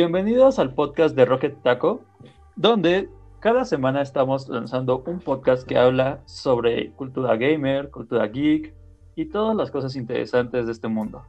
Bienvenidos 0.00 0.58
al 0.58 0.74
podcast 0.74 1.16
de 1.16 1.24
Rocket 1.24 1.62
Taco, 1.62 2.02
donde 2.54 3.08
cada 3.40 3.64
semana 3.64 4.02
estamos 4.02 4.46
lanzando 4.46 5.02
un 5.06 5.20
podcast 5.20 5.66
que 5.66 5.78
habla 5.78 6.20
sobre 6.26 6.90
cultura 6.90 7.34
gamer, 7.38 7.90
cultura 7.90 8.26
geek 8.26 8.74
y 9.14 9.24
todas 9.24 9.56
las 9.56 9.70
cosas 9.70 9.96
interesantes 9.96 10.66
de 10.66 10.72
este 10.72 10.88
mundo. 10.88 11.24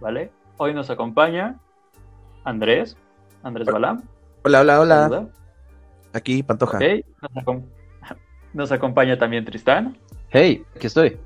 ¿Vale? 0.00 0.32
Hoy 0.56 0.72
nos 0.72 0.88
acompaña 0.88 1.60
Andrés, 2.44 2.96
Andrés 3.42 3.66
Balam. 3.66 4.02
Hola, 4.44 4.62
hola, 4.62 4.80
hola. 4.80 5.28
Aquí, 6.14 6.42
Pantoja. 6.42 6.78
Okay. 6.78 7.04
Nos, 7.20 7.32
acom- 7.44 7.64
nos 8.54 8.72
acompaña 8.72 9.18
también 9.18 9.44
Tristán 9.44 9.94
Hey, 10.30 10.64
aquí 10.74 10.86
estoy. 10.86 11.18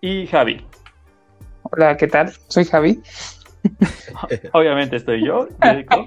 y 0.00 0.26
Javi. 0.28 0.64
Hola, 1.64 1.94
¿qué 1.98 2.06
tal? 2.08 2.32
Soy 2.48 2.64
Javi. 2.64 3.02
Obviamente 4.52 4.96
estoy 4.96 5.24
yo, 5.24 5.48
Jerico, 5.62 6.04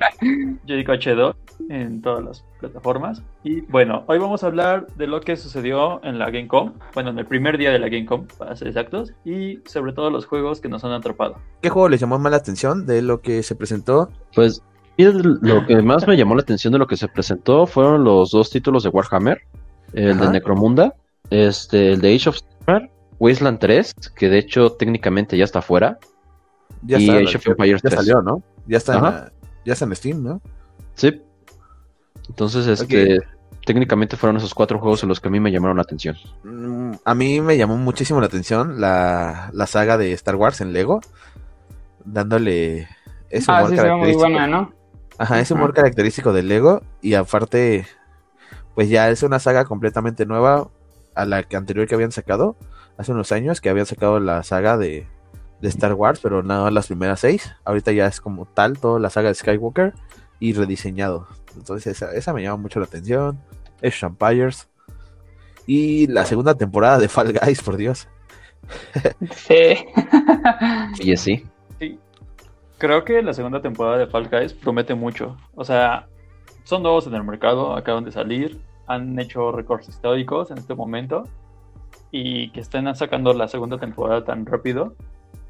Jerico 0.65 0.93
H2 0.93 1.35
en 1.69 2.01
todas 2.01 2.23
las 2.23 2.45
plataformas. 2.59 3.21
Y 3.43 3.61
bueno, 3.61 4.03
hoy 4.07 4.17
vamos 4.17 4.43
a 4.43 4.47
hablar 4.47 4.87
de 4.95 5.07
lo 5.07 5.21
que 5.21 5.35
sucedió 5.35 6.03
en 6.03 6.19
la 6.19 6.29
Gamecom, 6.29 6.73
bueno, 6.93 7.09
en 7.09 7.19
el 7.19 7.25
primer 7.25 7.57
día 7.57 7.71
de 7.71 7.79
la 7.79 7.89
Gamecom, 7.89 8.27
para 8.37 8.55
ser 8.55 8.69
exactos, 8.69 9.13
y 9.25 9.59
sobre 9.65 9.93
todo 9.93 10.09
los 10.09 10.25
juegos 10.25 10.61
que 10.61 10.69
nos 10.69 10.83
han 10.83 10.91
atrapado. 10.91 11.35
¿Qué 11.61 11.69
juego 11.69 11.89
les 11.89 11.99
llamó 11.99 12.17
más 12.19 12.31
la 12.31 12.37
atención 12.37 12.85
de 12.85 13.01
lo 13.01 13.21
que 13.21 13.43
se 13.43 13.55
presentó? 13.55 14.09
Pues 14.33 14.63
lo 14.97 15.65
que 15.65 15.81
más 15.81 16.07
me 16.07 16.17
llamó 16.17 16.35
la 16.35 16.41
atención 16.41 16.73
de 16.73 16.79
lo 16.79 16.87
que 16.87 16.97
se 16.97 17.07
presentó 17.07 17.65
fueron 17.65 18.03
los 18.03 18.31
dos 18.31 18.49
títulos 18.49 18.83
de 18.83 18.89
Warhammer, 18.89 19.41
el 19.93 20.11
Ajá. 20.11 20.25
de 20.25 20.31
Necromunda, 20.31 20.95
este, 21.29 21.93
el 21.93 22.01
de 22.01 22.15
Age 22.15 22.29
of 22.29 22.37
Sigmar, 22.37 22.89
Wasteland 23.19 23.59
3, 23.59 23.93
que 24.15 24.29
de 24.29 24.39
hecho 24.39 24.71
técnicamente 24.73 25.37
ya 25.37 25.43
está 25.43 25.61
fuera. 25.61 25.99
Ya 26.83 26.97
Y 26.99 27.09
está, 27.09 27.17
Age 27.17 27.37
of 27.37 27.47
Empires 27.47 27.81
ya 27.81 27.89
3. 27.89 27.93
salió, 27.95 28.21
¿no? 28.21 28.43
Ya 28.67 28.77
está, 28.77 28.97
en, 28.97 29.05
Ajá. 29.05 29.31
ya 29.65 29.73
está 29.73 29.85
en 29.85 29.95
Steam, 29.95 30.23
¿no? 30.23 30.41
Sí. 30.95 31.21
Entonces, 32.29 32.67
este, 32.67 33.19
técnicamente 33.65 34.15
fueron 34.17 34.37
esos 34.37 34.53
cuatro 34.53 34.79
juegos 34.79 35.03
en 35.03 35.09
los 35.09 35.19
que 35.19 35.27
a 35.27 35.31
mí 35.31 35.39
me 35.39 35.51
llamaron 35.51 35.77
la 35.77 35.83
atención. 35.83 36.15
Mm, 36.43 36.93
A 37.03 37.15
mí 37.15 37.41
me 37.41 37.57
llamó 37.57 37.77
muchísimo 37.77 38.19
la 38.19 38.27
atención 38.27 38.79
la, 38.79 39.49
la 39.53 39.67
saga 39.67 39.97
de 39.97 40.13
Star 40.13 40.35
Wars 40.35 40.61
en 40.61 40.73
Lego, 40.73 41.01
dándole 42.05 42.87
ese 43.29 43.51
Ah, 43.51 43.59
humor 43.63 43.69
sí, 43.71 43.77
se 43.77 43.83
ve 43.83 43.89
muy 43.95 44.13
característico. 44.13 44.19
buena, 44.19 44.47
¿no? 44.47 44.73
Ajá, 45.17 45.39
ese 45.39 45.53
humor 45.53 45.73
característico 45.73 46.31
del 46.33 46.47
Lego 46.47 46.81
y 47.01 47.15
aparte, 47.15 47.85
pues 48.75 48.89
ya 48.89 49.09
es 49.09 49.21
una 49.23 49.39
saga 49.39 49.65
completamente 49.65 50.25
nueva 50.25 50.69
a 51.15 51.25
la 51.25 51.43
que 51.43 51.57
anterior 51.57 51.87
que 51.87 51.95
habían 51.95 52.11
sacado 52.13 52.55
hace 52.97 53.11
unos 53.11 53.31
años, 53.33 53.59
que 53.59 53.69
habían 53.69 53.85
sacado 53.85 54.19
la 54.19 54.43
saga 54.43 54.77
de, 54.77 55.07
de 55.61 55.67
Star 55.69 55.93
Wars, 55.93 56.19
pero 56.21 56.43
nada 56.43 56.63
más 56.63 56.73
las 56.73 56.87
primeras 56.87 57.19
seis. 57.19 57.53
Ahorita 57.65 57.91
ya 57.91 58.07
es 58.07 58.21
como 58.21 58.45
tal 58.45 58.79
toda 58.79 58.99
la 58.99 59.09
saga 59.09 59.29
de 59.29 59.35
Skywalker 59.35 59.93
y 60.39 60.53
rediseñado. 60.53 61.27
Entonces 61.55 61.95
esa, 61.95 62.13
esa 62.13 62.33
me 62.33 62.43
llama 62.43 62.57
mucho 62.57 62.79
la 62.79 62.85
atención. 62.85 63.39
Es 63.81 64.01
Empires. 64.01 64.67
Y 65.65 66.07
la 66.07 66.25
segunda 66.25 66.55
temporada 66.55 66.97
de 66.97 67.07
Fall 67.07 67.33
Guys, 67.33 67.61
por 67.61 67.77
Dios. 67.77 68.07
Sí. 69.31 69.85
Y 70.99 71.15
sí. 71.17 71.45
Sí, 71.79 71.99
creo 72.77 73.03
que 73.03 73.21
la 73.21 73.33
segunda 73.33 73.61
temporada 73.61 73.97
de 73.97 74.07
Fall 74.07 74.29
Guys 74.29 74.53
promete 74.53 74.95
mucho. 74.95 75.37
O 75.55 75.63
sea, 75.63 76.07
son 76.63 76.83
nuevos 76.83 77.07
en 77.07 77.15
el 77.15 77.23
mercado, 77.23 77.75
acaban 77.75 78.03
de 78.03 78.11
salir, 78.11 78.59
han 78.87 79.17
hecho 79.19 79.51
récords 79.51 79.87
históricos 79.89 80.51
en 80.51 80.57
este 80.57 80.75
momento 80.75 81.23
y 82.11 82.51
que 82.51 82.59
estén 82.59 82.93
sacando 82.95 83.33
la 83.33 83.47
segunda 83.47 83.77
temporada 83.77 84.23
tan 84.23 84.45
rápido. 84.45 84.95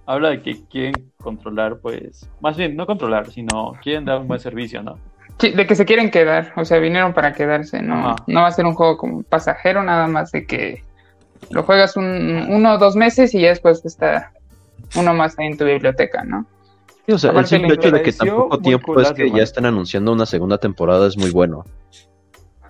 Habla 0.10 0.30
de 0.30 0.42
que 0.42 0.66
quieren 0.66 1.12
controlar, 1.22 1.78
pues, 1.82 2.28
más 2.42 2.58
bien 2.58 2.76
no 2.76 2.88
controlar, 2.88 3.30
sino 3.32 3.74
quieren 3.84 4.06
dar 4.06 4.20
un 4.20 4.28
buen 4.28 4.40
servicio, 4.40 4.82
¿no? 4.82 4.98
Sí, 5.38 5.52
de 5.52 5.68
que 5.68 5.76
se 5.76 5.86
quieren 5.86 6.10
quedar, 6.10 6.52
o 6.56 6.66
sea, 6.66 6.80
vinieron 6.80 7.14
para 7.14 7.32
quedarse, 7.34 7.84
no, 7.84 7.94
Ajá. 7.94 8.16
no 8.26 8.42
va 8.42 8.48
a 8.48 8.52
ser 8.52 8.66
un 8.66 8.74
juego 8.74 8.98
como 8.98 9.22
pasajero, 9.22 9.84
nada 9.84 10.08
más 10.08 10.32
de 10.32 10.48
que 10.48 10.84
lo 11.52 11.62
juegas 11.62 11.96
un, 11.96 12.48
uno 12.50 12.74
o 12.74 12.78
dos 12.80 12.96
meses 12.96 13.36
y 13.36 13.42
ya 13.42 13.50
después 13.50 13.86
está 13.86 14.32
uno 14.96 15.14
más 15.14 15.38
ahí 15.38 15.46
en 15.46 15.58
tu 15.60 15.66
biblioteca, 15.66 16.24
¿no? 16.24 16.48
Sí, 17.06 17.12
o 17.12 17.18
sea, 17.20 17.30
el 17.30 17.46
simple 17.46 17.76
hecho 17.76 17.92
de 17.92 18.02
que 18.02 18.12
tan 18.12 18.30
poco 18.30 18.58
tiempo 18.58 19.00
es 19.00 19.14
que 19.14 19.30
ya 19.30 19.44
están 19.44 19.68
anunciando 19.68 20.12
una 20.12 20.26
segunda 20.26 20.58
temporada 20.58 21.06
es 21.06 21.18
muy 21.18 21.30
bueno. 21.30 21.66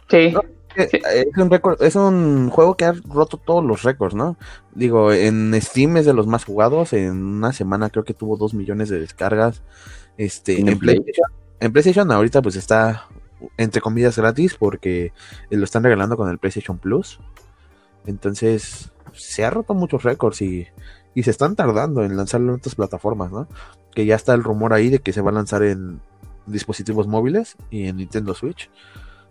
Sí, 0.10 0.36
Sí. 0.76 1.00
Es 1.14 1.38
un 1.38 1.50
récord- 1.50 1.82
es 1.82 1.96
un 1.96 2.50
juego 2.50 2.76
que 2.78 2.86
ha 2.86 2.94
roto 2.94 3.38
todos 3.38 3.64
los 3.66 3.84
récords, 3.84 4.16
¿no? 4.16 4.38
Digo, 4.74 5.12
en 5.12 5.54
Steam 5.62 5.98
es 5.98 6.06
de 6.06 6.14
los 6.14 6.28
más 6.28 6.46
jugados. 6.46 6.94
En 6.94 7.24
una 7.24 7.54
semana 7.54 7.90
creo 7.90 8.04
que 8.04 8.14
tuvo 8.14 8.38
dos 8.38 8.54
millones 8.54 8.90
de 8.90 9.00
descargas. 9.00 9.62
Este, 10.18 10.60
¿En 10.60 10.70
en, 10.70 10.80
Play? 10.80 11.00
PlayStation, 11.00 11.32
en 11.60 11.72
PlayStation 11.74 12.12
ahorita 12.12 12.42
pues 12.42 12.56
está 12.56 13.08
entre 13.58 13.82
comillas 13.82 14.18
gratis 14.18 14.56
porque 14.60 15.14
lo 15.50 15.64
están 15.64 15.84
regalando 15.84 16.18
con 16.18 16.30
el 16.30 16.38
PlayStation 16.38 16.78
Plus. 16.78 17.20
Entonces 18.06 18.92
se 19.14 19.44
ha 19.46 19.50
roto 19.50 19.74
muchos 19.74 20.04
récords 20.04 20.42
y, 20.42 20.68
y 21.16 21.24
se 21.24 21.32
están 21.32 21.56
tardando 21.56 22.04
en 22.04 22.16
lanzarlo 22.16 22.50
en 22.54 22.60
otras 22.60 22.76
plataformas, 22.76 23.32
¿no? 23.32 23.48
Que 23.94 24.06
ya 24.06 24.16
está 24.16 24.34
el 24.34 24.44
rumor 24.44 24.74
ahí 24.74 24.90
de 24.90 25.00
que 25.00 25.14
se 25.14 25.22
va 25.22 25.32
a 25.32 25.34
lanzar 25.34 25.64
en 25.64 26.00
dispositivos 26.46 27.08
móviles 27.08 27.56
y 27.70 27.88
en 27.88 27.98
Nintendo 27.98 28.34
Switch. 28.34 28.70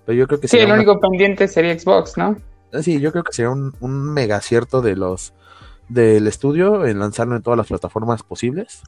Pero 0.08 0.18
yo 0.20 0.26
creo 0.26 0.40
que 0.40 0.48
sí, 0.48 0.56
el 0.56 0.64
una- 0.66 0.76
único 0.76 0.98
pendiente 1.00 1.46
sería 1.48 1.78
Xbox, 1.78 2.16
¿no? 2.16 2.34
Ah, 2.72 2.82
Sí, 2.82 2.98
yo 2.98 3.12
creo 3.12 3.24
que 3.24 3.32
sería 3.34 3.50
un, 3.50 3.74
un 3.80 4.12
mega 4.14 4.36
acierto 4.36 4.80
de 4.80 4.96
los 4.96 5.34
del 5.90 6.26
estudio 6.26 6.86
en 6.86 6.98
lanzarlo 6.98 7.36
en 7.36 7.42
todas 7.42 7.58
las 7.58 7.66
plataformas 7.66 8.22
posibles. 8.22 8.82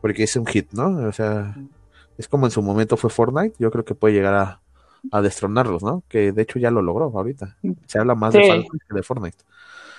Porque 0.00 0.22
es 0.22 0.34
un 0.36 0.46
hit, 0.46 0.72
¿no? 0.72 1.08
O 1.08 1.12
sea, 1.12 1.54
es 2.16 2.26
como 2.28 2.46
en 2.46 2.52
su 2.52 2.62
momento 2.62 2.96
fue 2.96 3.10
Fortnite. 3.10 3.54
Yo 3.58 3.70
creo 3.70 3.84
que 3.84 3.94
puede 3.94 4.14
llegar 4.14 4.34
a, 4.34 4.60
a 5.12 5.20
destronarlos, 5.20 5.82
¿no? 5.82 6.02
Que 6.08 6.32
de 6.32 6.42
hecho 6.42 6.58
ya 6.58 6.70
lo 6.70 6.80
logró 6.80 7.04
ahorita. 7.14 7.56
Se 7.86 7.98
habla 7.98 8.14
más 8.14 8.32
de 8.32 8.42
Sí. 8.42 8.48
Guys 8.50 8.66
que 8.88 8.94
de 8.94 9.02
Fortnite. 9.02 9.36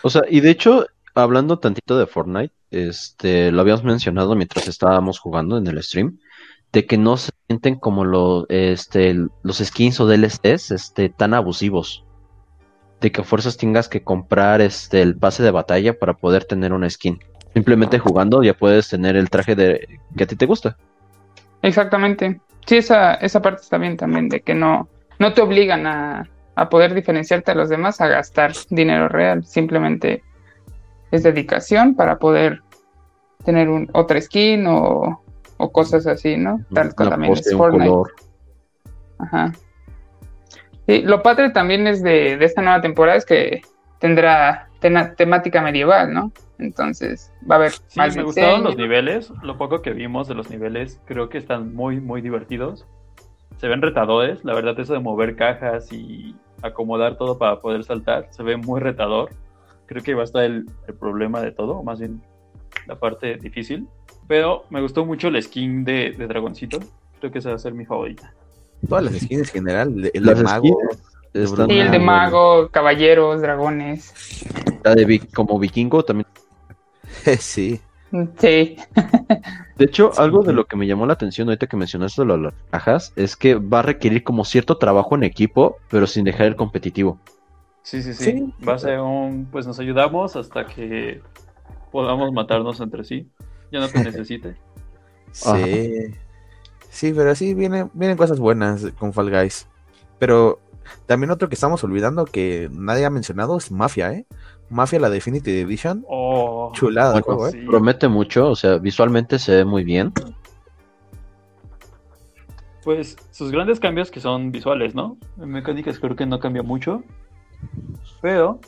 O 0.01 0.09
sea, 0.09 0.23
y 0.27 0.39
de 0.41 0.49
hecho, 0.49 0.87
hablando 1.13 1.59
tantito 1.59 1.97
de 1.99 2.07
Fortnite, 2.07 2.53
este, 2.71 3.51
lo 3.51 3.61
habíamos 3.61 3.83
mencionado 3.83 4.35
mientras 4.35 4.67
estábamos 4.67 5.19
jugando 5.19 5.57
en 5.57 5.67
el 5.67 5.81
stream, 5.83 6.19
de 6.73 6.85
que 6.85 6.97
no 6.97 7.17
se 7.17 7.31
sienten 7.47 7.75
como 7.75 8.05
lo, 8.05 8.47
este, 8.49 9.15
los 9.43 9.57
skins 9.57 9.99
o 9.99 10.07
DLCs, 10.07 10.71
este, 10.71 11.09
tan 11.09 11.33
abusivos. 11.33 12.03
De 12.99 13.11
que 13.11 13.21
a 13.21 13.23
fuerzas 13.23 13.57
tengas 13.57 13.87
que 13.87 14.03
comprar 14.03 14.61
este, 14.61 15.01
el 15.01 15.15
pase 15.15 15.43
de 15.43 15.51
batalla 15.51 15.97
para 15.97 16.13
poder 16.13 16.45
tener 16.45 16.73
una 16.73 16.89
skin. 16.89 17.19
Simplemente 17.53 17.99
jugando 17.99 18.43
ya 18.43 18.53
puedes 18.53 18.89
tener 18.89 19.15
el 19.15 19.29
traje 19.29 19.55
de 19.55 19.99
que 20.15 20.23
a 20.23 20.27
ti 20.27 20.35
te 20.35 20.45
gusta. 20.45 20.77
Exactamente. 21.61 22.39
Sí, 22.65 22.77
esa, 22.77 23.15
esa 23.15 23.41
parte 23.41 23.61
está 23.61 23.77
bien 23.77 23.97
también, 23.97 24.29
de 24.29 24.41
que 24.41 24.53
no, 24.53 24.89
no 25.19 25.33
te 25.33 25.41
obligan 25.41 25.87
a, 25.87 26.29
a 26.55 26.69
poder 26.69 26.93
diferenciarte 26.93 27.51
a 27.51 27.55
los 27.55 27.69
demás 27.69 28.01
a 28.01 28.07
gastar 28.07 28.53
dinero 28.69 29.07
real. 29.07 29.45
Simplemente 29.45 30.23
es 31.11 31.23
dedicación 31.23 31.95
para 31.95 32.17
poder 32.19 32.61
tener 33.45 33.69
un, 33.69 33.89
otra 33.93 34.19
skin 34.19 34.65
o, 34.67 35.21
o 35.57 35.71
cosas 35.71 36.07
así, 36.07 36.37
¿no? 36.37 36.59
Tal 36.73 36.93
Una 36.97 37.09
también 37.09 37.33
pose, 37.33 37.49
es 37.49 37.51
un 37.53 37.57
Fortnite. 37.57 37.89
color. 37.89 38.11
Ajá. 39.19 39.51
Sí, 40.87 41.01
lo 41.01 41.21
padre 41.21 41.49
también 41.51 41.87
es 41.87 42.01
de, 42.01 42.37
de 42.37 42.45
esta 42.45 42.61
nueva 42.61 42.81
temporada 42.81 43.17
es 43.17 43.25
que 43.25 43.61
tendrá 43.99 44.69
tena- 44.79 45.15
temática 45.15 45.61
medieval, 45.61 46.13
¿no? 46.13 46.31
Entonces 46.59 47.33
va 47.49 47.55
a 47.55 47.57
haber 47.57 47.71
Sí, 47.71 47.99
más 47.99 48.15
me 48.15 48.23
gustaron 48.23 48.63
los 48.63 48.77
niveles, 48.77 49.31
lo 49.41 49.57
poco 49.57 49.81
que 49.81 49.91
vimos 49.91 50.27
de 50.27 50.35
los 50.35 50.49
niveles, 50.49 51.01
creo 51.05 51.29
que 51.29 51.37
están 51.37 51.73
muy, 51.75 51.99
muy 51.99 52.21
divertidos. 52.21 52.85
Se 53.57 53.67
ven 53.67 53.81
retadores, 53.81 54.45
la 54.45 54.53
verdad 54.53 54.79
eso 54.79 54.93
de 54.93 54.99
mover 54.99 55.35
cajas 55.35 55.91
y 55.91 56.35
acomodar 56.61 57.17
todo 57.17 57.37
para 57.37 57.59
poder 57.59 57.83
saltar, 57.83 58.27
se 58.29 58.43
ve 58.43 58.55
muy 58.55 58.79
retador. 58.79 59.31
Creo 59.87 60.03
que 60.03 60.13
va 60.13 60.21
a 60.21 60.25
estar 60.25 60.43
el, 60.43 60.65
el 60.87 60.93
problema 60.95 61.41
de 61.41 61.51
todo, 61.51 61.77
o 61.77 61.83
más 61.83 61.99
bien 61.99 62.21
la 62.85 62.95
parte 62.95 63.37
difícil. 63.37 63.87
Pero 64.27 64.63
me 64.69 64.81
gustó 64.81 65.05
mucho 65.05 65.29
el 65.29 65.41
skin 65.41 65.83
de, 65.85 66.11
de 66.11 66.27
Dragoncito, 66.27 66.79
creo 67.19 67.31
que 67.31 67.39
esa 67.39 67.49
va 67.49 67.55
a 67.55 67.59
ser 67.59 67.73
mi 67.73 67.85
favorita. 67.85 68.33
Todas 68.87 69.03
las 69.05 69.13
skins 69.15 69.41
en 69.41 69.45
general. 69.45 69.93
El, 69.97 70.11
el 70.13 70.23
de 70.23 70.43
mago. 70.43 70.79
están 71.33 71.67
Sí, 71.67 71.79
el 71.79 71.91
de 71.91 71.99
mago, 71.99 72.69
caballeros, 72.69 73.41
dragones. 73.41 74.13
La 74.83 74.95
de 74.95 75.05
vi- 75.05 75.19
como 75.19 75.59
vikingo 75.59 76.03
también 76.03 76.27
sí. 77.39 77.79
Sí, 78.39 78.77
De 79.77 79.85
hecho, 79.85 80.11
algo 80.17 80.43
de 80.43 80.53
lo 80.53 80.65
que 80.65 80.75
me 80.77 80.87
llamó 80.87 81.05
la 81.05 81.13
atención 81.13 81.49
ahorita 81.49 81.67
que 81.67 81.77
mencionaste 81.77 82.23
lo 82.25 82.37
de 82.37 82.43
las 82.43 82.53
cajas 82.71 83.13
es 83.15 83.35
que 83.35 83.55
va 83.55 83.79
a 83.79 83.83
requerir 83.83 84.23
como 84.23 84.45
cierto 84.45 84.77
trabajo 84.77 85.15
en 85.15 85.23
equipo, 85.23 85.77
pero 85.89 86.07
sin 86.07 86.23
dejar 86.23 86.47
el 86.47 86.55
competitivo. 86.55 87.19
Sí, 87.83 88.01
sí, 88.01 88.13
sí, 88.13 88.25
Sí. 88.25 88.65
va 88.67 88.73
a 88.73 88.77
ser 88.79 88.99
un, 88.99 89.45
pues 89.51 89.67
nos 89.67 89.79
ayudamos 89.79 90.35
hasta 90.35 90.65
que 90.67 91.21
podamos 91.91 92.31
matarnos 92.33 92.79
entre 92.81 93.03
sí, 93.03 93.27
ya 93.71 93.79
no 93.79 93.87
te 93.87 94.03
necesite. 94.03 94.55
Sí. 95.31 96.15
Sí, 96.89 97.13
pero 97.13 97.35
sí 97.35 97.53
vienen, 97.53 97.91
vienen 97.93 98.17
cosas 98.17 98.39
buenas 98.39 98.87
con 98.97 99.13
Fall 99.13 99.29
Guys. 99.29 99.67
Pero 100.17 100.59
también 101.05 101.29
otro 101.29 101.47
que 101.47 101.55
estamos 101.55 101.83
olvidando 101.83 102.25
que 102.25 102.69
nadie 102.71 103.05
ha 103.05 103.09
mencionado 103.09 103.57
es 103.57 103.71
Mafia, 103.71 104.13
¿eh? 104.13 104.25
Mafia, 104.69 104.99
la 104.99 105.09
Definitive 105.09 105.61
Edition. 105.61 106.03
Oh, 106.07 106.71
Chulada 106.73 107.13
de 107.13 107.21
Bueno, 107.21 107.25
juego, 107.25 107.47
¿eh? 107.47 107.51
sí. 107.51 107.67
Promete 107.67 108.07
mucho, 108.07 108.49
o 108.49 108.55
sea, 108.55 108.77
visualmente 108.77 109.37
se 109.39 109.57
ve 109.57 109.65
muy 109.65 109.83
bien. 109.83 110.11
Pues 112.83 113.17
sus 113.31 113.51
grandes 113.51 113.79
cambios 113.79 114.09
que 114.11 114.19
son 114.19 114.51
visuales, 114.51 114.95
¿no? 114.95 115.17
En 115.39 115.49
mecánicas 115.49 115.99
creo 115.99 116.15
que 116.15 116.25
no 116.25 116.39
cambia 116.39 116.63
mucho. 116.63 117.03
Pero 118.21 118.59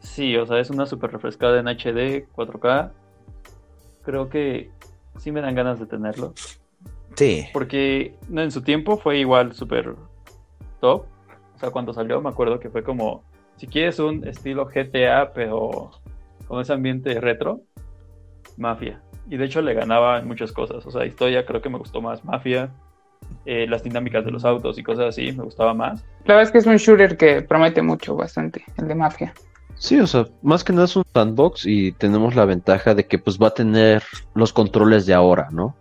sí, 0.00 0.36
o 0.36 0.46
sea, 0.46 0.58
es 0.60 0.70
una 0.70 0.86
super 0.86 1.12
refrescada 1.12 1.60
en 1.60 1.68
HD, 1.68 2.26
4K. 2.34 2.90
Creo 4.02 4.28
que 4.28 4.70
sí 5.18 5.32
me 5.32 5.40
dan 5.40 5.54
ganas 5.54 5.78
de 5.78 5.86
tenerlo. 5.86 6.34
Sí. 7.14 7.46
Porque 7.52 8.14
no, 8.28 8.42
en 8.42 8.50
su 8.50 8.62
tiempo 8.62 8.96
fue 8.96 9.18
igual 9.18 9.52
súper 9.52 9.94
top. 10.80 11.04
O 11.54 11.58
sea, 11.58 11.70
cuando 11.70 11.92
salió 11.92 12.20
me 12.20 12.30
acuerdo 12.30 12.58
que 12.58 12.70
fue 12.70 12.82
como, 12.82 13.22
si 13.56 13.66
quieres 13.66 13.98
un 13.98 14.26
estilo 14.26 14.66
GTA, 14.66 15.32
pero 15.34 15.90
con 16.46 16.60
ese 16.60 16.72
ambiente 16.72 17.20
retro, 17.20 17.60
Mafia. 18.56 19.02
Y 19.28 19.36
de 19.36 19.44
hecho 19.44 19.60
le 19.62 19.74
ganaba 19.74 20.18
en 20.18 20.26
muchas 20.26 20.52
cosas. 20.52 20.84
O 20.86 20.90
sea, 20.90 21.04
historia 21.04 21.44
creo 21.44 21.60
que 21.60 21.68
me 21.68 21.78
gustó 21.78 22.00
más 22.00 22.24
Mafia. 22.24 22.70
Eh, 23.44 23.66
las 23.68 23.82
dinámicas 23.82 24.24
de 24.24 24.30
los 24.30 24.44
autos 24.44 24.78
y 24.78 24.82
cosas 24.82 25.06
así 25.06 25.32
me 25.32 25.44
gustaba 25.44 25.74
más. 25.74 26.04
La 26.24 26.34
verdad 26.34 26.42
es 26.42 26.50
que 26.50 26.58
es 26.58 26.66
un 26.66 26.76
shooter 26.76 27.16
que 27.16 27.42
promete 27.42 27.82
mucho, 27.82 28.16
bastante, 28.16 28.64
el 28.78 28.88
de 28.88 28.94
Mafia. 28.94 29.34
Sí, 29.80 29.98
o 29.98 30.06
sea, 30.06 30.26
más 30.42 30.62
que 30.62 30.74
nada 30.74 30.84
es 30.84 30.94
un 30.94 31.04
sandbox 31.14 31.64
y 31.64 31.92
tenemos 31.92 32.34
la 32.34 32.44
ventaja 32.44 32.94
de 32.94 33.06
que 33.06 33.18
pues 33.18 33.38
va 33.38 33.46
a 33.48 33.54
tener 33.54 34.02
los 34.34 34.52
controles 34.52 35.06
de 35.06 35.14
ahora, 35.14 35.48
¿no? 35.50 35.74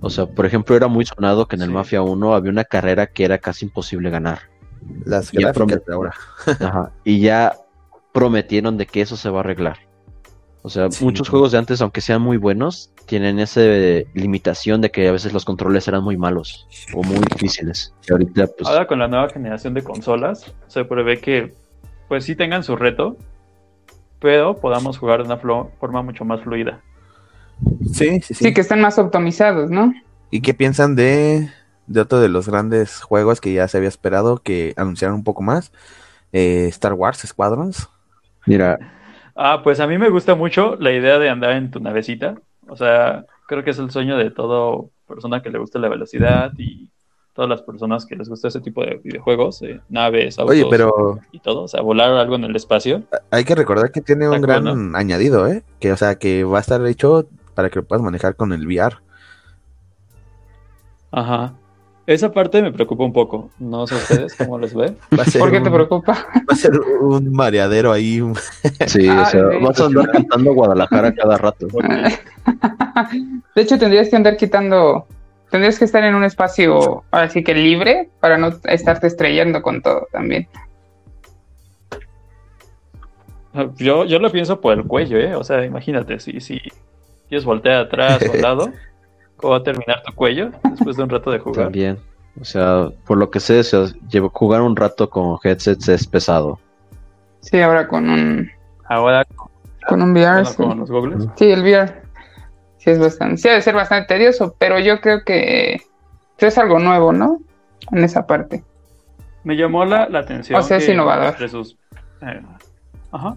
O 0.00 0.08
sea, 0.08 0.24
por 0.26 0.46
ejemplo, 0.46 0.74
era 0.74 0.88
muy 0.88 1.04
sonado 1.04 1.46
que 1.46 1.56
en 1.56 1.62
el 1.62 1.68
Sí. 1.68 1.74
Mafia 1.74 2.00
1 2.00 2.34
había 2.34 2.50
una 2.50 2.64
carrera 2.64 3.06
que 3.06 3.24
era 3.26 3.36
casi 3.36 3.66
imposible 3.66 4.08
ganar. 4.08 4.38
Las 5.04 5.30
Ya 5.30 5.52
gráficas 5.52 5.84
de 5.84 5.92
ahora. 5.92 6.14
Ajá. 6.60 6.90
Y 7.04 7.20
ya 7.20 7.52
prometieron 8.14 8.78
de 8.78 8.86
que 8.86 9.02
eso 9.02 9.16
se 9.18 9.28
va 9.28 9.38
a 9.38 9.40
arreglar. 9.40 9.76
O 10.62 10.70
sea, 10.70 10.90
Sí. 10.90 11.04
muchos 11.04 11.28
juegos 11.28 11.52
de 11.52 11.58
antes, 11.58 11.82
aunque 11.82 12.00
sean 12.00 12.22
muy 12.22 12.38
buenos, 12.38 12.92
tienen 13.04 13.38
esa 13.40 13.60
limitación 14.14 14.80
de 14.80 14.90
que 14.90 15.06
a 15.06 15.12
veces 15.12 15.34
los 15.34 15.44
controles 15.44 15.86
eran 15.86 16.02
muy 16.02 16.16
malos 16.16 16.66
o 16.94 17.02
muy 17.02 17.18
difíciles. 17.30 17.94
Y 18.08 18.12
ahorita, 18.12 18.46
pues, 18.56 18.68
Ahora 18.70 18.86
con 18.86 18.98
la 19.00 19.06
nueva 19.06 19.28
generación 19.28 19.74
de 19.74 19.82
consolas, 19.84 20.50
se 20.66 20.82
prevé 20.86 21.20
que 21.20 21.52
pues 22.08 22.24
sí 22.24 22.36
tengan 22.36 22.64
su 22.64 22.76
reto, 22.76 23.16
pero 24.18 24.60
podamos 24.60 24.98
jugar 24.98 25.20
de 25.20 25.24
una 25.26 25.40
flo- 25.40 25.70
forma 25.78 26.02
mucho 26.02 26.24
más 26.26 26.42
fluida. 26.42 26.84
Sí, 27.92 28.20
sí, 28.20 28.34
sí. 28.34 28.46
Sí, 28.46 28.54
que 28.54 28.60
están 28.62 28.80
más 28.80 28.98
optimizados, 28.98 29.70
¿no? 29.70 29.92
¿Y 30.30 30.42
qué 30.42 30.54
piensan 30.54 30.96
de, 30.96 31.50
de 31.86 32.00
otro 32.00 32.20
de 32.20 32.28
los 32.28 32.48
grandes 32.48 33.00
juegos 33.00 33.40
que 33.40 33.52
ya 33.52 33.68
se 33.68 33.76
había 33.78 33.88
esperado 33.88 34.38
que 34.38 34.74
anunciaran 34.76 35.14
un 35.16 35.24
poco 35.24 35.42
más? 35.42 35.72
Eh, 36.32 36.66
Star 36.68 36.94
Wars 36.94 37.20
Squadrons. 37.26 37.88
mira, 38.46 38.78
Ah, 39.34 39.60
pues 39.62 39.80
a 39.80 39.86
mí 39.86 39.98
me 39.98 40.08
gusta 40.08 40.34
mucho 40.34 40.76
la 40.76 40.92
idea 40.92 41.18
de 41.18 41.28
andar 41.28 41.52
en 41.52 41.70
tu 41.70 41.80
navecita. 41.80 42.36
O 42.68 42.76
sea, 42.76 43.26
creo 43.46 43.62
que 43.64 43.70
es 43.70 43.78
el 43.78 43.90
sueño 43.90 44.16
de 44.16 44.30
todo 44.30 44.90
persona 45.06 45.42
que 45.42 45.50
le 45.50 45.58
guste 45.58 45.78
la 45.78 45.88
velocidad 45.88 46.52
y 46.58 46.90
todas 47.36 47.48
las 47.48 47.62
personas 47.62 48.04
que 48.06 48.16
les 48.16 48.28
gusta 48.28 48.48
ese 48.48 48.60
tipo 48.60 48.80
de 48.82 48.98
videojuegos, 49.04 49.62
eh, 49.62 49.80
naves, 49.90 50.38
autos 50.38 50.54
Oye, 50.56 50.66
pero 50.68 51.20
y 51.30 51.38
todo. 51.38 51.62
O 51.64 51.68
sea, 51.68 51.82
volar 51.82 52.10
algo 52.14 52.34
en 52.34 52.44
el 52.44 52.56
espacio. 52.56 53.02
hay 53.30 53.44
que 53.44 53.54
recordar 53.54 53.92
que 53.92 54.00
tiene 54.00 54.28
un 54.28 54.40
gran 54.40 54.64
bueno. 54.64 54.96
añadido, 54.98 55.46
¿eh? 55.46 55.62
Que, 55.78 55.92
o 55.92 55.96
sea, 55.96 56.16
que 56.16 56.42
va 56.44 56.58
a 56.58 56.60
estar 56.62 56.84
hecho 56.86 57.28
para 57.54 57.70
que 57.70 57.76
lo 57.80 57.84
puedas 57.84 58.02
manejar 58.02 58.34
con 58.34 58.52
el 58.52 58.66
VR. 58.66 58.96
Ajá. 61.12 61.54
Esa 62.06 62.30
parte 62.32 62.62
me 62.62 62.70
preocupa 62.72 63.02
un 63.04 63.12
poco. 63.12 63.50
No 63.58 63.86
sé 63.86 63.96
ustedes 63.96 64.34
cómo 64.36 64.58
les 64.58 64.72
ve. 64.74 64.94
¿Por 65.38 65.50
qué 65.50 65.60
te 65.60 65.70
preocupa? 65.70 66.12
va 66.48 66.52
a 66.52 66.56
ser 66.56 66.78
un 67.00 67.32
mareadero 67.32 67.90
ahí. 67.92 68.22
sí, 68.86 69.08
o 69.08 69.12
Ah, 69.12 69.26
sea, 69.26 69.50
sí. 69.50 69.56
vas 69.64 69.80
a 69.80 69.86
andar 69.86 70.10
cantando 70.10 70.54
Guadalajara 70.54 71.12
cada 71.14 71.36
rato. 71.36 71.66
De 73.56 73.62
hecho, 73.62 73.78
tendrías 73.78 74.08
que 74.08 74.16
andar 74.16 74.36
quitando, 74.36 75.06
tendrías 75.56 75.78
que 75.78 75.84
estar 75.84 76.04
en 76.04 76.14
un 76.14 76.24
espacio, 76.24 77.04
ahora 77.10 77.28
sí 77.28 77.42
que 77.42 77.54
libre, 77.54 78.08
para 78.20 78.38
no 78.38 78.50
estarte 78.64 79.06
estrellando 79.06 79.62
con 79.62 79.82
todo 79.82 80.06
también. 80.12 80.48
Yo, 83.76 84.04
yo 84.04 84.18
lo 84.18 84.30
pienso 84.30 84.60
por 84.60 84.74
el 84.74 84.84
cuello, 84.84 85.18
¿eh? 85.18 85.34
O 85.34 85.42
sea, 85.42 85.64
imagínate, 85.64 86.20
si, 86.20 86.40
si 86.40 86.60
quieres 87.28 87.44
voltear 87.44 87.86
atrás 87.86 88.20
o 88.28 88.32
al 88.32 88.42
lado, 88.42 88.70
¿cómo 89.36 89.52
va 89.52 89.58
a 89.58 89.62
terminar 89.62 90.02
tu 90.04 90.12
cuello 90.14 90.50
después 90.70 90.96
de 90.96 91.02
un 91.02 91.08
rato 91.08 91.30
de 91.30 91.38
jugar? 91.38 91.64
También. 91.64 91.98
O 92.38 92.44
sea, 92.44 92.90
por 93.06 93.16
lo 93.16 93.30
que 93.30 93.40
sé, 93.40 93.60
o 93.60 93.64
sea, 93.64 93.86
llevo- 94.10 94.28
jugar 94.30 94.60
un 94.60 94.76
rato 94.76 95.08
con 95.08 95.38
headsets 95.42 95.88
es 95.88 96.06
pesado. 96.06 96.58
Sí, 97.40 97.58
ahora 97.60 97.88
con 97.88 98.10
un, 98.10 98.50
Ahora, 98.88 99.24
con 99.88 100.02
un 100.02 100.12
VR. 100.12 100.42
bueno, 100.42 100.50
sí. 100.50 100.56
con 100.56 100.78
los 100.80 100.90
goggles. 100.90 101.26
Sí, 101.36 101.50
el 101.50 101.62
VR. 101.62 102.05
Sí, 102.86 102.92
es 102.92 103.00
bastante, 103.00 103.36
sí, 103.38 103.48
debe 103.48 103.62
ser 103.62 103.74
bastante 103.74 104.14
tedioso, 104.14 104.54
pero 104.60 104.78
yo 104.78 105.00
creo 105.00 105.24
que 105.24 105.80
es 106.38 106.56
algo 106.56 106.78
nuevo, 106.78 107.12
¿no? 107.12 107.40
En 107.90 108.04
esa 108.04 108.28
parte. 108.28 108.62
Me 109.42 109.56
llamó 109.56 109.84
la, 109.84 110.08
la 110.08 110.20
atención. 110.20 110.60
O 110.60 110.62
sea, 110.62 110.76
es 110.76 110.88
innovador. 110.88 111.30
Entre 111.30 111.48
sus. 111.48 111.76
eh, 112.22 112.40
ajá. 113.10 113.36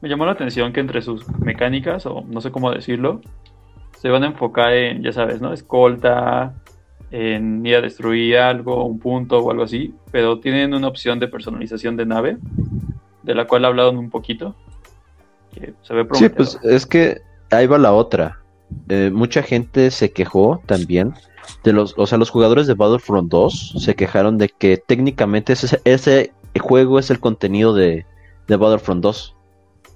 Me 0.00 0.08
llamó 0.08 0.26
la 0.26 0.32
atención 0.32 0.72
que 0.72 0.80
entre 0.80 1.02
sus 1.02 1.24
mecánicas, 1.38 2.04
o 2.06 2.24
no 2.26 2.40
sé 2.40 2.50
cómo 2.50 2.72
decirlo, 2.72 3.20
se 4.00 4.08
van 4.08 4.24
a 4.24 4.26
enfocar 4.26 4.72
en, 4.72 5.04
ya 5.04 5.12
sabes, 5.12 5.40
¿no? 5.40 5.52
Escolta, 5.52 6.54
en 7.12 7.64
ir 7.64 7.76
a 7.76 7.80
destruir 7.80 8.38
algo, 8.38 8.86
un 8.86 8.98
punto 8.98 9.38
o 9.38 9.52
algo 9.52 9.62
así, 9.62 9.94
pero 10.10 10.40
tienen 10.40 10.74
una 10.74 10.88
opción 10.88 11.20
de 11.20 11.28
personalización 11.28 11.96
de 11.96 12.06
nave, 12.06 12.38
de 13.22 13.34
la 13.36 13.46
cual 13.46 13.66
hablaron 13.66 13.98
un 13.98 14.10
poquito, 14.10 14.56
que 15.52 15.74
se 15.82 15.94
ve 15.94 16.08
Sí, 16.14 16.28
pues 16.28 16.58
es 16.64 16.84
que 16.86 17.20
ahí 17.52 17.68
va 17.68 17.78
la 17.78 17.92
otra. 17.92 18.40
Eh, 18.88 19.10
mucha 19.12 19.42
gente 19.42 19.90
se 19.90 20.12
quejó 20.12 20.62
también 20.66 21.14
de 21.62 21.72
los, 21.72 21.94
o 21.96 22.06
sea, 22.06 22.18
los 22.18 22.30
jugadores 22.30 22.66
de 22.66 22.74
Battlefront 22.74 23.30
2 23.30 23.74
se 23.78 23.94
quejaron 23.94 24.38
de 24.38 24.48
que 24.48 24.76
técnicamente 24.76 25.52
ese, 25.52 25.80
ese 25.84 26.32
juego 26.60 26.98
es 26.98 27.10
el 27.10 27.20
contenido 27.20 27.74
de, 27.74 28.06
de 28.46 28.56
Battlefront 28.56 29.02
2 29.02 29.36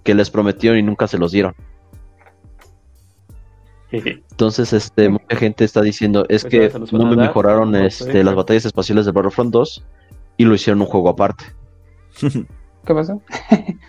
que 0.03 0.15
les 0.15 0.31
prometieron 0.31 0.79
y 0.79 0.83
nunca 0.83 1.07
se 1.07 1.19
los 1.19 1.33
dieron. 1.33 1.55
Entonces, 3.91 4.73
este, 4.73 5.09
mucha 5.09 5.37
gente 5.37 5.65
está 5.65 5.83
diciendo 5.83 6.25
es 6.29 6.43
Pues 6.43 6.51
que 6.51 6.79
no 6.93 7.07
me 7.07 7.17
dar, 7.17 7.27
mejoraron 7.29 7.73
no 7.73 7.79
este, 7.79 8.23
las 8.23 8.35
batallas 8.35 8.67
espaciales 8.67 9.07
de 9.07 9.13
Battlefront 9.13 9.53
2 9.53 9.85
y 10.37 10.45
lo 10.45 10.55
hicieron 10.55 10.81
un 10.81 10.87
juego 10.87 11.09
aparte. 11.09 11.45
¿Qué 12.23 12.95
pasó? 12.95 13.21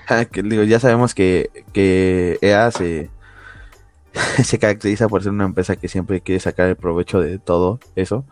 Ah, 0.07 0.25
que 0.25 0.43
digo, 0.43 0.63
ya 0.63 0.79
sabemos 0.79 1.13
que, 1.13 1.49
que 1.71 2.37
EA 2.41 2.71
se, 2.71 3.09
se 4.43 4.59
caracteriza 4.59 5.07
por 5.07 5.23
ser 5.23 5.31
una 5.31 5.45
empresa 5.45 5.75
que 5.75 5.87
siempre 5.87 6.21
quiere 6.21 6.39
sacar 6.39 6.67
el 6.67 6.75
provecho 6.75 7.19
de 7.19 7.39
todo 7.39 7.79
eso, 7.95 8.25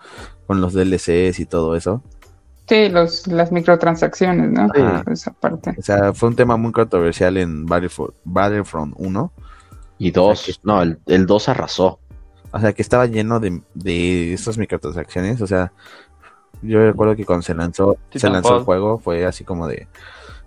con 0.46 0.62
los 0.62 0.74
DLCs 0.74 1.40
y 1.40 1.46
todo 1.46 1.76
eso. 1.76 2.02
Sí, 2.68 2.90
los, 2.90 3.28
las 3.28 3.52
microtransacciones, 3.52 4.52
¿no? 4.52 4.68
Sí. 4.74 4.82
Esa 5.12 5.32
parte. 5.32 5.74
O 5.78 5.82
sea, 5.82 6.14
fue 6.14 6.30
un 6.30 6.36
tema 6.36 6.58
muy 6.58 6.74
controversial 6.74 7.38
en 7.38 7.66
Battlefront, 7.66 8.14
Battlefront 8.26 8.94
1. 8.98 9.32
Y 10.00 10.12
dos, 10.12 10.60
no, 10.64 10.82
el, 10.82 11.00
el 11.06 11.26
2 11.26 11.50
arrasó. 11.50 12.00
O 12.52 12.60
sea, 12.60 12.74
que 12.74 12.82
estaba 12.82 13.06
lleno 13.06 13.40
de, 13.40 13.62
de 13.74 14.34
estas 14.34 14.58
microtransacciones. 14.58 15.42
O 15.42 15.48
sea, 15.48 15.72
yo 16.62 16.86
recuerdo 16.86 17.16
que 17.16 17.26
cuando 17.26 17.44
se 17.44 17.54
lanzó, 17.54 17.98
se 18.14 18.30
lanzó 18.30 18.58
el 18.58 18.64
juego, 18.64 19.00
fue 19.00 19.26
así 19.26 19.44
como 19.44 19.68
de, 19.68 19.88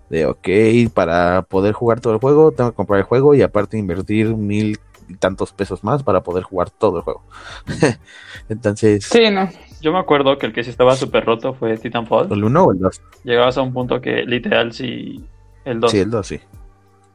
de, 0.09 0.25
ok, 0.25 0.93
para 0.93 1.41
poder 1.43 1.73
jugar 1.73 2.01
todo 2.01 2.13
el 2.13 2.19
juego, 2.19 2.51
tengo 2.51 2.71
que 2.71 2.75
comprar 2.75 2.99
el 2.99 3.05
juego 3.05 3.33
y 3.33 3.41
aparte 3.41 3.77
invertir 3.77 4.35
mil 4.35 4.77
y 5.11 5.17
tantos 5.17 5.51
pesos 5.53 5.83
más 5.83 6.03
para 6.03 6.21
poder 6.23 6.43
jugar 6.43 6.69
todo 6.69 6.97
el 6.97 7.03
juego. 7.03 7.23
Entonces, 8.49 9.05
Sí, 9.05 9.29
no. 9.29 9.49
Yo 9.81 9.91
me 9.91 9.99
acuerdo 9.99 10.37
que 10.37 10.45
el 10.45 10.53
que 10.53 10.63
sí 10.63 10.69
estaba 10.69 10.95
súper 10.95 11.25
roto 11.25 11.53
fue 11.53 11.77
Titanfall. 11.77 12.31
¿el 12.31 12.43
1 12.43 12.63
o 12.63 12.71
el 12.71 12.79
2? 12.79 13.01
Llegabas 13.23 13.57
a 13.57 13.61
un 13.61 13.73
punto 13.73 13.99
que 14.01 14.23
literal 14.23 14.73
sí... 14.73 15.23
El 15.65 15.79
2. 15.79 15.91
Sí, 15.91 15.99
el 15.99 16.09
2, 16.11 16.27
sí. 16.27 16.39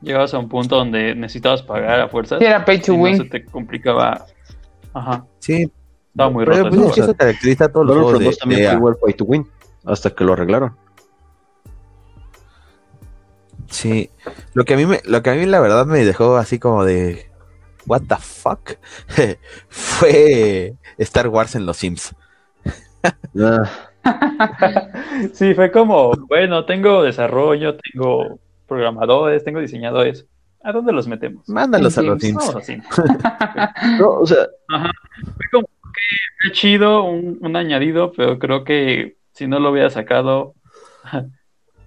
Llegabas 0.03 0.35
a 0.35 0.39
un 0.39 0.49
punto 0.49 0.77
donde 0.77 1.15
necesitabas 1.15 1.63
pagar 1.63 2.01
a 2.01 2.09
fuerzas. 2.09 2.39
Sí, 2.39 2.45
era 2.45 2.65
pay 2.65 2.81
to 2.81 2.93
y 2.93 2.97
no 2.97 3.03
win. 3.03 3.17
se 3.17 3.25
te 3.25 3.45
complicaba. 3.45 4.27
Ajá, 4.93 5.25
Sí, 5.39 5.71
estaba 6.11 6.31
muy 6.31 6.45
pero 6.45 6.65
roto. 6.65 6.71
pues 6.71 6.81
esa 6.81 6.89
es 6.89 6.95
que 6.95 7.01
eso 7.03 7.15
caracteriza 7.17 7.65
a 7.67 7.69
todos 7.69 7.87
los 7.87 7.97
juegos 7.97 8.13
2 8.13 8.21
de, 8.23 8.37
también 8.37 8.61
de 8.61 8.67
fue 8.67 8.73
EA. 8.73 8.79
igual 8.79 8.97
pay 9.03 9.15
to 9.15 9.25
win 9.25 9.47
hasta 9.85 10.11
que 10.11 10.25
lo 10.25 10.33
arreglaron. 10.35 10.77
Sí, 13.69 14.11
lo 14.55 14.65
que 14.65 14.75
a 14.75 14.77
mí 14.77 14.87
me, 14.87 15.01
lo 15.05 15.23
que 15.23 15.31
a 15.31 15.35
mí 15.35 15.45
la 15.47 15.61
verdad 15.61 15.87
me 15.87 16.05
dejó 16.05 16.37
así 16.37 16.59
como 16.59 16.85
de 16.85 17.26
what 17.87 18.03
the 18.09 18.17
fuck 18.17 18.73
fue 19.69 20.75
Star 20.99 21.29
Wars 21.29 21.55
en 21.55 21.67
los 21.67 21.77
Sims. 21.79 22.15
Ah, 23.39 23.71
Sí, 25.33 25.55
fue 25.55 25.71
como, 25.71 26.13
bueno, 26.29 26.65
tengo 26.65 27.03
desarrollo, 27.03 27.77
tengo 27.77 28.39
programadores, 28.67 29.45
tengo 29.45 29.61
diseñadores. 29.61 30.27
¿A 30.63 30.73
dónde 30.73 30.93
los 30.93 31.07
metemos? 31.07 31.49
Mándalos 31.49 31.97
a 31.99 32.03
los 32.03 32.21
Sims. 32.21 32.51
No, 34.01 34.11
o 34.21 34.27
sea, 34.27 34.47
Fue 34.69 35.47
como 35.53 35.67
que 35.67 36.17
fue 36.43 36.53
chido, 36.53 37.05
un, 37.05 37.39
un 37.41 37.57
añadido, 37.57 38.13
pero 38.13 38.39
creo 38.39 38.65
que 38.65 39.17
si 39.33 39.47
no 39.47 39.61
lo 39.61 39.71
hubiera 39.71 39.91
sacado, 39.91 40.55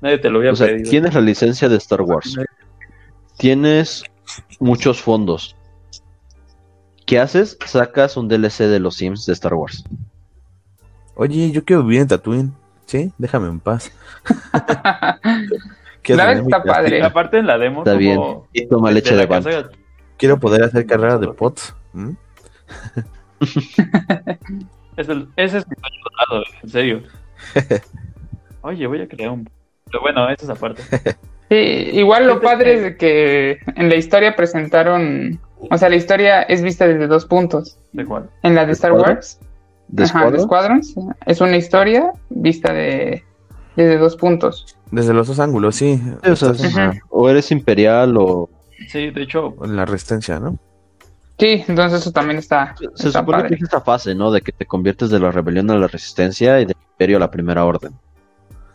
nadie 0.01 0.17
te 0.17 0.29
lo 0.29 0.39
hubiera 0.39 0.53
o 0.53 0.55
sea, 0.55 0.67
pedido. 0.67 0.89
tienes 0.89 1.13
la 1.13 1.21
licencia 1.21 1.67
de 1.69 1.77
Star 1.77 2.01
Wars, 2.01 2.35
tienes 3.37 4.03
muchos 4.59 5.01
fondos. 5.01 5.55
¿Qué 7.09 7.17
haces? 7.17 7.57
Sacas 7.65 8.17
un 8.17 8.27
DLC 8.27 8.65
de 8.67 8.79
los 8.79 8.97
Sims 8.97 9.25
de 9.25 9.33
Star 9.33 9.55
Wars. 9.55 9.83
Oye, 11.15 11.49
yo 11.49 11.65
quiero 11.65 11.81
vivir 11.81 12.01
en 12.01 12.07
Tatooine. 12.07 12.53
Sí, 12.85 13.11
déjame 13.17 13.47
en 13.47 13.59
paz. 13.59 13.91
Mi 16.07 16.13
está 16.13 16.61
padre. 16.63 17.01
Aparte 17.01 17.39
en 17.39 17.47
la 17.47 17.57
demo, 17.57 17.79
Está 17.79 17.93
como 17.93 17.99
bien. 17.99 18.21
Y 18.53 18.67
toma 18.67 18.91
leche 18.91 19.15
de 19.15 19.27
casa- 19.27 19.71
Quiero 20.17 20.39
poder 20.39 20.61
hacer 20.61 20.85
carrera 20.85 21.17
de 21.17 21.29
pots. 21.29 21.75
¿Mm? 21.93 22.11
Es 24.95 25.09
el- 25.09 25.29
ese 25.35 25.57
es 25.59 25.67
mi 25.67 25.75
sueño 25.77 26.03
dorado, 26.03 26.43
en 26.61 26.69
serio. 26.69 27.03
Oye, 28.61 28.85
voy 28.85 29.01
a 29.01 29.07
crear 29.07 29.31
un. 29.31 29.49
Pero 29.85 30.01
bueno, 30.01 30.29
eso 30.29 30.43
es 30.43 30.49
aparte. 30.51 30.83
Sí, 31.49 31.55
igual 31.55 32.27
lo 32.27 32.39
padre 32.39 32.75
es 32.75 32.81
de 32.83 32.97
que 32.97 33.57
en 33.75 33.89
la 33.89 33.95
historia 33.95 34.35
presentaron, 34.35 35.39
o 35.69 35.77
sea, 35.77 35.89
la 35.89 35.95
historia 35.95 36.43
es 36.43 36.61
vista 36.61 36.87
desde 36.87 37.07
dos 37.07 37.25
puntos. 37.25 37.77
¿De 37.93 38.05
cuál? 38.05 38.29
En 38.43 38.55
la 38.55 38.65
de 38.65 38.73
Star 38.73 38.91
¿Squadron? 38.91 39.15
Wars, 39.15 39.39
¿De 39.87 40.03
ajá, 40.03 40.31
de 40.31 40.39
Squadron? 40.39 40.83
Squadrons, 40.83 41.15
es 41.25 41.41
una 41.41 41.57
historia 41.57 42.11
vista 42.29 42.73
de 42.73 43.23
desde 43.75 43.97
dos 43.97 44.15
puntos. 44.15 44.77
Desde 44.91 45.13
los 45.13 45.27
dos 45.27 45.39
ángulos, 45.39 45.75
sí. 45.75 46.01
O, 46.29 46.35
sea, 46.35 46.53
eres 47.29 47.51
imperial 47.51 48.17
o... 48.17 48.49
Sí, 48.87 49.09
de 49.11 49.21
hecho, 49.23 49.55
en 49.63 49.75
la 49.75 49.85
resistencia, 49.85 50.39
¿no? 50.39 50.57
Sí, 51.37 51.63
entonces 51.67 52.01
eso 52.01 52.11
también 52.11 52.39
está, 52.39 52.75
Se 52.95 53.07
está 53.07 53.19
supone 53.19 53.47
que 53.47 53.55
es 53.55 53.61
esta 53.61 53.79
fase, 53.79 54.13
¿no? 54.13 54.31
De 54.31 54.41
que 54.41 54.51
te 54.51 54.65
conviertes 54.65 55.09
de 55.09 55.19
la 55.19 55.31
rebelión 55.31 55.71
a 55.71 55.77
la 55.77 55.87
resistencia 55.87 56.59
y 56.59 56.65
del 56.65 56.75
imperio 56.91 57.17
a 57.17 57.19
la 57.21 57.31
primera 57.31 57.63
orden. 57.63 57.93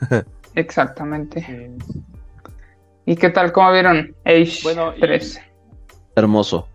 Exactamente. 0.54 1.70
¿Y 3.04 3.16
qué 3.16 3.28
tal? 3.28 3.52
¿Cómo 3.52 3.70
vieron 3.72 4.14
Age 4.24 4.60
Bueno, 4.62 4.94
y- 4.96 5.00
3? 5.00 5.40
Hermoso. 6.16 6.68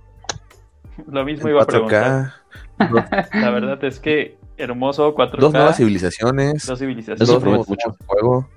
Lo 1.07 1.25
mismo 1.25 1.47
En 1.47 1.53
iba 1.53 1.63
a 1.63 1.65
preguntar. 1.65 2.33
4K, 2.77 3.29
La 3.41 3.49
verdad 3.51 3.83
es 3.83 3.99
que 3.99 4.37
hermoso 4.57 5.13
4K. 5.15 5.37
dos 5.39 5.53
nuevas 5.53 5.77
civilizaciones, 5.77 6.53
dos 6.53 6.63
Eso 6.63 6.75
civilizaciones. 6.77 7.27
promete 7.29 7.45
nuevos 7.49 7.69
mucho. 7.69 7.95
juego. 8.07 8.49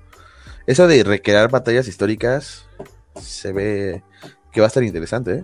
Eso 0.65 0.87
de 0.87 1.03
recrear 1.03 1.49
batallas 1.51 1.87
históricas 1.87 2.67
se 3.15 3.51
ve 3.53 4.03
que 4.51 4.61
va 4.61 4.67
a 4.67 4.69
estar 4.69 4.83
interesante, 4.83 5.33
¿eh? 5.39 5.43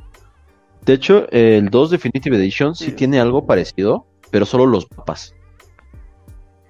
De 0.85 0.93
hecho, 0.93 1.27
el 1.31 1.69
2 1.69 1.89
Definitive 1.91 2.37
Edition 2.37 2.73
sí 2.73 2.85
Sí. 2.85 2.91
tiene 2.93 3.19
algo 3.19 3.45
parecido, 3.45 4.05
pero 4.31 4.45
solo 4.45 4.65
los 4.65 4.87
mapas. 4.95 5.35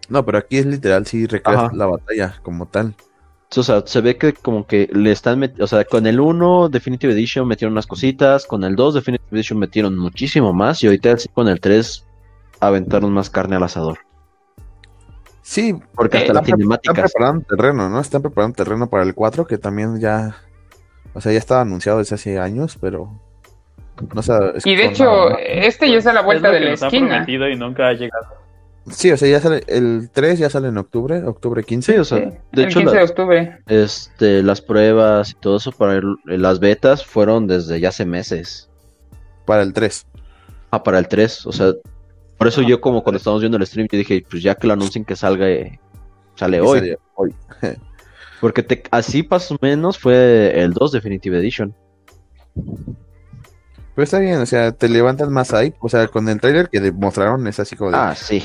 No, 0.09 0.25
pero 0.25 0.39
aquí 0.39 0.57
es 0.57 0.65
literal, 0.65 1.05
sí 1.05 1.27
recreas 1.27 1.65
Ajá. 1.65 1.71
la 1.75 1.85
batalla 1.85 2.39
como 2.41 2.65
tal. 2.67 2.95
O 3.55 3.63
sea, 3.63 3.81
se 3.85 4.01
ve 4.01 4.15
que 4.17 4.33
como 4.33 4.67
que 4.67 4.87
le 4.93 5.11
están 5.11 5.39
metiendo, 5.39 5.63
o 5.63 5.67
sea, 5.67 5.83
con 5.83 6.05
el 6.05 6.19
1 6.19 6.69
Definitive 6.69 7.13
Edition 7.13 7.47
metieron 7.47 7.71
unas 7.73 7.87
cositas, 7.87 8.45
con 8.45 8.63
el 8.63 8.75
2 8.75 8.93
Definitive 8.93 9.27
Edition 9.31 9.57
metieron 9.59 9.97
muchísimo 9.97 10.53
más 10.53 10.83
y 10.83 10.87
ahorita 10.87 11.15
con 11.33 11.47
el 11.47 11.59
3 11.59 12.05
aventaron 12.59 13.11
más 13.11 13.29
carne 13.31 13.55
al 13.55 13.63
asador. 13.63 13.97
Sí, 15.41 15.75
Porque 15.95 16.17
Eh, 16.17 16.21
hasta 16.21 16.33
las 16.33 16.43
están, 16.43 16.57
pre- 16.59 16.63
están 16.75 16.83
cinemáticas. 16.85 17.11
preparando 17.11 17.45
terreno, 17.47 17.89
¿no? 17.89 17.99
Están 17.99 18.21
preparando 18.21 18.55
terreno 18.55 18.87
para 18.87 19.03
el 19.03 19.15
4, 19.15 19.47
que 19.47 19.57
también 19.57 19.99
ya, 19.99 20.35
o 21.13 21.21
sea, 21.21 21.31
ya 21.31 21.39
estaba 21.39 21.61
anunciado 21.61 21.97
desde 21.97 22.15
hace 22.15 22.37
años, 22.37 22.77
pero 22.79 23.19
no 24.13 24.21
sé. 24.21 24.33
Y 24.63 24.75
de 24.75 24.85
hecho, 24.85 25.35
este 25.39 25.89
ya 25.89 25.97
es 25.97 26.05
a 26.05 26.13
la 26.13 26.19
Es 26.19 26.25
vuelta 26.27 26.49
lo 26.49 26.53
de 26.53 26.59
que 26.59 26.65
la 26.65 26.71
nos 26.71 26.83
han 26.83 26.87
esquina. 26.89 27.07
prometido 27.09 27.49
y 27.49 27.55
nunca 27.55 27.87
ha 27.87 27.93
llegado. 27.93 28.27
Sí, 28.91 29.11
o 29.11 29.17
sea, 29.17 29.27
ya 29.29 29.39
sale, 29.41 29.63
el 29.67 30.09
3 30.11 30.39
ya 30.39 30.49
sale 30.49 30.67
en 30.69 30.77
octubre, 30.77 31.23
octubre 31.23 31.63
15. 31.63 31.93
Sí, 31.93 31.97
o 31.99 32.03
sea, 32.03 32.17
Sí, 32.17 32.23
de 32.51 32.61
el 32.63 32.67
hecho 32.69 32.79
15 32.79 32.95
de 32.95 33.01
la- 33.03 33.09
octubre. 33.09 33.59
este, 33.67 34.43
las 34.43 34.61
pruebas 34.61 35.31
y 35.31 35.33
todo 35.35 35.57
eso 35.57 35.71
para 35.71 35.93
el- 35.97 36.15
las 36.25 36.59
betas 36.59 37.05
fueron 37.05 37.47
desde 37.47 37.79
ya 37.79 37.89
hace 37.89 38.05
meses. 38.05 38.65
para 39.45 39.63
el 39.63 39.73
3. 39.73 40.05
Ah, 40.69 40.83
para 40.83 40.99
el 40.99 41.07
3, 41.07 41.45
o 41.47 41.51
sea, 41.51 41.73
por 42.37 42.47
eso 42.47 42.61
yo 42.61 42.79
como 42.79 43.01
cuando 43.03 43.17
estábamos 43.17 43.41
viendo 43.41 43.57
el 43.57 43.65
stream, 43.65 43.87
yo 43.91 43.97
dije, 43.97 44.23
pues 44.29 44.43
ya 44.43 44.53
que 44.53 44.67
lo 44.67 44.73
anuncien 44.73 45.03
que 45.03 45.15
salga, 45.15 45.49
eh, 45.49 45.79
sale 46.35 46.61
hoy. 46.61 46.79
sale 46.79 46.99
hoy. 47.15 47.33
Porque 48.41 48.61
te- 48.61 48.83
así 48.91 49.27
más 49.27 49.51
o 49.51 49.57
menos 49.59 49.97
fue 49.97 50.61
el 50.61 50.71
2 50.73 50.91
Definitive 50.91 51.39
Edition. 51.39 51.73
Pero 53.95 54.03
está 54.03 54.19
bien, 54.19 54.37
o 54.39 54.45
sea, 54.45 54.71
te 54.71 54.87
levantas 54.87 55.29
más 55.29 55.51
ahí, 55.53 55.73
o 55.79 55.89
sea, 55.89 56.07
con 56.07 56.29
el 56.29 56.39
trailer 56.39 56.69
que 56.69 56.91
mostraron 56.91 57.45
es 57.47 57.59
así 57.59 57.75
como 57.75 57.89
de, 57.91 57.97
Ah, 57.97 58.13
sí. 58.15 58.43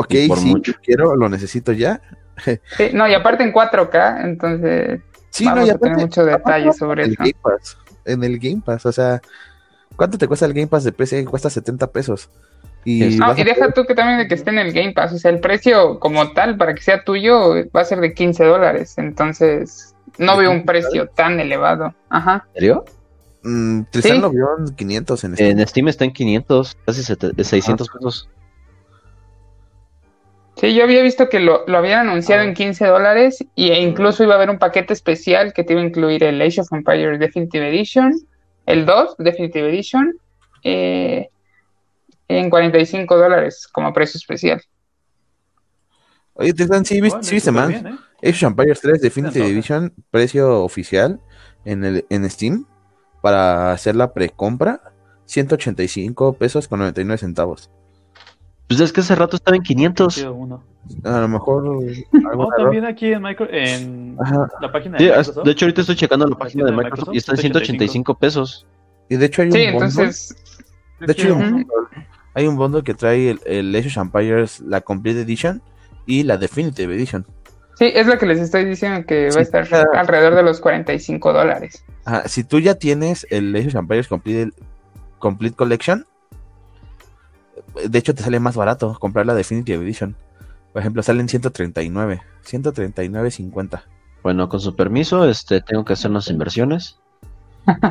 Ok, 0.00 0.14
y 0.14 0.28
por 0.28 0.38
sí, 0.38 0.46
mucho. 0.46 0.72
quiero, 0.82 1.14
lo 1.16 1.28
necesito 1.28 1.72
ya. 1.72 2.00
Sí, 2.76 2.90
no, 2.92 3.08
y 3.08 3.14
aparte 3.14 3.42
en 3.42 3.52
4K, 3.52 4.24
entonces 4.24 5.00
Sí, 5.30 5.44
vamos 5.44 5.60
no, 5.60 5.66
y 5.66 5.70
a 5.70 5.74
tener 5.78 5.92
aparte- 5.94 6.02
mucho 6.06 6.24
detalle 6.24 6.62
aparte, 6.68 6.78
sobre 6.78 7.02
el 7.04 7.10
eso. 7.12 7.18
Game 7.22 7.34
Pass, 7.42 7.78
en 8.04 8.24
el 8.24 8.38
Game 8.38 8.62
Pass, 8.64 8.86
o 8.86 8.92
sea, 8.92 9.20
¿cuánto 9.96 10.16
te 10.18 10.28
cuesta 10.28 10.46
el 10.46 10.54
Game 10.54 10.68
Pass 10.68 10.84
de 10.84 10.92
PC? 10.92 11.24
Cuesta 11.24 11.50
70 11.50 11.88
pesos. 11.90 12.30
Y, 12.84 13.02
Es- 13.04 13.16
No, 13.16 13.26
vas 13.26 13.36
a 13.36 13.40
y 13.40 13.44
deja 13.44 13.72
tú 13.72 13.84
que 13.86 13.94
también 13.96 14.18
de 14.18 14.28
que 14.28 14.34
esté 14.34 14.50
en 14.50 14.58
el 14.58 14.72
Game 14.72 14.92
Pass, 14.92 15.12
o 15.12 15.18
sea, 15.18 15.30
el 15.32 15.40
precio 15.40 15.98
como 15.98 16.30
tal 16.32 16.56
para 16.56 16.74
que 16.74 16.80
sea 16.82 17.02
tuyo 17.04 17.54
va 17.76 17.80
a 17.80 17.84
ser 17.84 18.00
de 18.00 18.14
15 18.14 18.44
dólares, 18.44 18.94
entonces 18.98 19.94
no 20.16 20.34
¿De 20.36 20.42
veo 20.42 20.50
un 20.52 20.58
15 20.58 20.66
precio 20.66 21.08
tan 21.08 21.40
elevado. 21.40 21.92
Ajá. 22.08 22.44
¿En 22.48 22.54
serio? 22.54 22.84
Mm, 23.42 23.82
Tristan 23.90 24.16
Sí. 24.16 24.22
lo 24.22 24.30
vio 24.30 24.48
en 24.58 24.74
500 24.76 25.24
en 25.24 25.34
Steam. 25.34 25.58
En 25.58 25.66
Steam 25.66 25.88
está 25.88 26.04
en 26.04 26.12
500, 26.12 26.76
casi 26.86 27.02
sete- 27.02 27.32
Ah, 27.36 27.44
600 27.44 27.88
pesos. 27.88 28.28
Sí, 30.60 30.74
yo 30.74 30.82
había 30.82 31.02
visto 31.02 31.28
que 31.28 31.38
lo, 31.40 31.64
lo 31.66 31.78
habían 31.78 32.08
anunciado 32.08 32.42
Ah. 32.42 32.46
en 32.46 32.54
15 32.54 32.86
dólares 32.86 33.44
y, 33.54 33.70
e 33.70 33.80
incluso 33.80 34.24
iba 34.24 34.32
a 34.34 34.36
haber 34.36 34.50
un 34.50 34.58
paquete 34.58 34.92
especial 34.92 35.52
que 35.52 35.62
te 35.64 35.72
iba 35.74 35.82
a 35.82 35.84
incluir 35.84 36.24
el 36.24 36.40
Age 36.42 36.60
of 36.60 36.72
Empires 36.72 37.20
Definitive 37.20 37.68
Edition, 37.68 38.12
el 38.66 38.84
2 38.84 39.16
Definitive 39.18 39.68
Edition, 39.68 40.18
eh, 40.64 41.28
en 42.26 42.50
45 42.50 43.16
dólares 43.16 43.68
como 43.72 43.92
precio 43.92 44.18
especial. 44.18 44.60
Oye, 46.34 46.52
sí, 46.56 47.00
viste, 47.00 47.00
Bueno, 47.08 47.22
sí 47.22 47.34
viste 47.34 47.50
más. 47.52 47.68
bien, 47.68 47.86
¿eh? 47.86 47.98
Age 48.22 48.46
of 48.46 48.50
Empires 48.52 48.80
3 48.80 49.00
Definitive. 49.00 49.46
Edition, 49.46 49.92
precio 50.10 50.62
oficial 50.64 51.20
en, 51.64 51.84
el, 51.84 52.04
en 52.10 52.28
Steam 52.28 52.66
para 53.22 53.72
hacer 53.72 53.94
la 53.96 54.12
precompra, 54.12 54.80
185 55.26 56.32
pesos 56.34 56.68
con 56.68 56.80
99 56.80 57.18
centavos. 57.18 57.70
Pues 58.68 58.80
es 58.80 58.92
que 58.92 59.00
hace 59.00 59.14
rato 59.14 59.36
estaba 59.36 59.56
en 59.56 59.62
500. 59.62 60.14
Chido 60.14 60.34
uno. 60.34 60.62
A 61.04 61.20
lo 61.20 61.28
mejor 61.28 61.64
error. 62.12 62.48
también 62.56 62.84
aquí 62.84 63.12
en, 63.12 63.22
micro, 63.22 63.46
en 63.50 64.16
la 64.60 64.70
página 64.72 64.98
de 64.98 65.04
Sí, 65.04 65.10
Microsoft. 65.10 65.44
de 65.44 65.50
hecho 65.50 65.64
ahorita 65.64 65.80
estoy 65.82 65.96
checando 65.96 66.26
la 66.26 66.30
La 66.30 66.38
página 66.38 66.64
de 66.66 66.72
Microsoft 66.72 67.08
Microsoft, 67.08 67.14
y 67.14 67.18
está 67.18 67.32
en 67.32 67.38
185 67.38 68.14
pesos. 68.18 68.66
Y 69.08 69.16
de 69.16 69.26
hecho 69.26 69.42
hay 69.42 69.48
un 69.48 69.52
Sí, 69.54 69.58
bundle, 69.58 69.72
entonces, 69.86 70.36
de 71.00 71.12
hecho 71.12 71.26
hay 71.26 71.32
un, 71.32 71.50
bundle, 71.50 71.66
hay 72.34 72.46
un 72.46 72.56
bundle 72.56 72.82
que 72.82 72.94
trae 72.94 73.30
el, 73.30 73.40
el 73.46 73.74
Age 73.74 73.88
of 73.88 73.96
Empires, 73.96 74.60
la 74.60 74.80
Complete 74.82 75.22
Edition 75.22 75.62
y 76.06 76.22
la 76.24 76.36
Definitive 76.36 76.94
Edition. 76.94 77.26
sí, 77.78 77.90
es 77.94 78.06
lo 78.06 78.18
que 78.18 78.26
les 78.26 78.38
estoy 78.38 78.64
diciendo 78.66 79.06
que 79.06 79.26
va 79.26 79.32
Sí, 79.32 79.38
a 79.38 79.42
estar 79.42 79.66
claro. 79.68 79.90
alrededor 79.94 80.34
de 80.34 80.42
los 80.42 80.60
45 80.60 81.32
dólares. 81.32 81.84
Ajá, 82.04 82.28
si 82.28 82.44
tú 82.44 82.60
ya 82.60 82.74
tienes 82.76 83.26
el 83.30 83.54
Age 83.56 83.68
of 83.68 83.74
Empires 83.76 84.08
Complete, 84.08 84.52
Complete 85.18 85.56
Collection, 85.56 86.06
de 87.88 87.98
hecho 87.98 88.14
te 88.14 88.22
sale 88.22 88.40
más 88.40 88.56
barato 88.56 88.96
comprar 89.00 89.26
la 89.26 89.34
Definitive 89.34 89.82
Edition. 89.84 90.16
Por 90.72 90.80
ejemplo, 90.80 91.02
salen 91.02 91.28
139, 91.28 92.20
139.50. 92.44 93.82
Bueno, 94.22 94.48
con 94.48 94.60
su 94.60 94.76
permiso, 94.76 95.28
este, 95.28 95.60
tengo 95.60 95.84
que 95.84 95.94
hacer 95.94 96.10
unas 96.10 96.28
inversiones. 96.28 96.98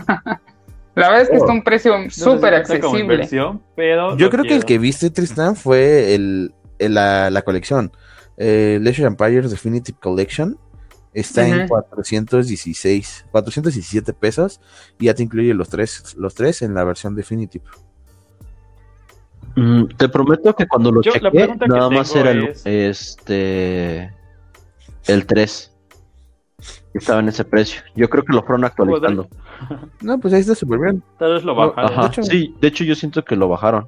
La 0.96 1.10
verdad 1.10 1.22
es 1.22 1.30
que 1.30 1.36
Oh. 1.38 1.40
está 1.40 1.52
un 1.54 1.64
precio 1.64 1.96
No 1.98 2.04
sé 2.06 2.10
si 2.10 2.22
súper 2.22 2.56
accesible. 2.56 3.28
pero 3.76 4.18
Yo 4.18 4.30
creo 4.32 4.44
que 4.44 4.56
el 4.56 4.66
que 4.66 4.80
viste, 4.80 5.12
Tristan, 5.12 5.56
fue 5.56 6.16
el, 6.16 6.54
el- 6.80 6.94
la, 6.96 7.30
la 7.30 7.44
colección. 7.44 7.92
Eh, 8.38 8.80
of 8.84 9.00
Empires 9.00 9.52
Definitive 9.52 9.98
Collection 10.00 10.58
está 11.14 11.48
en 11.48 11.60
Ujú. 11.62 11.68
416, 11.70 13.26
417 13.32 14.14
pesos 14.14 14.60
y 15.00 15.06
ya 15.06 15.14
te 15.14 15.24
incluye 15.24 15.54
los 15.54 15.70
tres, 15.70 16.16
los 16.18 16.34
tres 16.36 16.62
en 16.64 16.74
la 16.74 16.84
versión 16.84 17.16
Definitive. 17.16 17.64
Mm, 19.60 19.88
te 19.98 20.08
prometo 20.08 20.54
que 20.56 20.68
cuando 20.68 20.92
lo 20.92 21.02
Yo, 21.02 21.12
que 21.14 21.20
nada 21.68 21.90
más 21.90 22.16
era 22.16 22.30
el, 22.32 22.44
es- 22.50 22.62
este 22.66 24.14
el 25.08 25.26
3. 25.26 25.74
Estaba 26.94 27.20
en 27.22 27.30
ese 27.30 27.44
precio. 27.44 27.82
Yo 27.96 28.08
creo 28.10 28.24
que 28.24 28.34
lo 28.34 28.44
fueron 28.44 28.64
actualizando. 28.66 29.28
No, 30.02 30.20
pues 30.20 30.36
ahí 30.36 30.42
está 30.42 30.54
súper 30.54 30.78
bien. 30.80 31.02
Tal 31.18 31.34
vez 31.34 31.44
lo 31.44 31.56
bajaron. 31.56 31.92
Ajá. 31.92 32.08
hecho- 32.08 32.22
Sí, 32.22 32.56
de 32.62 32.68
hecho 32.68 32.84
yo 32.84 32.94
siento 32.94 33.26
que 33.26 33.36
lo 33.36 33.50
bajaron. 33.50 33.88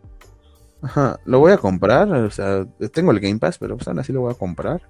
Ajá, 0.81 1.19
lo 1.25 1.37
voy 1.37 1.51
a 1.51 1.57
comprar, 1.57 2.11
o 2.11 2.31
sea, 2.31 2.65
tengo 2.91 3.11
el 3.11 3.19
Game 3.19 3.37
Pass, 3.37 3.59
pero 3.59 3.75
pues 3.77 3.87
aún 3.87 3.99
así 3.99 4.11
lo 4.11 4.21
voy 4.21 4.31
a 4.33 4.37
comprar. 4.37 4.81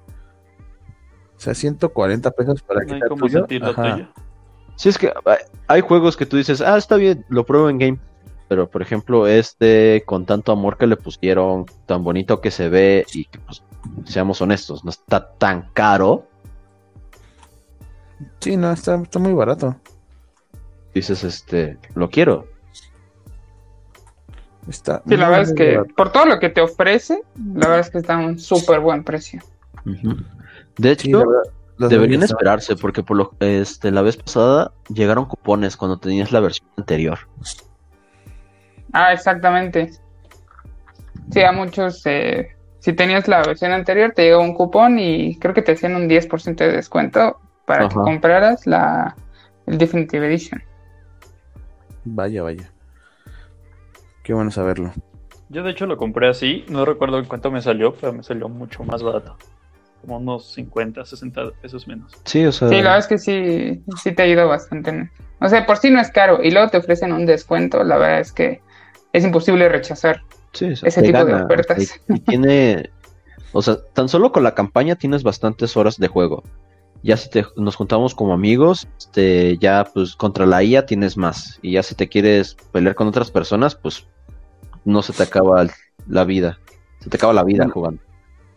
O 1.36 1.40
sea, 1.40 1.54
140 1.54 2.32
pesos 2.32 2.62
para 2.62 2.86
que 2.86 2.98
No 3.00 3.16
tuyo. 3.18 3.46
Ajá. 3.64 3.96
tuyo. 3.96 4.08
Sí, 4.78 4.88
es 4.88 4.98
que 4.98 5.12
hay- 5.26 5.38
hay 5.68 5.82
juegos 5.82 6.16
que 6.16 6.26
tú 6.26 6.38
dices, 6.38 6.62
ah, 6.62 6.78
está 6.78 6.96
bien, 6.96 7.26
lo 7.28 7.46
pruebo 7.46 7.70
en 7.70 7.78
game. 7.78 8.00
Pero, 8.50 8.70
por 8.70 8.82
ejemplo, 8.82 9.28
este, 9.28 10.04
con 10.06 10.26
tanto 10.26 10.52
amor 10.52 10.78
que 10.78 10.88
le 10.88 10.98
pusieron, 10.98 11.66
tan 11.86 12.04
bonito 12.04 12.42
que 12.42 12.50
se 12.52 12.68
ve 12.68 13.06
y 13.14 13.26
que, 13.26 13.40
pues, 13.40 13.64
seamos 14.06 14.42
honestos, 14.42 14.84
no 14.84 14.90
está 14.90 15.34
tan 15.34 15.70
caro. 15.74 16.28
Sí, 18.40 18.58
no, 18.58 18.72
está, 18.72 18.96
está 18.96 19.20
muy 19.20 19.34
barato. 19.34 19.76
Dices, 20.96 21.24
este, 21.24 21.78
lo 21.94 22.10
quiero. 22.10 22.48
Está 24.68 25.04
Sí, 25.08 25.16
la 25.16 25.30
verdad 25.30 25.44
es 25.44 25.54
que 25.54 25.78
barato. 25.78 25.94
por 25.96 26.12
todo 26.12 26.26
lo 26.26 26.40
que 26.40 26.50
te 26.50 26.62
ofrece, 26.62 27.22
la 27.56 27.68
verdad 27.68 27.80
es 27.80 27.90
que 27.92 28.00
está 28.00 28.16
a 28.16 28.18
un 28.26 28.40
súper 28.40 28.80
buen 28.80 29.04
precio. 29.04 29.42
De 30.78 30.92
hecho, 30.92 31.04
Sí, 31.04 31.14
verdad, 31.14 31.44
deberían 31.90 32.24
esperarse 32.24 32.76
porque 32.76 33.04
por 33.04 33.16
lo 33.16 33.36
este 33.40 33.92
la 33.92 34.02
vez 34.02 34.18
pasada 34.18 34.74
llegaron 34.90 35.26
cupones 35.26 35.78
cuando 35.78 35.98
tenías 35.98 36.32
la 36.32 36.40
versión 36.40 36.68
anterior. 36.78 37.20
Ah, 38.94 39.14
exactamente. 39.14 39.92
Sí, 41.32 41.42
a 41.42 41.52
muchos, 41.52 42.06
eh, 42.06 42.56
si 42.80 42.94
tenías 42.94 43.28
la 43.28 43.42
versión 43.42 43.72
anterior, 43.72 44.14
te 44.16 44.24
llegó 44.24 44.42
un 44.42 44.54
cupón 44.54 44.98
y 45.00 45.38
creo 45.38 45.54
que 45.54 45.62
te 45.62 45.74
hacían 45.74 45.96
un 45.96 46.08
10% 46.08 46.64
de 46.64 46.72
descuento 46.72 47.38
para 47.66 47.88
que 47.88 47.96
compraras 47.96 48.66
la 48.66 49.16
el 49.68 49.78
Definitive 49.78 50.26
Edition. 50.26 50.64
Vaya, 52.04 52.42
vaya. 52.42 52.72
Qué 54.24 54.34
bueno 54.34 54.50
saberlo. 54.50 54.92
Yo 55.50 55.64
de 55.64 55.72
hecho 55.72 55.86
lo 55.86 55.98
compré 55.98 56.28
así, 56.28 56.66
no 56.70 56.86
recuerdo 56.86 57.20
en 57.20 57.26
cuánto 57.26 57.52
me 57.52 57.62
salió, 57.62 57.94
pero 57.94 58.14
me 58.14 58.24
salió 58.24 58.50
mucho 58.50 58.84
más 58.84 59.04
barato. 59.04 59.38
Como 60.02 60.18
unos 60.18 60.52
50, 60.54 61.06
60 61.06 61.52
pesos 61.62 61.88
menos. 61.88 62.12
Sí, 62.26 62.46
o 62.46 62.52
sea, 62.52 62.70
Sí, 62.70 62.76
la 62.76 62.82
verdad 62.82 63.00
es 63.00 63.08
que 63.08 63.18
sí, 63.18 63.84
sí 64.02 64.12
te 64.14 64.24
ayuda 64.24 64.46
bastante. 64.46 65.12
O 65.40 65.48
sea, 65.48 65.66
por 65.66 65.78
sí 65.78 65.92
no 65.92 66.00
es 66.00 66.12
caro 66.12 66.42
y 66.44 66.52
luego 66.52 66.70
te 66.70 66.78
ofrecen 66.78 67.14
un 67.14 67.26
descuento, 67.26 67.84
la 67.84 67.98
verdad 67.98 68.20
es 68.22 68.32
que 68.32 68.62
es 69.14 69.24
imposible 69.24 69.68
rechazar. 69.70 70.22
sí, 70.54 70.66
ese 70.68 71.02
tipo 71.02 71.26
de 71.26 71.34
ofertas. 71.36 72.00
y, 72.08 72.14
y 72.14 72.20
tiene, 72.20 72.90
o 73.54 73.62
sea, 73.62 73.78
tan 73.94 74.10
solo 74.10 74.32
con 74.32 74.44
la 74.44 74.56
campaña 74.56 74.96
tienes 74.96 75.24
bastantes 75.24 75.76
horas 75.78 75.98
de 75.98 76.08
juego. 76.08 76.44
Ya 77.02 77.16
si 77.16 77.30
te, 77.30 77.46
nos 77.56 77.76
juntamos 77.78 78.14
como 78.14 78.34
amigos, 78.34 78.88
este, 78.98 79.58
ya 79.58 79.86
pues 79.94 80.16
contra 80.16 80.46
la 80.46 80.62
IA 80.64 80.86
tienes 80.86 81.16
más. 81.16 81.58
Y 81.62 81.74
ya 81.74 81.84
si 81.84 81.96
te 81.96 82.10
quieres 82.10 82.56
pelear 82.74 82.96
con 82.96 83.08
otras 83.08 83.32
personas, 83.32 83.76
pues 83.76 84.06
no 84.84 85.02
se 85.02 85.14
te 85.14 85.24
acaba 85.24 85.62
el- 85.62 85.72
la 86.08 86.26
vida. 86.26 86.60
Se 87.00 87.10
te 87.10 87.16
acaba 87.18 87.32
la 87.34 87.44
vida 87.44 87.70
jugando. 87.70 88.02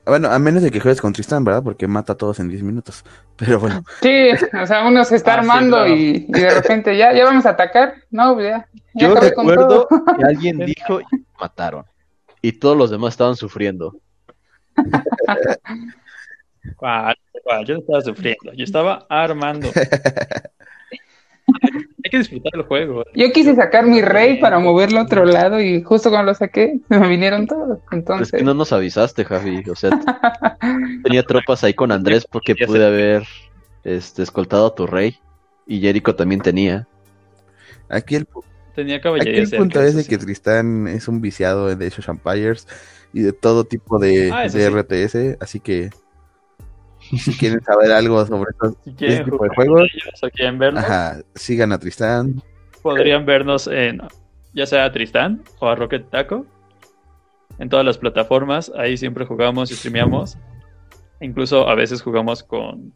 Bueno, 0.05 0.29
a 0.31 0.39
menos 0.41 0.63
de 0.63 0.71
que 0.71 0.81
juegues 0.81 1.01
con 1.01 1.13
Tristan, 1.13 1.45
¿verdad? 1.45 1.63
Porque 1.63 1.87
mata 1.87 2.15
a 2.15 2.17
todos 2.17 2.41
en 2.41 2.49
10 2.49 2.63
minutos. 2.63 3.05
Pero 3.37 3.61
bueno, 3.61 3.85
Sí, 4.03 4.31
o 4.61 4.67
sea, 4.67 4.87
uno 4.87 5.05
se 5.05 5.17
está 5.17 5.33
Ah, 5.33 5.35
sí, 5.35 5.41
armando 5.41 5.77
claro. 5.79 5.95
y, 5.95 6.27
y 6.29 6.33
de 6.33 6.51
repente 6.51 6.97
ya, 6.97 7.13
ya 7.13 7.25
vamos 7.25 7.47
a 7.47 7.51
atacar. 7.51 7.95
No, 8.11 8.35
pues 8.35 8.49
ya. 8.49 8.69
ya 8.95 9.07
Yo 9.07 9.13
acabé 9.13 9.33
con 9.35 9.49
recuerdo 9.49 9.87
todo. 9.89 10.05
que 10.19 10.25
alguien 10.25 10.59
dijo 10.67 11.01
y 11.01 11.05
me 11.17 11.25
mataron. 11.41 11.85
Y 12.41 12.53
todos 12.53 12.77
los 12.77 12.91
demás 12.91 13.15
estaban 13.15 13.37
sufriendo. 13.37 13.97
¿Cuál? 16.77 17.17
¿Cuál? 17.45 17.65
Yo 17.67 17.75
no 17.75 17.81
estaba 17.81 18.01
sufriendo, 18.03 18.53
yo 18.55 18.65
estaba 18.65 19.07
armando. 19.09 19.69
Que 22.13 22.19
disfrutar 22.19 22.53
el 22.55 22.63
juego. 22.65 23.05
Yo 23.15 23.33
quise 23.33 23.55
sacar 23.55 23.87
mi 23.87 24.03
rey 24.03 24.39
para 24.39 24.59
moverlo 24.59 24.99
a 25.01 25.05
otro 25.05 25.25
lado 25.25 25.63
y 25.63 25.83
justo 25.83 26.11
cuando 26.11 26.31
lo 26.33 26.35
saqué, 26.35 26.79
se 26.87 26.99
me 27.01 27.09
vinieron 27.09 27.47
todos. 27.47 27.79
Pero 27.79 27.81
es 27.91 27.93
Entonces, 27.99 28.33
que 28.39 28.45
no 28.45 28.53
nos 28.53 28.71
avisaste, 28.71 29.25
Javi. 29.25 29.63
O 29.71 29.75
sea, 29.75 29.99
tenía 31.05 31.23
tropas 31.23 31.65
ahí 31.65 31.73
con 31.73 31.91
Andrés 31.91 32.27
porque 32.31 32.55
pude 32.55 32.85
haber 32.85 33.23
este, 33.83 34.23
escoltado 34.23 34.67
a 34.67 34.75
tu 34.75 34.87
rey. 34.87 35.19
Y 35.67 35.81
Jericho 35.81 36.15
también 36.15 36.43
tenía. 36.43 36.87
aquí 37.89 38.17
el, 38.17 38.29
Tenía 38.75 38.97
aquí 38.97 39.03
caballería 39.05 39.43
el 39.45 39.51
punto 39.51 39.81
es 39.83 39.95
de 39.95 40.03
sí. 40.03 40.09
que 40.11 40.19
Tristan 40.19 40.89
es 40.89 41.09
un 41.09 41.23
viciado 41.23 41.75
de 41.75 41.87
Age 41.87 42.01
of 42.01 42.09
Empires 42.11 42.69
y 43.15 43.23
de 43.23 43.33
todo 43.33 43.65
tipo 43.65 43.99
de, 43.99 44.31
Ah, 44.33 44.43
de 44.43 44.51
sí. 44.51 44.69
RTS. 44.69 45.39
Así 45.41 45.61
que 45.61 45.89
si 47.19 47.37
quieren 47.37 47.63
saber 47.63 47.93
algo 47.93 48.25
sobre 48.27 48.51
estos, 48.51 48.75
Si 48.85 48.93
tipo 48.93 49.45
de 49.45 49.51
juegos, 49.55 49.91
ellos 49.93 50.23
o 50.23 50.31
quieren 50.31 50.59
verlos, 50.59 50.85
ajá, 50.85 51.21
sigan 51.35 51.73
a 51.73 51.79
Tristan. 51.79 52.43
podrían 52.83 53.27
vernos 53.27 53.67
en 53.67 54.01
ya 54.55 54.67
sea 54.67 54.85
a 54.85 54.93
Tristán 54.93 55.43
o 55.59 55.69
a 55.69 55.75
Rocket 55.75 56.09
Taco. 56.11 56.47
En 57.59 57.69
todas 57.69 57.85
las 57.85 57.99
plataformas, 57.99 58.73
ahí 58.77 58.97
siempre 58.97 59.25
jugamos 59.25 59.71
y 59.71 59.75
streameamos. 59.75 60.39
Incluso 61.21 61.69
a 61.69 61.75
veces 61.75 62.03
jugamos 62.03 62.43
con 62.43 62.93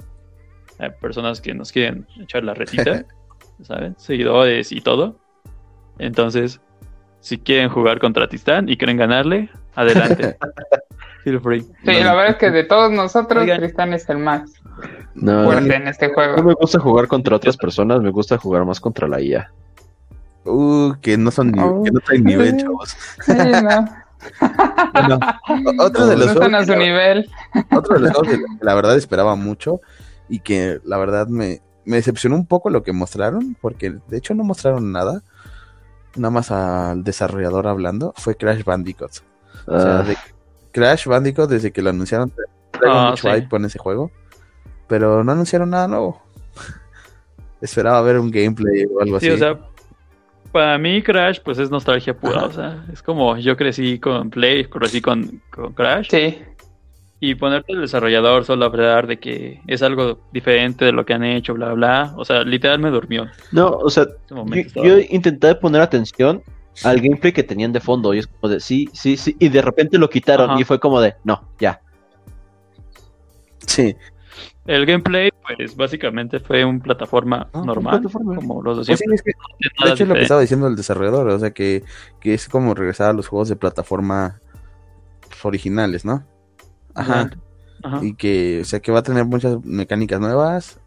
eh, 0.78 0.90
personas 1.00 1.40
que 1.40 1.54
nos 1.54 1.73
quieren 1.73 2.06
echar 2.21 2.43
la 2.45 2.54
retita, 2.54 3.04
¿saben? 3.62 3.95
Seguidores 3.99 4.73
y 4.73 4.80
todo. 4.80 5.19
Entonces, 5.99 6.60
si 7.21 7.38
quieren 7.38 7.69
jugar 7.69 8.00
contra 8.00 8.28
Tristán 8.28 8.69
y 8.69 8.76
quieren 8.76 8.97
ganarle, 8.97 9.49
adelante. 9.75 10.36
Feel 11.26 11.41
free. 11.41 11.62
sí, 11.62 11.71
la 12.04 12.15
verdad 12.15 12.28
es 12.28 12.36
que 12.36 12.50
de 12.52 12.62
todos 12.62 12.93
nosotros, 12.93 13.43
Oigan. 13.43 13.58
Tristan 13.58 13.93
es 13.95 14.08
el 14.08 14.19
más 14.19 14.43
No, 15.17 15.43
fuerte 15.45 15.67
no, 15.69 15.75
en 15.75 15.89
este 15.89 16.06
no 16.06 16.15
juego. 16.15 16.41
me 16.45 16.54
gusta 16.54 16.78
jugar 16.78 17.08
contra 17.08 17.34
otras 17.34 17.56
personas, 17.56 18.00
me 18.00 18.10
gusta 18.10 18.39
jugar 18.39 18.65
más 18.65 18.78
contra 18.78 19.08
la 19.08 19.21
IA. 19.21 19.50
Uh, 20.45 20.95
que 21.02 21.19
no 21.19 21.32
son 21.32 21.50
ni- 21.50 21.60
Oh. 21.60 21.82
que 21.82 21.91
no 21.91 21.99
traen 21.99 22.23
nivel, 22.23 22.56
chavos. 22.58 22.97
Sí, 23.25 23.32
no, 23.34 23.89
Bueno, 24.93 25.19
otro 25.80 26.06
de 26.06 26.15
no 26.15 26.21
los 26.21 26.28
están 26.28 26.50
juegos 26.52 26.60
a 26.60 26.65
su 26.65 26.71
la- 26.73 26.78
nivel. 26.78 27.30
otro 27.73 27.95
de 27.97 28.00
los 28.02 28.12
juegos 28.12 28.28
que 28.39 28.65
la 28.65 28.75
verdad 28.75 28.97
esperaba 28.97 29.34
mucho 29.34 29.80
y 30.28 30.39
que 30.39 30.78
la 30.84 30.97
verdad 30.99 31.26
me, 31.26 31.60
me 31.84 31.97
decepcionó 31.97 32.36
un 32.36 32.47
poco 32.47 32.71
lo 32.71 32.84
que 32.84 32.93
mostraron, 32.93 33.56
porque 33.60 33.97
de 34.06 34.17
hecho 34.17 34.32
no 34.34 34.45
mostraron 34.45 34.93
nada, 34.93 35.23
nada 36.15 36.30
más 36.30 36.52
al 36.52 37.02
desarrollador 37.02 37.67
hablando, 37.67 38.15
fue 38.17 38.36
Crash 38.36 38.62
Bandicoot. 38.62 39.10
O 39.67 39.80
sea, 39.80 39.99
Ah, 39.99 40.02
de 40.04 40.17
Crash 40.76 41.06
Bandicoot 41.06 41.49
desde 41.49 41.73
que 41.73 41.80
lo 41.80 41.89
anunciaron 41.91 42.30
traigo 42.71 42.97
Ah, 42.99 43.10
mucho 43.10 43.28
sí. 43.30 43.34
hype 43.34 43.49
con 43.49 43.65
ese 43.65 43.78
juego, 43.78 44.10
pero 44.86 45.25
no 45.25 45.32
anunciaron 45.32 45.71
nada 45.71 45.89
nuevo. 45.89 46.21
Esperaba 47.62 48.02
ver 48.02 48.19
un 48.19 48.30
gameplay 48.30 48.84
o 48.84 49.00
algo 49.00 49.19
Sí, 49.19 49.28
así. 49.28 49.34
o 49.34 49.39
sea, 49.39 49.58
para 50.52 50.76
mí 50.78 51.02
Crash 51.02 51.41
pues 51.45 51.58
es 51.58 51.71
nostalgia 51.71 52.15
pura, 52.17 52.45
o 52.45 52.52
sea, 52.52 52.84
es 52.93 53.02
como 53.02 53.36
yo 53.39 53.56
crecí 53.56 53.99
con 53.99 54.28
Play, 54.30 54.67
crecí 54.67 55.00
con, 55.00 55.41
con 55.50 55.73
Crash 55.73 56.08
Sí, 56.10 56.39
y 57.21 57.34
ponerte 57.34 57.73
el 57.73 57.80
desarrollador 57.80 58.45
solo 58.45 58.67
a 58.67 58.69
hablar 58.69 59.06
de 59.06 59.19
que 59.19 59.62
es 59.67 59.82
algo 59.82 60.21
diferente 60.32 60.84
de 60.84 60.93
lo 60.93 61.06
que 61.06 61.15
han 61.15 61.25
hecho, 61.25 61.54
bla, 61.54 61.73
bla, 61.73 62.12
o 62.19 62.25
sea, 62.26 62.43
literal 62.45 62.78
me 62.78 62.91
durmió. 62.91 63.26
no, 63.52 63.69
o 63.71 63.89
sea, 63.89 64.06
yo 64.30 64.99
intenté 65.08 65.54
poner 65.54 65.80
atención 65.80 66.43
al 66.84 67.00
gameplay 67.00 67.32
que 67.32 67.43
tenían 67.43 67.73
de 67.73 67.80
fondo. 67.80 68.12
Y 68.15 68.19
es 68.19 68.26
como 68.26 68.52
de 68.52 68.60
sí, 68.60 68.89
sí, 68.93 69.17
sí. 69.17 69.36
Y 69.39 69.49
de 69.49 69.62
repente 69.62 69.99
lo 69.99 70.08
quitaron. 70.10 70.50
Ajá. 70.50 70.60
Y 70.60 70.65
fue 70.65 70.78
como 70.80 71.00
de 71.00 71.15
no, 71.25 71.49
ya. 71.58 71.80
Sí. 73.67 73.97
El 74.67 74.84
gameplay 74.84 75.30
pues 75.56 75.76
básicamente 75.76 76.41
fue 76.41 76.65
un 76.65 76.80
plataforma 76.80 77.49
Ah, 77.52 77.62
normal, 77.65 78.00
plataforma. 78.00 78.34
como 78.34 78.62
los 78.62 78.86
Pues 78.86 78.99
sí, 78.99 79.04
es 79.12 79.23
que 79.23 79.32
tiene 79.32 79.34
De 79.60 79.71
nada 79.80 79.95
hecho, 79.95 80.02
es 80.02 80.08
lo 80.08 80.15
que 80.17 80.23
estaba 80.23 80.41
diciendo 80.41 80.67
el 80.67 80.75
desarrollador, 80.76 81.28
o 81.28 81.39
sea, 81.39 81.52
que, 81.52 81.84
que 82.21 82.34
es 82.34 82.49
como 82.49 82.75
regresar 82.75 83.10
a 83.10 83.12
los 83.12 83.28
juegos 83.28 83.49
de 83.49 83.56
plataforma 83.56 84.41
originales, 85.45 86.04
¿no? 86.04 86.25
Ajá. 86.95 87.30
Ajá. 87.84 88.04
Y 88.04 88.15
que, 88.15 88.60
o 88.62 88.65
sea, 88.65 88.80
que 88.80 88.91
va 88.91 88.99
a 88.99 89.02
tener 89.04 89.25
muchas 89.25 89.65
mecánicas 89.65 90.19
nuevas, 90.19 90.80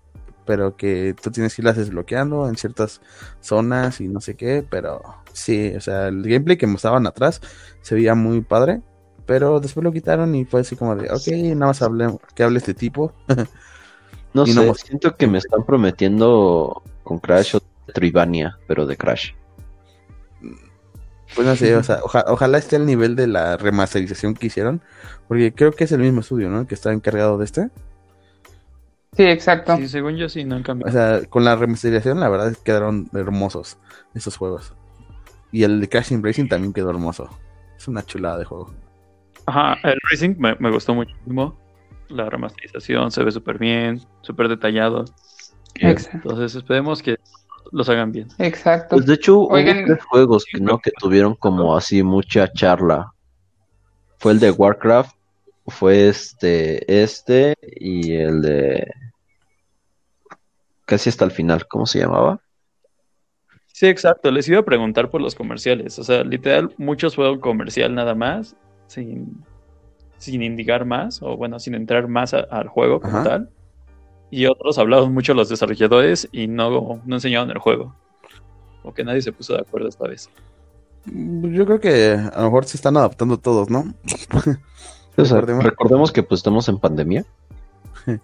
pero 0.46 0.76
que 0.76 1.16
tú 1.22 1.32
tienes 1.32 1.56
que 1.56 1.62
irlas 1.62 1.78
desbloqueando 1.78 2.50
en 2.50 2.58
ciertas 2.58 3.00
zonas 3.40 4.02
y 4.02 4.10
no 4.10 4.20
sé 4.20 4.36
qué, 4.36 4.66
pero 4.70 5.02
sí, 5.40 5.74
o 5.76 5.82
sea, 5.82 6.08
el 6.08 6.24
gameplay 6.24 6.58
que 6.58 6.68
mostraban 6.68 7.08
atrás 7.08 7.42
se 7.82 7.96
veía 7.96 8.16
muy 8.16 8.42
padre, 8.42 8.82
pero 9.26 9.60
después 9.60 9.84
lo 9.84 9.92
quitaron 9.92 10.36
y 10.36 10.46
fue 10.46 10.62
así 10.62 10.76
como 10.76 10.96
de, 10.96 11.12
ok, 11.12 11.28
nada 11.56 11.68
más 11.68 11.82
hable, 11.82 12.08
que 12.36 12.44
hable 12.44 12.58
este 12.60 12.74
tipo. 12.74 13.14
No 14.34 14.46
Y 14.46 14.54
sé, 14.54 14.66
no 14.66 14.74
siento 14.74 15.16
que 15.16 15.28
me 15.28 15.38
están 15.38 15.64
prometiendo 15.66 16.84
con 17.04 17.20
Crash 17.20 17.56
o 17.56 17.62
Tribania, 17.94 18.60
pero 18.68 18.86
de 18.86 18.98
Crash. 18.98 19.32
Pues 21.34 21.48
no 21.48 21.56
sé, 21.56 21.76
o 21.76 21.84
sea, 21.84 22.00
oja- 22.04 22.26
ojalá 22.28 22.58
esté 22.58 22.76
al 22.76 22.86
nivel 22.86 23.16
de 23.16 23.28
la 23.28 23.56
remasterización 23.58 24.34
que 24.34 24.48
hicieron, 24.48 24.82
porque 25.28 25.54
creo 25.54 25.72
que 25.74 25.84
es 25.86 25.92
el 25.92 26.02
mismo 26.02 26.22
estudio, 26.22 26.50
¿no? 26.50 26.62
El 26.62 26.68
que 26.68 26.76
está 26.76 26.92
encargado 26.92 27.38
de 27.38 27.46
este. 27.46 27.70
sí, 29.14 29.24
exacto. 29.24 29.74
Sí, 29.74 29.88
según 29.88 30.18
yo 30.18 30.30
sí, 30.30 30.44
no 30.46 30.56
han 30.56 30.64
O 30.86 30.90
cambiado. 30.90 30.92
sea, 30.92 31.22
con 31.30 31.44
la 31.46 31.56
remasterización, 31.56 32.20
la 32.20 32.30
verdad 32.30 32.50
es 32.50 32.58
que 32.58 32.64
quedaron 32.64 33.10
hermosos 33.14 33.78
esos 34.14 34.38
juegos. 34.38 34.74
Y 35.52 35.64
el 35.64 35.82
de 35.82 35.90
Crashing 35.90 36.24
Racing 36.24 36.48
también 36.48 36.74
quedó 36.74 36.90
hermoso. 36.90 37.30
Es 37.78 37.88
una 37.88 38.04
chulada 38.04 38.38
de 38.38 38.46
juego. 38.46 38.74
Ajá, 39.46 39.78
el 39.84 39.98
Racing 40.12 40.36
me, 40.38 40.56
me 40.60 40.72
gustó 40.72 40.94
muchísimo. 40.94 41.58
La 42.10 42.30
remasterización 42.30 43.12
se 43.12 43.24
ve 43.24 43.32
súper 43.32 43.58
bien, 43.58 44.02
súper 44.22 44.48
detallado. 44.48 45.06
Exacto. 45.76 46.18
Entonces 46.30 46.56
esperemos 46.56 47.02
que 47.02 47.18
los 47.72 47.90
hagan 47.90 48.12
bien. 48.12 48.28
Exacto. 48.38 48.96
Pues 48.96 49.06
de 49.06 49.14
hecho, 49.14 49.40
hubo 49.40 49.54
Oigan. 49.54 49.86
tres 49.86 50.04
juegos 50.06 50.46
que 50.52 50.60
no 50.60 50.80
que 50.80 50.92
tuvieron 51.00 51.36
como 51.36 51.76
así 51.76 52.04
mucha 52.04 52.52
charla. 52.52 53.14
Fue 54.18 54.34
el 54.34 54.40
de 54.40 54.52
Warcraft, 54.52 55.16
fue 55.68 56.10
este, 56.10 57.02
este 57.02 57.56
y 57.62 58.16
el 58.16 58.42
de 58.42 58.92
casi 60.86 61.10
hasta 61.10 61.26
el 61.26 61.32
final, 61.32 61.68
¿cómo 61.68 61.86
se 61.86 62.00
llamaba? 62.00 62.42
Sí, 63.80 63.88
exacto. 63.88 64.30
Les 64.30 64.46
iba 64.50 64.60
a 64.60 64.64
preguntar 64.66 65.10
por 65.10 65.22
los 65.22 65.36
comerciales. 65.36 65.98
O 66.00 66.04
sea, 66.04 66.26
literal, 66.26 66.74
muchos 66.78 67.16
fueron 67.16 67.40
comercial 67.40 67.96
nada 67.96 68.14
más, 68.14 68.58
sin, 68.88 69.42
sin 70.18 70.44
indicar 70.44 70.84
más, 70.84 71.22
o 71.24 71.38
bueno, 71.38 71.60
sin 71.60 71.76
entrar 71.76 72.10
más 72.10 72.34
a- 72.34 72.42
al 72.52 72.68
juego 72.68 73.00
como 73.00 73.20
Ajá. 73.20 73.24
tal. 73.24 73.50
Y 74.32 74.48
otros 74.48 74.78
hablaron 74.80 75.14
mucho 75.14 75.34
los 75.34 75.48
desarrolladores 75.48 76.28
y 76.34 76.48
no, 76.48 77.00
no 77.06 77.16
enseñaron 77.16 77.52
el 77.52 77.60
juego. 77.60 77.96
O 78.84 78.94
que 78.94 79.06
nadie 79.06 79.22
se 79.22 79.32
puso 79.32 79.54
de 79.54 79.62
acuerdo 79.62 79.88
esta 79.88 80.10
vez. 80.10 80.30
Yo 81.06 81.66
creo 81.66 81.80
que 81.80 82.10
a 82.34 82.38
lo 82.40 82.44
mejor 82.48 82.66
se 82.66 82.76
están 82.76 82.98
adaptando 82.98 83.38
todos, 83.38 83.70
¿no? 83.70 83.94
O 85.16 85.24
sea, 85.24 85.38
Recordemos- 85.40 85.64
recordemos 85.64 86.12
que 86.12 86.24
pues 86.24 86.40
estamos 86.40 86.68
en 86.68 86.80
pandemia. 86.80 87.26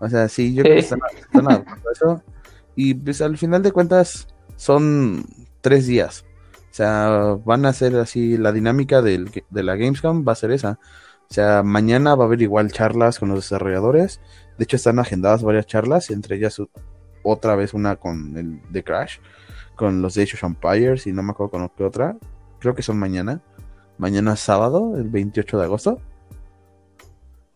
O 0.00 0.08
sea, 0.08 0.28
sí, 0.28 0.54
yo 0.54 0.64
creo 0.64 0.74
que 0.74 0.80
están, 0.80 0.98
están 1.20 1.46
adaptando 1.52 1.90
eso. 1.92 2.22
Y 2.74 2.94
pues 2.94 3.20
al 3.22 3.36
final 3.38 3.62
de 3.62 3.70
cuentas 3.70 4.26
son 4.58 5.24
tres 5.62 5.86
días. 5.86 6.24
O 6.70 6.74
sea, 6.74 7.38
van 7.44 7.64
a 7.64 7.72
ser 7.72 7.96
así, 7.96 8.36
la 8.36 8.52
dinámica 8.52 9.00
del, 9.00 9.30
de 9.48 9.62
la 9.62 9.76
Gamescom 9.76 10.26
va 10.26 10.32
a 10.32 10.36
ser 10.36 10.50
esa. 10.50 10.78
O 11.30 11.34
sea, 11.34 11.62
mañana 11.62 12.14
va 12.14 12.24
a 12.24 12.26
haber 12.26 12.42
igual 12.42 12.72
charlas 12.72 13.18
con 13.18 13.28
los 13.30 13.38
desarrolladores. 13.38 14.20
De 14.58 14.64
hecho, 14.64 14.76
están 14.76 14.98
agendadas 14.98 15.42
varias 15.42 15.66
charlas, 15.66 16.10
entre 16.10 16.36
ellas 16.36 16.60
otra 17.22 17.54
vez 17.54 17.72
una 17.72 17.96
con 17.96 18.36
el 18.36 18.60
de 18.70 18.82
Crash, 18.82 19.18
con 19.76 20.02
los 20.02 20.14
de 20.14 20.24
Age 20.24 20.44
Empires 20.44 21.06
y 21.06 21.12
no 21.12 21.22
me 21.22 21.30
acuerdo 21.30 21.52
con 21.52 21.68
qué 21.76 21.84
otra. 21.84 22.16
Creo 22.58 22.74
que 22.74 22.82
son 22.82 22.98
mañana. 22.98 23.40
Mañana 23.96 24.36
sábado, 24.36 24.96
el 24.96 25.08
28 25.08 25.58
de 25.58 25.64
agosto. 25.64 26.00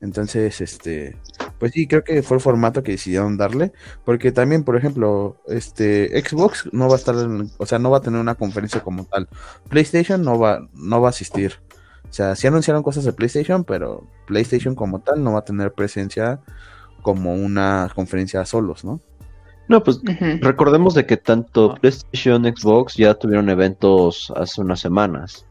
Entonces, 0.01 0.61
este, 0.61 1.17
pues 1.63 1.71
sí, 1.75 1.87
creo 1.87 2.03
que 2.03 2.25
fue 2.25 2.39
el 2.39 2.41
formato 2.41 2.83
que 2.83 2.91
decidieron 2.91 3.37
darle, 3.37 3.71
porque 4.05 4.33
también, 4.33 4.65
por 4.65 4.75
ejemplo, 4.77 5.37
este 5.47 6.09
Xbox 6.21 6.69
no 6.73 6.89
va 6.89 6.95
a 6.95 6.97
estar, 6.97 7.15
en- 7.15 7.53
o 7.57 7.67
sea, 7.67 7.79
no 7.79 7.89
va 7.89 7.99
a 7.99 8.01
tener 8.01 8.19
una 8.21 8.35
conferencia 8.35 8.81
como 8.81 9.05
tal. 9.05 9.29
PlayStation 9.69 10.25
no 10.25 10.41
va, 10.41 10.67
no 10.75 11.01
va 11.01 11.07
a 11.07 11.11
asistir. 11.11 11.61
O 12.11 12.13
sea, 12.13 12.35
sí 12.35 12.49
anunciaron 12.49 12.83
cosas 12.83 13.05
de 13.05 13.13
PlayStation, 13.13 13.63
pero 13.63 14.09
PlayStation 14.27 14.75
como 14.75 15.03
tal 15.03 15.23
no 15.23 15.35
va 15.35 15.39
a 15.39 15.45
tener 15.45 15.71
presencia 15.73 16.41
como 17.01 17.33
una 17.33 17.89
conferencia 17.95 18.45
solos, 18.45 18.85
¿no? 18.85 19.01
No, 19.69 19.85
pues 19.85 20.01
recordemos 20.41 20.95
de 20.95 21.07
que 21.07 21.17
tanto 21.17 21.75
Ah. 21.77 21.79
PlayStation, 21.81 22.43
Xbox 22.45 22.97
ya 22.97 23.15
tuvieron 23.15 23.49
eventos 23.51 24.33
hace 24.35 24.61
unas 24.63 24.81
semanas. 24.81 25.47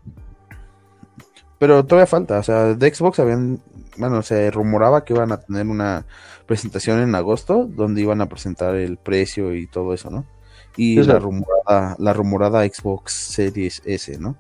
Pero 1.58 1.86
todavía 1.86 2.06
falta, 2.06 2.40
o 2.40 2.44
sea, 2.44 2.74
de 2.74 2.94
Xbox 2.94 3.20
habían, 3.20 3.62
bueno, 3.98 4.22
se 4.22 4.50
rumoraba 4.52 5.04
que 5.04 5.14
iban 5.14 5.32
a 5.32 5.40
tener 5.40 5.68
una 5.68 6.06
presentación 6.46 7.00
en 7.00 7.16
agosto 7.16 7.66
donde 7.70 8.02
iban 8.02 8.22
a 8.22 8.28
presentar 8.28 8.76
el 8.76 8.98
precio 8.98 9.56
y 9.56 9.68
todo 9.68 9.94
eso, 9.94 10.10
¿no? 10.10 10.26
Y 10.78 11.02
la 11.04 11.20
rumorada, 11.20 11.96
la 12.00 12.14
rumorada 12.14 12.66
Xbox 12.66 13.14
Series 13.14 13.82
S, 13.86 14.18
¿no? 14.20 14.38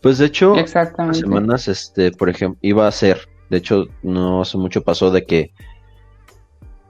Pues 0.00 0.18
de 0.18 0.26
hecho, 0.26 0.54
Exactamente. 0.56 1.20
semanas, 1.20 1.66
este, 1.66 2.12
por 2.12 2.28
ejemplo, 2.28 2.58
iba 2.62 2.86
a 2.86 2.92
ser, 2.92 3.28
de 3.50 3.56
hecho, 3.56 3.86
no 4.02 4.42
hace 4.42 4.58
mucho 4.58 4.82
pasó 4.82 5.10
de 5.10 5.24
que 5.24 5.52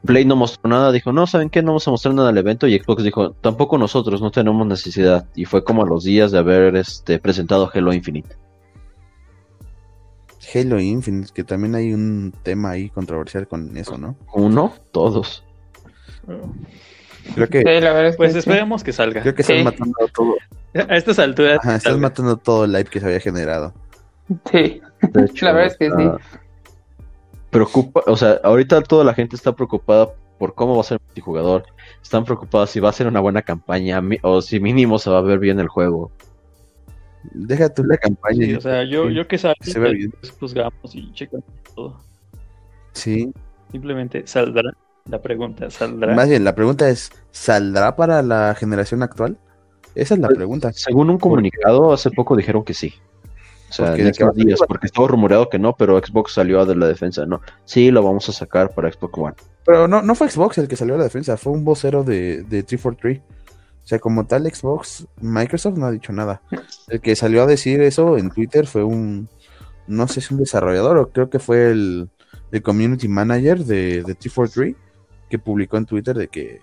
Play 0.05 0.27
no 0.27 0.37
mostró 0.37 0.69
nada, 0.69 0.93
dijo, 0.93 1.13
no, 1.13 1.27
¿saben 1.27 1.49
qué? 1.49 1.63
No 1.63 1.69
vamos 1.69 1.89
a 1.89 1.91
mostrar 1.91 2.15
nada 2.15 2.29
al 2.29 2.37
evento, 2.37 2.67
y 2.67 2.79
Xbox 2.79 3.03
dijo, 3.03 3.31
tampoco 3.33 3.79
nosotros, 3.79 4.21
no 4.21 4.31
tenemos 4.31 4.67
necesidad, 4.67 5.27
y 5.35 5.47
fue 5.47 5.65
como 5.65 5.83
a 5.83 5.87
los 5.87 6.05
días 6.05 6.31
de 6.31 6.39
haber 6.39 6.77
este, 6.77 7.19
presentado 7.19 7.71
Halo 7.73 7.95
Infinite. 7.95 8.37
Halo 10.55 10.81
Infinite, 10.81 11.31
que 11.33 11.45
también 11.45 11.75
hay 11.75 11.93
un 11.93 12.33
tema 12.43 12.71
ahí 12.71 12.91
controversial 12.91 13.47
con 13.49 13.77
eso, 13.77 13.97
¿no? 13.99 14.17
Uno, 14.33 14.73
todos. 14.93 15.45
Creo 17.35 17.49
que, 17.49 17.59
Sí, 17.61 17.65
la 17.65 17.93
verdad 17.93 18.07
es 18.09 18.13
que 18.13 18.17
Pues 18.19 18.33
sí. 18.33 18.39
esperemos 18.39 18.83
que 18.85 18.93
salga. 18.93 19.23
creo 19.23 19.35
que 19.35 19.43
están 19.43 19.59
Sí. 19.59 19.65
matando 19.65 19.95
todo, 20.15 20.35
A 20.89 20.97
estas 20.97 21.19
alturas. 21.19 21.59
ajá, 21.61 21.77
están 21.77 21.93
salga. 21.95 22.09
matando 22.09 22.37
todo 22.37 22.65
el 22.65 22.77
hype 22.77 22.91
que 22.91 23.01
se 23.01 23.07
había 23.07 23.21
generado. 23.21 23.73
Sí, 24.51 24.81
De 25.13 25.25
hecho, 25.25 25.45
La 25.47 25.53
verdad 25.53 25.73
es 25.73 25.77
que 25.79 25.91
sea, 25.91 26.17
Preocupa, 27.51 28.03
o 28.07 28.17
sea, 28.17 28.41
ahorita 28.43 28.83
toda 28.83 29.05
la 29.05 29.15
gente 29.15 29.37
está 29.37 29.53
preocupada 29.55 30.09
por 30.39 30.55
cómo 30.55 30.75
va 30.75 30.81
a 30.81 30.85
ser 30.85 30.97
el 31.01 31.07
multijugador. 31.07 31.65
Están 32.03 32.25
preocupados 32.25 32.71
si 32.71 32.81
va 32.81 32.89
a 32.89 32.93
ser 32.93 33.07
una 33.07 33.21
buena 33.21 33.43
campaña 33.43 34.03
o 34.23 34.43
si 34.43 34.59
mínimo 34.59 34.99
se 34.99 35.09
va 35.11 35.19
a 35.19 35.23
ver 35.23 35.39
bien 35.39 35.61
el 35.61 35.69
juego. 35.69 36.11
Deja 37.33 37.69
tú 37.73 37.85
la 37.85 37.97
campaña. 37.97 38.45
Sí, 38.47 38.55
o 38.55 38.61
sea, 38.61 38.85
yo, 38.85 39.09
yo 39.11 39.27
que 39.27 39.39
salga, 39.39 39.57
Se 39.63 39.79
ve 39.79 39.93
bien. 39.95 40.11
pues, 40.21 40.33
juzgamos 40.33 40.95
y 40.95 41.13
checamos 41.13 41.45
todo. 41.75 42.01
Sí, 42.93 43.33
Simplemente 43.73 44.27
saldrá. 44.27 44.73
La 45.11 45.21
pregunta, 45.21 45.71
¿saldrá? 45.71 46.15
más 46.15 46.29
bien, 46.29 46.45
la 46.45 46.55
pregunta 46.55 46.89
es, 46.89 47.11
¿saldrá 47.31 47.95
para 47.97 48.23
la 48.23 48.55
generación 48.59 49.03
actual? 49.03 49.37
Esa 49.95 50.15
es 50.15 50.21
la 50.21 50.29
Pues, 50.29 50.37
pregunta. 50.39 50.73
Según 50.73 51.11
un 51.11 51.19
comunicado, 51.19 51.93
hace 51.93 52.11
poco 52.11 52.37
dijeron 52.37 52.65
que 52.65 52.73
sí. 52.73 52.95
O 53.69 53.73
sea, 53.73 53.87
Porque 53.89 54.03
en 54.03 54.09
estos 54.09 54.35
días, 54.35 54.61
porque 54.67 54.87
estaba 54.87 55.09
rumoreado 55.09 55.49
que 55.51 55.59
no, 55.59 55.75
pero 55.77 55.99
Xbox 55.99 56.33
salió 56.33 56.61
a 56.61 56.65
de 56.65 56.77
la 56.77 56.87
defensa. 56.87 57.27
No, 57.27 57.41
sí, 57.65 57.91
lo 57.91 58.03
vamos 58.03 58.29
a 58.29 58.33
sacar 58.33 58.73
para 58.73 58.91
Xbox 58.91 59.19
One. 59.19 59.35
Pero 59.67 59.89
no, 59.89 60.01
no 60.01 60.15
fue 60.15 60.31
Xbox 60.31 60.59
el 60.59 60.69
que 60.69 60.77
salió 60.77 60.95
a 60.95 60.99
la 60.99 61.05
defensa, 61.05 61.37
fue 61.37 61.53
un 61.53 61.65
vocero 61.65 62.03
de, 62.05 62.43
de 62.45 62.63
343. 62.63 63.21
O 63.85 63.87
sea, 63.87 63.99
como 63.99 64.27
tal, 64.27 64.51
Xbox, 64.53 65.07
Microsoft 65.21 65.77
no 65.77 65.85
ha 65.85 65.91
dicho 65.91 66.13
nada. 66.13 66.41
El 66.89 67.03
que 67.03 67.15
salió 67.15 67.43
a 67.43 67.47
decir 67.47 67.83
eso 67.83 68.17
en 68.17 68.31
Twitter 68.31 68.67
fue 68.67 68.83
un, 68.83 69.29
no 69.87 70.09
sé 70.09 70.23
si 70.23 70.33
un 70.33 70.41
desarrollador 70.41 70.97
o 70.97 71.13
creo 71.13 71.29
que 71.29 71.39
fue 71.39 71.71
el, 71.71 72.09
el 72.51 72.63
community 72.63 73.09
manager 73.09 73.59
de, 73.65 74.03
de 74.03 74.15
343 74.15 74.77
que 75.29 75.39
publicó 75.39 75.77
en 75.77 75.85
Twitter 75.85 76.17
de 76.17 76.29
que, 76.29 76.63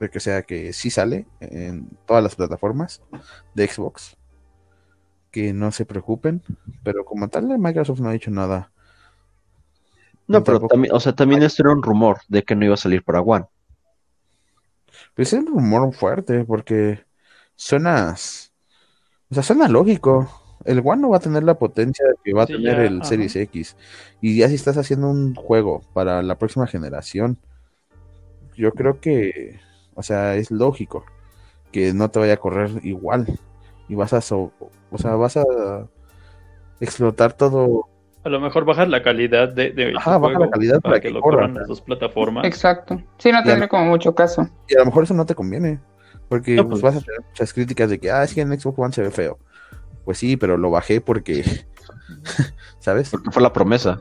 de 0.00 0.10
que 0.10 0.20
sea, 0.20 0.42
que 0.42 0.74
sí 0.74 0.90
sale 0.90 1.26
en 1.40 1.88
todas 2.06 2.22
las 2.22 2.36
plataformas 2.36 3.02
de 3.54 3.66
Xbox. 3.66 4.18
Que 5.30 5.54
no 5.54 5.72
se 5.72 5.86
preocupen, 5.86 6.42
pero 6.82 7.04
como 7.04 7.28
tal, 7.28 7.46
Microsoft 7.58 8.00
no 8.00 8.10
ha 8.10 8.12
dicho 8.12 8.30
nada. 8.30 8.70
No, 10.26 10.44
pero 10.44 10.60
también, 10.60 10.94
o 10.94 11.00
sea, 11.00 11.14
también 11.14 11.42
esto 11.42 11.62
era 11.62 11.72
un 11.72 11.82
rumor 11.82 12.18
de 12.28 12.42
que 12.42 12.54
no 12.54 12.64
iba 12.66 12.74
a 12.74 12.76
salir 12.76 13.02
para 13.02 13.20
One. 13.20 13.46
Pues 15.14 15.32
es 15.32 15.40
un 15.40 15.46
rumor 15.46 15.92
fuerte 15.94 16.44
porque 16.44 17.04
suena, 17.56 18.14
o 19.30 19.34
sea, 19.34 19.42
suena 19.42 19.68
lógico. 19.68 20.28
El 20.64 20.80
One 20.84 21.02
no 21.02 21.10
va 21.10 21.16
a 21.18 21.20
tener 21.20 21.42
la 21.44 21.58
potencia 21.58 22.04
que 22.22 22.34
va 22.34 22.44
a 22.44 22.46
Sí, 22.46 22.52
tener 22.52 22.78
ya, 22.78 22.80
el 22.80 23.02
ajá. 23.02 23.04
Series 23.04 23.34
X. 23.36 23.76
Y 24.20 24.36
ya 24.38 24.48
si 24.48 24.54
estás 24.56 24.76
haciendo 24.76 25.08
un 25.08 25.34
juego 25.34 25.82
para 25.94 26.22
la 26.22 26.36
próxima 26.38 26.66
generación, 26.66 27.38
yo 28.56 28.72
creo 28.72 29.00
que, 29.00 29.60
o 29.94 30.02
sea, 30.02 30.36
es 30.36 30.50
lógico 30.50 31.04
que 31.72 31.94
no 31.94 32.10
te 32.10 32.20
vaya 32.20 32.34
a 32.34 32.38
correr 32.38 32.70
igual. 32.84 33.26
Y 33.88 33.96
vas 33.96 34.12
a, 34.14 34.20
so- 34.22 34.54
o 34.90 34.98
sea, 34.98 35.16
vas 35.16 35.36
a 35.38 35.44
explotar 36.80 37.34
todo. 37.36 37.89
A 38.22 38.28
lo 38.28 38.38
mejor 38.40 38.64
bajar 38.66 38.88
la 38.88 39.02
calidad 39.02 39.48
de, 39.48 39.70
de 39.70 39.94
Ajá, 39.96 40.18
baja 40.18 40.38
la 40.38 40.50
calidad 40.50 40.80
para 40.80 41.00
que, 41.00 41.08
que 41.08 41.14
lo 41.14 41.20
corra. 41.22 41.38
corran 41.38 41.54
las 41.54 41.66
dos 41.68 41.80
plataformas. 41.80 42.44
exacto. 42.44 43.02
Sí, 43.18 43.32
no 43.32 43.42
tendría 43.42 43.68
como 43.68 43.86
mucho 43.86 44.14
caso. 44.14 44.48
Y 44.68 44.74
a 44.76 44.80
lo 44.80 44.86
mejor 44.86 45.04
eso 45.04 45.14
no 45.14 45.24
te 45.26 45.34
conviene. 45.34 45.80
Porque 46.28 46.54
No, 46.56 46.68
pues, 46.68 46.80
pues. 46.80 46.94
vas 46.94 47.02
a 47.02 47.04
tener 47.04 47.20
muchas 47.26 47.52
críticas 47.52 47.88
de 47.90 47.98
que, 47.98 48.10
ah, 48.10 48.22
es 48.22 48.34
que 48.34 48.42
en 48.42 48.58
Xbox 48.60 48.78
One 48.78 48.92
se 48.92 49.02
ve 49.02 49.10
feo. 49.10 49.38
Pues 50.04 50.18
sí, 50.18 50.36
pero 50.36 50.56
lo 50.56 50.70
bajé 50.70 51.00
porque, 51.00 51.42
¿sabes? 52.78 53.10
Porque 53.10 53.30
fue 53.30 53.42
la 53.42 53.52
promesa. 53.52 54.00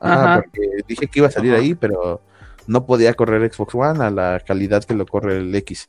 Ajá, 0.00 0.22
Ajá. 0.34 0.42
porque 0.42 0.60
dije 0.86 1.06
que 1.06 1.18
iba 1.20 1.28
a 1.28 1.30
salir 1.32 1.52
Ajá. 1.54 1.62
ahí, 1.62 1.74
pero 1.74 2.20
no 2.66 2.84
podía 2.84 3.14
correr 3.14 3.50
Xbox 3.52 3.74
One 3.74 4.04
a 4.04 4.10
la 4.10 4.40
calidad 4.46 4.84
que 4.84 4.94
lo 4.94 5.06
corre 5.06 5.38
el 5.38 5.54
X. 5.54 5.88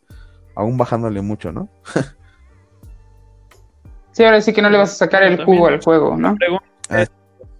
Aún 0.56 0.78
bajándole 0.78 1.22
mucho, 1.22 1.52
¿no? 1.52 1.70
Sí, 4.12 4.24
ahora 4.24 4.42
sí 4.42 4.52
que 4.52 4.64
no 4.64 4.70
le 4.72 4.80
vas 4.80 4.94
a 4.94 4.96
sacar 4.96 5.22
el 5.22 5.44
jugo 5.46 5.68
al 5.68 5.80
juego, 5.80 6.18
¿no? 6.18 6.36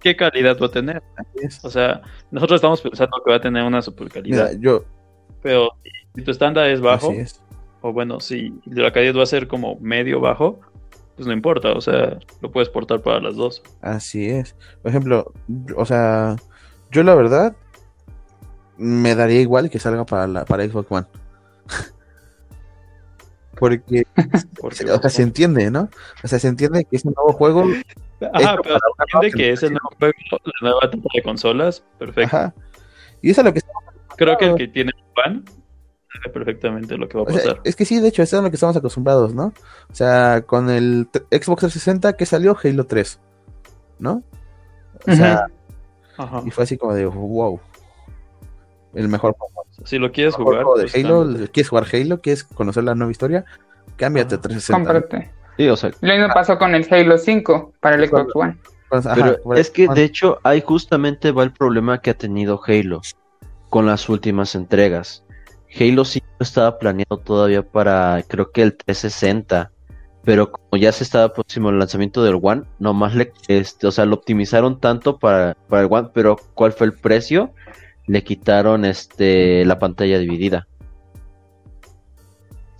¿Qué 0.00 0.16
calidad 0.16 0.58
va 0.60 0.66
a 0.66 0.70
tener? 0.70 1.02
O 1.62 1.70
sea, 1.70 2.02
nosotros 2.30 2.58
estamos 2.58 2.80
pensando 2.80 3.20
que 3.24 3.30
va 3.30 3.36
a 3.36 3.40
tener 3.40 3.62
una 3.64 3.82
super 3.82 4.08
calidad, 4.08 4.50
Mira, 4.50 4.60
yo, 4.60 4.84
pero 5.42 5.70
si 6.14 6.22
tu 6.22 6.30
estándar 6.30 6.68
es 6.70 6.80
bajo, 6.80 7.12
es. 7.12 7.42
o 7.80 7.92
bueno, 7.92 8.20
si 8.20 8.52
la 8.66 8.92
calidad 8.92 9.16
va 9.16 9.22
a 9.22 9.26
ser 9.26 9.48
como 9.48 9.76
medio 9.80 10.20
bajo, 10.20 10.60
pues 11.16 11.26
no 11.26 11.32
importa, 11.32 11.72
o 11.72 11.80
sea, 11.80 12.18
lo 12.40 12.50
puedes 12.50 12.68
portar 12.68 13.02
para 13.02 13.20
las 13.20 13.36
dos. 13.36 13.62
Así 13.80 14.28
es. 14.28 14.54
Por 14.82 14.90
ejemplo, 14.90 15.32
o 15.76 15.84
sea, 15.84 16.36
yo 16.90 17.02
la 17.02 17.14
verdad 17.14 17.56
me 18.76 19.14
daría 19.14 19.40
igual 19.40 19.70
que 19.70 19.78
salga 19.78 20.04
para 20.06 20.26
la 20.26 20.44
para 20.44 20.64
Xbox 20.68 20.90
One. 20.90 21.06
Porque, 23.58 24.06
Porque, 24.60 24.90
o 24.90 25.00
sea, 25.00 25.10
se 25.10 25.22
entiende, 25.22 25.70
¿no? 25.70 25.88
O 26.22 26.28
sea, 26.28 26.38
se 26.38 26.46
entiende 26.46 26.84
que 26.84 26.94
es 26.96 27.04
un 27.04 27.14
nuevo 27.14 27.32
juego. 27.32 27.64
Ajá, 28.20 28.56
pero 28.62 28.62
para 28.62 28.80
una 28.96 29.04
entiende 29.04 29.30
que 29.36 29.52
es 29.52 29.62
el 29.62 29.70
nuevo 29.70 29.90
juego, 29.98 30.14
la 30.44 30.52
nueva 30.70 30.80
etapa 30.84 31.08
de 31.14 31.22
consolas, 31.22 31.84
perfecto. 31.98 32.36
Ajá. 32.36 32.54
Y 33.22 33.30
eso 33.30 33.40
es 33.40 33.44
lo 33.44 33.52
que 33.52 33.58
estamos, 33.60 33.84
Creo 34.16 34.36
que 34.36 34.44
el 34.46 34.54
que 34.56 34.68
tiene 34.68 34.92
fan 35.14 35.44
sabe 36.12 36.32
perfectamente 36.32 36.96
lo 36.96 37.08
que 37.08 37.18
va 37.18 37.24
a 37.24 37.26
o 37.26 37.30
sea, 37.30 37.42
pasar. 37.42 37.60
es 37.64 37.76
que 37.76 37.84
sí, 37.84 38.00
de 38.00 38.08
hecho, 38.08 38.22
eso 38.22 38.36
es 38.36 38.40
a 38.40 38.42
lo 38.42 38.50
que 38.50 38.56
estamos 38.56 38.76
acostumbrados, 38.76 39.34
¿no? 39.34 39.52
O 39.90 39.94
sea, 39.94 40.42
con 40.46 40.70
el 40.70 41.08
Xbox 41.30 41.60
360 41.60 42.14
que 42.14 42.26
salió 42.26 42.56
Halo 42.62 42.86
3, 42.86 43.20
¿no? 44.00 44.22
O 45.06 45.12
sea, 45.14 45.46
Ajá. 46.16 46.42
y 46.44 46.50
fue 46.50 46.64
así 46.64 46.76
como 46.76 46.94
de 46.94 47.06
wow. 47.06 47.60
El 48.94 49.08
mejor 49.08 49.36
juego, 49.36 49.64
Si 49.84 49.98
lo 49.98 50.10
quieres 50.10 50.34
jugar, 50.34 50.64
juego 50.64 50.78
de 50.78 50.84
pues, 50.84 51.04
Halo, 51.04 51.26
quieres 51.52 51.68
jugar 51.68 51.86
Halo, 51.92 52.20
quieres 52.20 52.42
conocer 52.42 52.82
la 52.82 52.94
nueva 52.96 53.12
historia, 53.12 53.44
cámbiate 53.96 54.34
a 54.34 54.38
Ajá. 54.38 54.48
360. 54.48 54.78
¿no? 54.78 55.00
Cómprate. 55.00 55.37
Sí, 55.58 55.68
o 55.68 55.76
sea, 55.76 55.90
Lo 56.00 56.14
mismo 56.14 56.28
pasó 56.32 56.56
con 56.56 56.74
el 56.74 56.86
Halo 56.90 57.18
5 57.18 57.72
para 57.80 57.96
el 57.96 58.08
Xbox 58.08 58.34
One. 58.34 58.56
Pues, 58.88 59.04
ajá, 59.04 59.14
pero 59.14 59.42
por 59.42 59.58
es 59.58 59.70
que 59.70 59.86
de 59.88 60.04
hecho 60.04 60.38
ahí 60.44 60.62
justamente 60.64 61.30
va 61.32 61.42
el 61.42 61.52
problema 61.52 62.00
que 62.00 62.10
ha 62.10 62.14
tenido 62.14 62.58
Halo 62.66 63.02
con 63.68 63.84
las 63.84 64.08
últimas 64.08 64.54
entregas. 64.54 65.24
Halo 65.78 66.06
5 66.06 66.26
estaba 66.40 66.78
planeado 66.78 67.18
todavía 67.18 67.62
para 67.62 68.22
creo 68.26 68.50
que 68.50 68.62
el 68.62 68.74
360 68.76 69.70
pero 70.28 70.52
como 70.52 70.76
ya 70.78 70.92
se 70.92 71.04
estaba 71.04 71.32
próximo 71.32 71.70
el 71.70 71.78
lanzamiento 71.78 72.22
del 72.22 72.38
One, 72.42 72.64
nomás 72.78 73.14
le, 73.14 73.32
este, 73.46 73.86
o 73.86 73.90
sea, 73.90 74.04
lo 74.04 74.16
optimizaron 74.16 74.78
tanto 74.78 75.18
para, 75.18 75.56
para 75.68 75.82
el 75.82 75.88
One, 75.90 76.10
pero 76.12 76.36
¿cuál 76.52 76.72
fue 76.72 76.86
el 76.86 76.92
precio? 76.92 77.54
Le 78.06 78.22
quitaron 78.22 78.84
este 78.84 79.64
la 79.64 79.78
pantalla 79.78 80.18
dividida. 80.18 80.68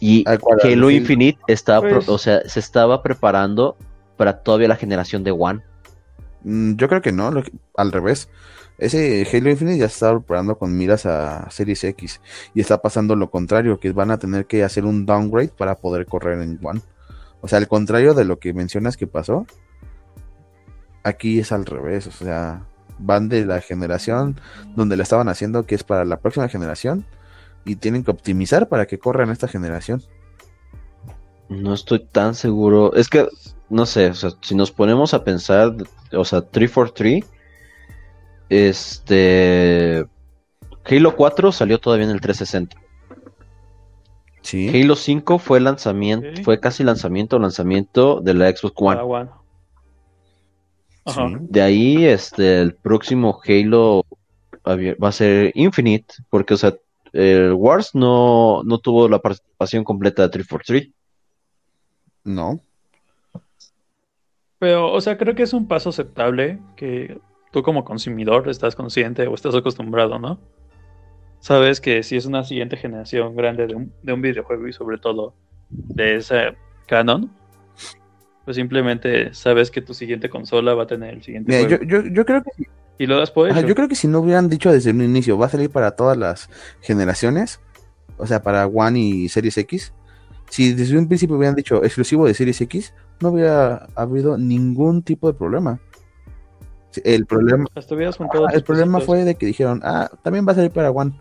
Y 0.00 0.24
cual- 0.24 0.58
Halo 0.62 0.88
sí. 0.88 0.96
Infinite 0.96 1.40
estaba, 1.48 1.88
Pues- 1.88 2.08
o 2.08 2.18
sea, 2.18 2.48
se 2.48 2.61
estaba 2.61 3.02
preparando 3.02 3.76
para 4.16 4.42
todavía 4.42 4.68
la 4.68 4.76
generación 4.76 5.24
de 5.24 5.30
One. 5.32 5.62
Mm, 6.44 6.74
Yo 6.76 6.88
creo 6.88 7.02
que 7.02 7.12
no, 7.12 7.30
lo 7.30 7.42
que- 7.42 7.52
al 7.76 7.90
revés. 7.92 8.28
Ese 8.78 9.26
Halo 9.32 9.50
Infinite 9.50 9.78
ya 9.78 9.88
se 9.88 9.94
está 9.94 10.12
preparando 10.12 10.56
con 10.56 10.76
miras 10.76 11.04
a 11.04 11.50
Series 11.50 11.82
X 11.82 12.20
y 12.54 12.61
está 12.61 12.80
pasando 12.80 13.16
lo 13.16 13.28
contrario, 13.28 13.80
que 13.80 13.90
van 13.90 14.12
a 14.12 14.18
tener 14.18 14.46
que 14.46 14.62
hacer 14.62 14.84
un 14.84 15.04
downgrade 15.04 15.48
para 15.48 15.74
poder 15.74 16.06
correr 16.06 16.40
en 16.40 16.61
One. 16.62 16.80
O 17.40 17.48
sea, 17.48 17.58
al 17.58 17.66
contrario 17.66 18.14
de 18.14 18.24
lo 18.24 18.38
que 18.38 18.52
mencionas 18.52 18.96
que 18.96 19.08
pasó, 19.08 19.46
aquí 21.02 21.40
es 21.40 21.52
al 21.52 21.66
revés, 21.66 22.06
o 22.06 22.11
sea, 22.12 22.62
van 22.98 23.28
de 23.28 23.44
la 23.46 23.61
generación 23.61 24.40
donde 24.76 24.96
la 24.96 25.02
estaban 25.04 25.28
haciendo 25.28 25.64
que 25.66 25.74
es 25.74 25.84
para 25.84 26.04
la 26.04 26.18
próxima 26.18 26.48
generación 26.48 27.04
y 27.64 27.77
tienen 27.77 28.05
que 28.05 28.11
optimizar 28.11 28.68
para 28.68 28.87
que 28.87 28.99
corra 28.99 29.25
en 29.25 29.31
esta 29.31 29.49
generación. 29.49 30.03
No 31.49 31.75
estoy 31.75 32.01
tan 32.01 32.35
seguro. 32.35 32.94
Es 32.94 33.09
que, 33.09 33.27
no 33.71 33.87
sé, 33.87 34.09
o 34.09 34.14
sea, 34.14 34.31
si 34.40 34.55
nos 34.55 34.71
ponemos 34.71 35.14
a 35.14 35.25
pensar, 35.25 35.75
o 36.12 36.25
sea, 36.25 36.42
343, 36.42 37.25
este. 38.49 40.07
Halo 40.85 41.16
4 41.16 41.53
salió 41.53 41.79
todavía 41.79 42.07
en 42.07 42.12
el 42.12 42.21
360. 42.21 42.77
Sí. 44.40 44.68
Halo 44.68 44.97
5 44.97 45.38
fue 45.38 45.61
lanzamiento, 45.61 46.42
fue 46.42 46.61
casi 46.61 46.83
lanzamiento 46.83 47.38
lanzamiento 47.38 48.21
de 48.23 48.35
la 48.35 48.51
Xbox 48.51 48.75
One. 48.77 49.01
Ah, 49.01 49.03
bueno. 49.03 49.42
Ajá. 51.05 51.29
Sí. 51.29 51.37
De 51.40 51.61
ahí, 51.61 52.05
este, 52.07 52.61
el 52.62 52.75
próximo 52.75 53.40
Halo 53.47 54.07
va 54.66 55.09
a 55.09 55.12
ser 55.12 55.53
Infinite, 55.55 56.14
porque, 56.31 56.55
o 56.55 56.57
sea, 56.57 56.75
el 57.12 57.53
Wars 57.53 57.94
no, 57.94 58.62
no 58.64 58.79
tuvo 58.79 59.09
la 59.09 59.18
participación 59.18 59.85
completa 59.85 60.23
de 60.23 60.29
343. 60.31 60.94
No. 62.25 62.61
Pero, 64.59 64.92
o 64.92 65.01
sea, 65.01 65.16
creo 65.16 65.35
que 65.35 65.44
es 65.44 65.53
un 65.53 65.68
paso 65.68 65.90
aceptable 65.90 66.59
que 66.77 67.21
tú 67.53 67.62
como 67.62 67.85
consumidor 67.85 68.49
estás 68.49 68.75
consciente 68.75 69.27
o 69.27 69.35
estás 69.35 69.55
acostumbrado, 69.55 70.18
¿no? 70.18 70.38
Sabes 71.40 71.81
que 71.81 72.03
si 72.03 72.16
es 72.16 72.27
una 72.27 72.42
siguiente 72.42 72.77
generación 72.77 73.37
grande 73.37 73.66
de 73.66 73.75
un, 73.75 73.92
de 74.03 74.12
un 74.12 74.21
videojuego 74.21 74.66
y 74.66 74.73
sobre 74.73 74.99
todo 74.99 75.35
de 75.71 76.16
ese 76.16 76.57
canon, 76.87 77.31
pues 78.44 78.57
simplemente 78.57 79.33
sabes 79.35 79.71
que 79.71 79.81
tu 79.81 79.94
siguiente 79.94 80.29
consola 80.29 80.75
va 80.75 80.85
a 80.85 80.87
tener 80.87 81.14
el 81.14 81.23
siguiente 81.23 81.53
Mira, 81.53 81.68
yo, 81.68 81.85
yo, 81.85 82.03
yo 82.11 82.25
creo 82.25 82.42
que 82.42 82.51
Y 82.98 83.06
lo 83.06 83.18
das 83.18 83.30
por 83.30 83.48
Ajá, 83.50 83.61
hecho. 83.61 83.68
yo 83.68 83.74
creo 83.74 83.88
que 83.88 83.94
si 83.94 84.08
no 84.08 84.20
hubieran 84.20 84.48
dicho 84.48 84.72
desde 84.72 84.90
un 84.90 85.02
inicio, 85.02 85.38
va 85.38 85.46
a 85.46 85.50
salir 85.50 85.70
para 85.70 85.92
todas 85.92 86.16
las 86.16 86.50
generaciones, 86.80 87.61
o 88.16 88.26
sea, 88.26 88.42
para 88.42 88.66
One 88.66 88.98
y 88.98 89.28
Series 89.28 89.56
X, 89.58 89.92
si 90.50 90.72
desde 90.74 90.98
un 90.98 91.06
principio 91.06 91.37
hubieran 91.37 91.54
dicho 91.54 91.84
exclusivo 91.84 92.26
de 92.26 92.34
Series 92.34 92.61
X, 92.61 92.92
no 93.20 93.28
hubiera 93.30 93.87
habido 93.94 94.37
ningún 94.37 95.02
tipo 95.02 95.28
de 95.28 95.34
problema. 95.38 95.80
El 97.04 97.26
problema, 97.26 97.66
ah, 97.76 98.48
el 98.52 98.64
problema 98.64 98.98
fue 99.00 99.24
de 99.24 99.37
que 99.37 99.46
dijeron, 99.46 99.80
ah, 99.84 100.11
también 100.22 100.46
va 100.48 100.52
a 100.52 100.54
salir 100.56 100.70
para 100.72 100.90
One. 100.90 101.12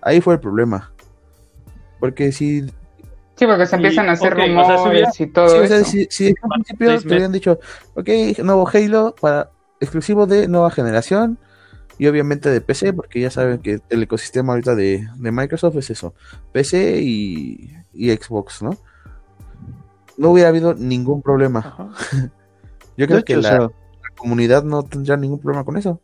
Ahí 0.00 0.20
fue 0.20 0.34
el 0.34 0.40
problema. 0.40 0.92
Porque 2.00 2.32
si, 2.32 2.62
Sí, 3.36 3.46
porque 3.46 3.66
se 3.66 3.76
Y, 3.76 3.78
empiezan 3.78 4.08
a 4.08 4.12
hacer 4.12 4.32
ok, 4.32 4.38
o 4.40 4.42
sea, 4.42 4.46
si 4.46 4.50
rumores 4.50 4.86
hubiera- 4.90 5.12
y 5.18 5.26
todo 5.28 5.48
sí, 5.48 5.58
o 5.58 5.66
sea, 5.66 5.76
eso. 5.78 5.84
si, 5.90 6.06
si 6.10 6.24
desde 6.24 6.40
un 6.42 6.50
principio 6.50 7.00
te 7.00 7.08
hubieran 7.08 7.32
dicho, 7.32 7.58
ok, 7.94 8.08
nuevo 8.42 8.68
Halo 8.68 9.14
para 9.20 9.50
exclusivo 9.82 10.26
de 10.26 10.48
nueva 10.48 10.70
generación 10.70 11.38
y 11.98 12.06
obviamente 12.06 12.48
de 12.48 12.60
PC, 12.60 12.92
porque 12.92 13.20
ya 13.20 13.30
saben 13.30 13.58
que 13.58 13.80
el 13.90 14.02
ecosistema 14.02 14.52
ahorita 14.52 14.74
de, 14.74 15.06
de 15.16 15.32
Microsoft 15.32 15.76
es 15.76 15.90
eso, 15.90 16.14
PC 16.52 17.00
y, 17.02 17.76
y 17.92 18.10
Xbox, 18.10 18.62
¿no? 18.62 18.76
No 20.16 20.30
hubiera 20.30 20.48
habido 20.48 20.74
ningún 20.74 21.20
problema. 21.20 21.60
Ajá. 21.60 21.88
Yo 22.96 23.06
creo 23.06 23.24
que 23.24 23.36
o 23.36 23.40
la, 23.40 23.48
sea, 23.48 23.58
la 23.60 23.70
comunidad 24.16 24.62
no 24.62 24.82
tendrá 24.82 25.16
ningún 25.16 25.40
problema 25.40 25.64
con 25.64 25.76
eso. 25.76 26.00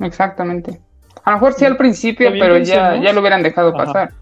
Exactamente. 0.00 0.80
A 1.24 1.30
lo 1.30 1.36
mejor 1.36 1.54
sí 1.54 1.64
al 1.64 1.76
principio, 1.76 2.26
También 2.26 2.44
pero 2.44 2.58
ya, 2.58 3.00
ya 3.00 3.12
lo 3.12 3.20
hubieran 3.20 3.42
dejado 3.42 3.74
Ajá. 3.74 3.84
pasar. 3.84 4.14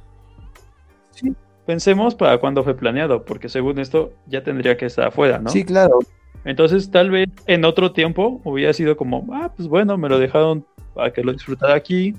Pensemos 1.67 2.15
para 2.15 2.39
cuándo 2.39 2.65
fue 2.65 2.75
planeado, 2.75 3.25
porque 3.25 3.49
según 3.49 3.79
esto 3.79 4.13
ya 4.27 4.43
tendría 4.43 4.77
que 4.77 4.87
estar 4.87 5.09
afuera, 5.09 5.39
¿no? 5.39 5.51
Sí, 5.51 5.65
claro. 5.65 6.01
Entonces, 6.45 6.91
tal 6.91 7.11
vez 7.11 7.29
en 7.47 7.65
otro 7.65 7.93
tiempo 7.93 8.41
hubiera 8.45 8.73
sido 8.73 8.97
como, 8.97 9.27
ah, 9.33 9.53
pues 9.57 9.69
bueno, 9.69 9.97
me 9.97 10.09
lo 10.09 10.19
dejaron 10.19 10.67
para 10.95 11.13
que 11.13 11.23
lo 11.23 11.33
disfrutara 11.33 11.75
aquí. 11.75 12.15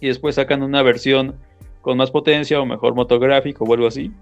Y 0.00 0.08
después 0.08 0.34
sacan 0.34 0.62
una 0.62 0.82
versión 0.82 1.34
con 1.80 1.96
más 1.96 2.10
potencia 2.10 2.60
o 2.60 2.66
mejor 2.66 2.94
motográfico 2.94 3.64
o 3.64 3.72
algo 3.72 3.86
así 3.86 4.12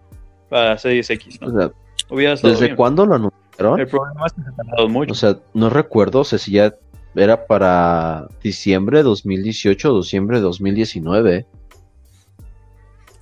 para 0.49 0.79
Series 0.79 1.11
X, 1.11 1.41
¿no? 1.41 1.49
o 1.49 1.59
sea, 1.59 1.73
Hubiera 2.11 2.35
estado 2.35 2.53
¿desde 2.53 2.67
bien. 2.67 2.77
cuándo 2.77 3.07
lo 3.07 3.15
anunciaron? 3.15 3.81
El 3.81 3.87
problema 3.89 4.27
es 4.27 4.33
que 4.35 4.43
se 4.43 4.53
tardaron 4.53 4.93
mucho. 4.93 5.13
O 5.13 5.15
sea, 5.15 5.39
no 5.55 5.71
recuerdo, 5.71 6.21
o 6.21 6.25
sea, 6.25 6.39
si 6.39 6.53
ya 6.53 6.75
era 7.17 7.47
para 7.47 8.29
diciembre 8.43 8.99
de 8.99 9.05
2018 9.05 9.93
o 9.95 9.99
diciembre 9.99 10.39
de 10.39 10.43
2019. 10.43 11.47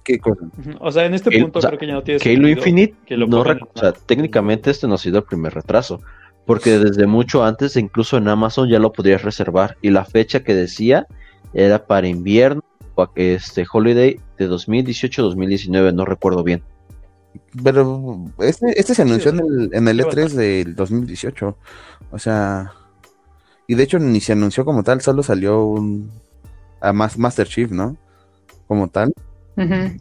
¿Qué 0.05 0.19
cosa? 0.19 0.45
Ujú. 0.59 0.71
O 0.81 0.91
sea, 0.91 1.05
en 1.07 1.15
este 1.15 1.31
Halo- 1.31 1.43
punto 1.45 1.59
o 1.59 1.63
sea, 1.63 1.71
creo 1.71 1.81
que 1.81 1.87
ya 1.87 1.93
no 1.95 2.03
tiene 2.03 2.21
Halo 2.25 2.49
Infinite, 2.49 2.95
que 3.07 3.17
lo 3.17 3.27
no 3.27 3.41
o 3.41 3.79
sea, 3.79 3.93
técnicamente 3.93 4.71
este 4.71 4.89
no 4.89 4.95
ha 4.95 4.99
sido 4.99 5.19
el 5.19 5.25
primer 5.25 5.55
retraso, 5.55 6.01
porque 6.45 6.79
desde 6.79 7.07
mucho 7.07 7.45
antes, 7.45 7.77
incluso 7.77 8.17
en 8.17 8.29
Amazon 8.29 8.69
ya 8.69 8.79
lo 8.79 8.93
podrías 8.93 9.23
reservar, 9.23 9.77
y 9.81 9.91
la 9.91 10.05
fecha 10.05 10.43
que 10.43 10.55
decía 10.55 11.07
era 11.55 11.87
para 11.87 12.09
invierno, 12.09 12.63
o 12.95 13.09
este 13.15 13.65
holiday 13.73 14.21
de 14.39 14.49
2018-2019, 14.51 15.95
no 15.95 16.05
recuerdo 16.05 16.43
bien. 16.43 16.63
Pero 17.63 18.25
este, 18.41 18.79
este 18.79 18.95
se 18.95 19.03
anunció 19.03 19.31
Sí, 19.31 19.39
en 19.39 19.45
el, 19.47 19.71
en 19.73 19.89
el 19.89 19.97
sí, 19.99 20.03
E3 20.05 20.29
del 20.31 20.75
2018. 20.75 21.57
O 22.11 22.19
sea, 22.19 22.73
y 23.67 23.75
de 23.75 23.83
hecho 23.85 23.99
ni 23.99 24.21
se 24.21 24.33
anunció 24.33 24.65
como 24.65 24.83
tal, 24.83 25.01
solo 25.01 25.23
salió 25.23 25.65
un 25.65 26.11
a 26.81 26.93
más 26.93 27.17
Master 27.19 27.47
Chief, 27.47 27.71
¿no? 27.71 27.97
Como 28.67 28.89
tal. 28.89 29.13
Ujú. 29.57 29.97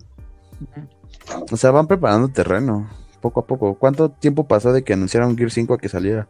O 1.51 1.57
sea, 1.57 1.71
van 1.71 1.87
preparando 1.87 2.27
terreno, 2.29 2.89
poco 3.21 3.41
a 3.41 3.45
poco. 3.45 3.75
¿Cuánto 3.75 4.09
tiempo 4.09 4.47
pasó 4.47 4.71
de 4.73 4.83
que 4.83 4.93
anunciaron 4.93 5.37
Gear 5.37 5.51
5 5.51 5.73
a 5.73 5.77
que 5.77 5.89
saliera? 5.89 6.27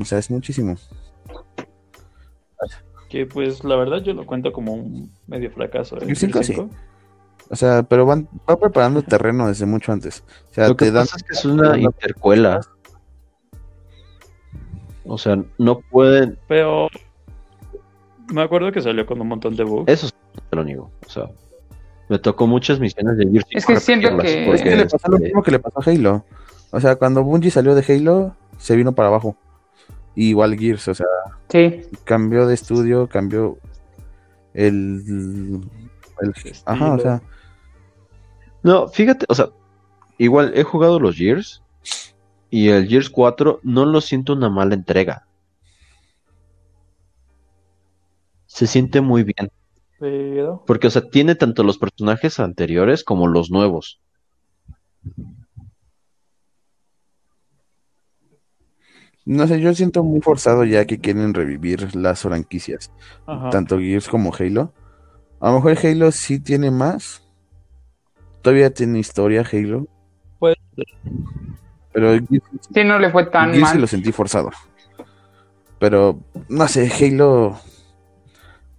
O 0.00 0.04
sea, 0.04 0.18
es 0.18 0.30
muchísimo. 0.30 0.76
Que 3.08 3.24
pues 3.26 3.62
la 3.64 3.76
verdad 3.76 3.98
yo 4.02 4.12
lo 4.14 4.26
cuento 4.26 4.52
como 4.52 4.74
un 4.74 5.12
medio 5.26 5.50
fracaso. 5.50 5.96
¿eh? 5.96 6.04
Gear 6.04 6.16
5 6.16 6.38
El 6.38 6.44
sí. 6.44 6.52
5. 6.54 6.70
O 7.48 7.54
sea, 7.56 7.84
pero 7.84 8.04
van, 8.04 8.28
van 8.46 8.56
preparando 8.58 9.02
terreno 9.02 9.46
desde 9.46 9.66
mucho 9.66 9.92
antes. 9.92 10.24
O 10.50 10.54
sea, 10.54 10.68
Lo 10.68 10.76
que 10.76 10.86
te 10.86 10.90
dan... 10.92 11.04
pasa 11.04 11.16
es 11.18 11.22
que 11.22 11.32
es 11.34 11.44
una 11.44 11.78
intercuela. 11.78 12.60
O 15.04 15.16
sea, 15.16 15.36
no 15.58 15.78
pueden, 15.80 16.36
Pero 16.48 16.88
me 18.32 18.42
acuerdo 18.42 18.72
que 18.72 18.82
salió 18.82 19.06
con 19.06 19.20
un 19.20 19.28
montón 19.28 19.54
de 19.54 19.62
bugs. 19.62 19.84
eso 19.92 20.08
te 20.50 20.56
lo 20.56 20.64
niego. 20.64 20.90
O 21.06 21.08
sea, 21.08 21.30
me 22.08 22.18
tocó 22.18 22.46
muchas 22.46 22.78
misiones 22.80 23.16
de 23.16 23.26
Gears 23.30 23.46
Es 23.50 23.66
que 23.66 23.80
siento 23.80 24.16
que- 24.18 24.52
Es 24.52 24.62
que 24.62 24.76
le 24.76 24.84
pasó 24.86 25.08
lo 25.08 25.16
este, 25.16 25.26
mismo 25.26 25.42
que 25.42 25.50
le 25.50 25.58
pasó 25.58 25.80
a 25.80 25.92
Halo. 25.92 26.24
O 26.70 26.80
sea, 26.80 26.96
cuando 26.96 27.22
Bungie 27.22 27.50
salió 27.50 27.74
de 27.74 27.84
Halo, 27.94 28.34
se 28.58 28.76
vino 28.76 28.92
para 28.92 29.08
abajo. 29.08 29.36
Y 30.14 30.30
igual 30.30 30.58
Gears, 30.58 30.88
o 30.88 30.94
sea, 30.94 31.06
Sí, 31.48 31.82
cambió 32.04 32.46
de 32.46 32.54
estudio, 32.54 33.06
cambió 33.08 33.58
el... 34.54 35.60
el 36.20 36.34
ajá, 36.64 36.94
o 36.94 36.98
sea, 36.98 37.22
No, 38.62 38.88
fíjate, 38.88 39.26
o 39.28 39.34
sea, 39.34 39.50
igual 40.18 40.52
he 40.56 40.62
jugado 40.62 40.98
los 40.98 41.16
Gears 41.16 41.62
y 42.50 42.68
el 42.68 42.88
Gears 42.88 43.10
4 43.10 43.60
no 43.62 43.84
lo 43.84 44.00
siento 44.00 44.32
una 44.32 44.48
mala 44.48 44.74
entrega. 44.74 45.26
Se 48.46 48.66
siente 48.66 49.00
muy 49.00 49.22
bien, 49.22 49.50
Pero 49.98 50.62
porque, 50.66 50.88
o 50.88 50.90
sea, 50.90 51.02
tiene 51.02 51.34
tanto 51.34 51.62
los 51.62 51.78
personajes 51.78 52.38
anteriores 52.38 53.04
como 53.04 53.26
los 53.28 53.50
nuevos. 53.50 54.00
no 59.26 59.46
sé, 59.48 59.60
yo 59.60 59.74
siento 59.74 60.04
muy 60.04 60.20
forzado 60.20 60.64
ya 60.64 60.84
que 60.84 60.98
quieren 61.00 61.34
revivir 61.34 61.96
las 61.96 62.22
franquicias, 62.22 62.92
ajá. 63.26 63.50
tanto 63.50 63.78
Gears 63.78 64.08
como 64.08 64.32
Halo. 64.32 64.72
A 65.40 65.48
lo 65.50 65.56
mejor 65.56 65.76
Halo 65.84 66.12
sí 66.12 66.38
tiene 66.38 66.70
más. 66.70 67.22
Todavía 68.40 68.72
tiene 68.72 69.00
historia 69.00 69.44
Halo. 69.52 69.88
Puede 70.38 70.56
Pero 71.92 72.14
sí, 72.72 72.84
no 72.84 73.00
le 73.00 73.10
fue 73.10 73.26
tan 73.26 73.50
Gears 73.50 73.68
sí 73.68 73.74
mal. 73.74 73.80
lo 73.80 73.86
sentí 73.88 74.12
forzado. 74.12 74.50
Pero, 75.80 76.20
no 76.48 76.68
sé, 76.68 76.88
Halo 76.88 77.58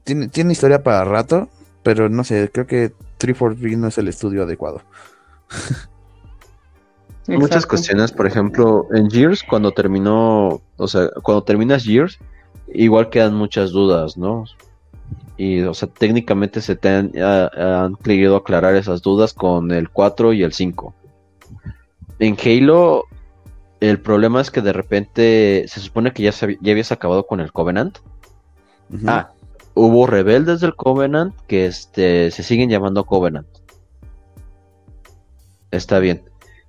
tiene, 0.08 0.30
tiene 0.30 0.54
historia 0.54 0.82
para 0.82 1.04
rato, 1.04 1.50
pero 1.84 2.08
no 2.08 2.24
sé, 2.24 2.50
creo 2.52 2.66
que 2.66 2.94
343 3.18 3.78
no 3.78 3.88
es 3.90 3.98
el 3.98 4.08
estudio 4.08 4.44
adecuado. 4.44 4.82
Muchas 7.28 7.66
cuestiones, 7.66 8.12
por 8.14 8.26
ejemplo, 8.26 8.88
en 8.94 9.12
Gears, 9.12 9.44
cuando 9.44 9.72
terminó, 9.74 10.62
o 10.78 10.88
sea, 10.88 11.10
cuando 11.24 11.44
terminas 11.44 11.84
Gears, 11.84 12.20
igual 12.74 13.10
quedan 13.10 13.34
muchas 13.36 13.72
dudas, 13.72 14.18
¿no? 14.18 14.46
Y, 15.36 15.62
o 15.64 15.74
sea, 15.74 15.90
técnicamente 15.90 16.62
se 16.62 16.78
te 16.78 16.88
han, 16.90 17.12
ha- 17.22 17.84
han 17.84 17.96
querido 17.98 18.38
aclarar 18.38 18.76
esas 18.76 19.02
dudas 19.02 19.34
con 19.34 19.72
el 19.72 19.90
4 19.90 20.32
y 20.32 20.42
el 20.44 20.54
5. 20.54 20.96
En 22.20 22.38
Halo, 22.44 23.04
el 23.82 24.00
problema 24.00 24.40
es 24.40 24.50
que 24.50 24.62
de 24.62 24.72
repente 24.74 25.66
se 25.68 25.82
supone 25.82 26.14
que 26.14 26.24
ya, 26.24 26.32
se 26.32 26.58
ya 26.62 26.72
habías 26.72 26.94
acabado 26.94 27.28
con 27.28 27.42
el 27.42 27.52
Covenant. 27.52 27.98
Ah, 29.06 29.32
hubo 29.78 30.08
rebeldes 30.08 30.60
del 30.62 30.76
Covenant 30.76 31.36
que 31.48 31.66
este, 31.68 32.32
se 32.32 32.44
siguen 32.44 32.70
llamando 32.70 33.06
Covenant. 33.06 33.48
Está 35.72 36.00
bien. 36.00 36.24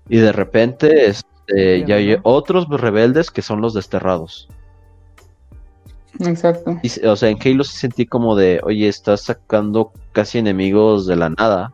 Y 0.09 0.19
de 0.19 0.33
repente 0.33 1.07
este, 1.07 1.85
ya 1.87 1.97
hay 1.97 2.17
otros 2.23 2.69
rebeldes 2.69 3.31
que 3.31 3.43
son 3.43 3.61
los 3.61 3.75
desterrados. 3.75 4.49
Exacto. 6.21 6.79
Y, 6.83 6.89
se- 6.89 7.07
o 7.07 7.15
sea, 7.17 7.29
en 7.29 7.39
Halo 7.45 7.63
sí 7.65 7.77
sentí 7.77 8.07
como 8.07 8.35
de, 8.35 8.61
oye, 8.65 8.89
estás 8.89 9.21
sacando 9.23 9.93
casi 10.13 10.39
enemigos 10.39 11.07
de 11.07 11.17
la 11.17 11.29
nada. 11.31 11.73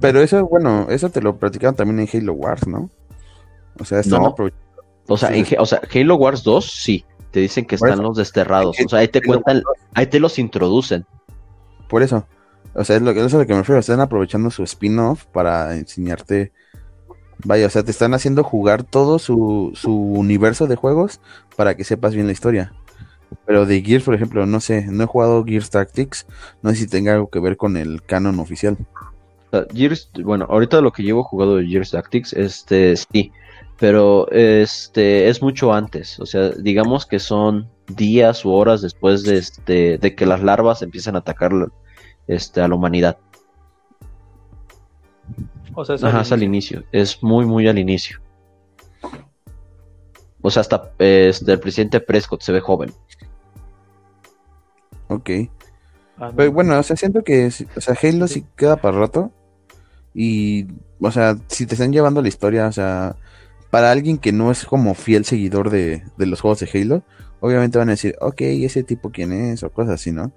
Pero 0.00 0.20
eso, 0.20 0.46
bueno, 0.46 0.86
eso 0.90 1.08
te 1.10 1.22
lo 1.22 1.36
platicaron 1.36 1.74
también 1.74 2.00
en 2.00 2.08
Halo 2.12 2.34
Wars, 2.34 2.66
¿no? 2.66 2.90
O 3.80 3.84
sea, 3.84 4.00
están 4.00 4.22
No. 4.22 4.28
aprovechando. 4.28 4.66
O 5.08 5.16
sea, 5.16 5.30
Sí. 5.32 5.44
en, 5.54 5.60
o 5.60 5.64
sea, 5.66 5.80
Halo 5.94 6.16
Wars 6.16 6.42
2 6.44 6.70
sí, 6.70 7.04
te 7.30 7.40
dicen 7.40 7.64
que 7.64 7.76
Por 7.76 7.88
están 7.88 8.00
eso. 8.00 8.08
los 8.08 8.16
desterrados. 8.16 8.76
O 8.84 8.88
sea, 8.88 9.00
ahí 9.00 9.08
te 9.08 9.22
cuentan, 9.22 9.62
ahí 9.94 10.06
te 10.06 10.20
los 10.20 10.38
introducen. 10.38 11.04
Por 11.88 12.02
eso. 12.02 12.26
O 12.74 12.84
sea, 12.84 12.96
es 12.96 13.02
lo, 13.02 13.10
eso 13.10 13.26
es 13.26 13.34
a 13.34 13.38
lo 13.38 13.46
que 13.46 13.52
me 13.52 13.60
refiero. 13.60 13.80
Están 13.80 14.00
aprovechando 14.00 14.50
su 14.50 14.62
spin-off 14.62 15.24
para 15.26 15.76
enseñarte. 15.76 16.52
Vaya, 17.44 17.66
o 17.66 17.70
sea, 17.70 17.82
te 17.82 17.90
están 17.90 18.14
haciendo 18.14 18.42
jugar 18.42 18.82
todo 18.82 19.18
su, 19.18 19.72
su 19.74 19.94
universo 19.94 20.66
de 20.66 20.76
juegos 20.76 21.20
para 21.56 21.76
que 21.76 21.84
sepas 21.84 22.14
bien 22.14 22.26
la 22.26 22.32
historia. 22.32 22.72
Pero 23.46 23.66
de 23.66 23.82
Gears, 23.82 24.04
por 24.04 24.14
ejemplo, 24.14 24.46
no 24.46 24.60
sé, 24.60 24.86
no 24.86 25.04
he 25.04 25.06
jugado 25.06 25.44
Gears 25.44 25.70
Tactics. 25.70 26.26
No 26.62 26.70
sé 26.70 26.76
si 26.76 26.86
tenga 26.86 27.14
algo 27.14 27.30
que 27.30 27.40
ver 27.40 27.56
con 27.56 27.76
el 27.76 28.02
canon 28.02 28.40
oficial. 28.40 28.76
Sea, 29.50 29.66
Gears, 29.72 30.10
bueno, 30.22 30.46
ahorita 30.48 30.80
lo 30.80 30.92
que 30.92 31.02
llevo 31.02 31.24
jugado 31.24 31.56
de 31.56 31.66
Gears 31.66 31.90
Tactics, 31.92 32.32
este, 32.32 32.96
sí, 32.96 33.32
pero 33.78 34.28
este, 34.30 35.28
es 35.28 35.40
mucho 35.42 35.72
antes, 35.72 36.18
o 36.20 36.26
sea, 36.26 36.50
digamos 36.50 37.06
que 37.06 37.18
son 37.18 37.68
días 37.86 38.44
u 38.44 38.50
horas 38.50 38.82
después 38.82 39.22
de, 39.22 39.38
este, 39.38 39.98
de 39.98 40.14
que 40.14 40.26
las 40.26 40.42
larvas 40.42 40.82
empiezan 40.82 41.14
a 41.16 41.20
atacar 41.20 41.52
este, 42.26 42.60
a 42.60 42.68
la 42.68 42.74
humanidad. 42.74 43.16
O 45.74 45.84
sea, 45.84 45.94
es 45.94 46.02
Ajá, 46.02 46.16
al 46.18 46.22
es 46.22 46.32
al 46.32 46.42
inicio. 46.42 46.82
es 46.92 47.22
muy, 47.22 47.46
muy 47.46 47.68
al 47.68 47.78
inicio. 47.78 48.20
O 50.40 50.50
sea, 50.50 50.60
hasta 50.60 50.92
este, 50.98 51.52
el 51.52 51.60
presidente 51.60 52.00
Prescott 52.00 52.42
se 52.42 52.52
ve 52.52 52.60
joven. 52.60 52.92
Ok. 55.08 55.30
Ah, 56.18 56.28
no. 56.30 56.32
Pero 56.36 56.52
bueno, 56.52 56.78
o 56.78 56.82
sea, 56.82 56.96
siento 56.96 57.22
que, 57.22 57.50
sí- 57.50 57.66
o 57.76 57.80
sea, 57.80 57.94
Halo 58.02 58.26
sí 58.28 58.44
queda 58.56 58.76
para 58.76 58.98
rato. 58.98 59.32
Y, 60.14 60.66
o 61.00 61.10
sea, 61.10 61.36
si 61.48 61.66
te 61.66 61.74
están 61.74 61.92
llevando 61.92 62.20
la 62.22 62.28
historia, 62.28 62.66
o 62.66 62.72
sea, 62.72 63.14
para 63.70 63.90
alguien 63.90 64.18
que 64.18 64.32
no 64.32 64.50
es 64.50 64.64
como 64.64 64.94
fiel 64.94 65.24
seguidor 65.24 65.70
de, 65.70 66.02
de 66.16 66.26
los 66.26 66.40
juegos 66.40 66.60
de 66.60 66.70
Halo, 66.72 67.02
obviamente 67.40 67.78
van 67.78 67.88
a 67.88 67.92
decir, 67.92 68.16
ok, 68.20 68.40
ese 68.40 68.82
tipo 68.82 69.10
quién 69.10 69.32
es, 69.32 69.62
o 69.62 69.70
cosas 69.70 69.94
así, 69.94 70.12
¿no? 70.12 70.32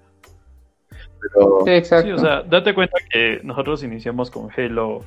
Pero, 1.21 1.59
Sí, 1.65 1.71
exacto. 1.71 2.07
Sí, 2.07 2.11
o 2.13 2.17
sea, 2.17 2.41
date 2.43 2.73
cuenta 2.73 2.97
que 3.09 3.39
nosotros 3.43 3.83
iniciamos 3.83 4.29
con 4.31 4.49
Halo 4.55 4.99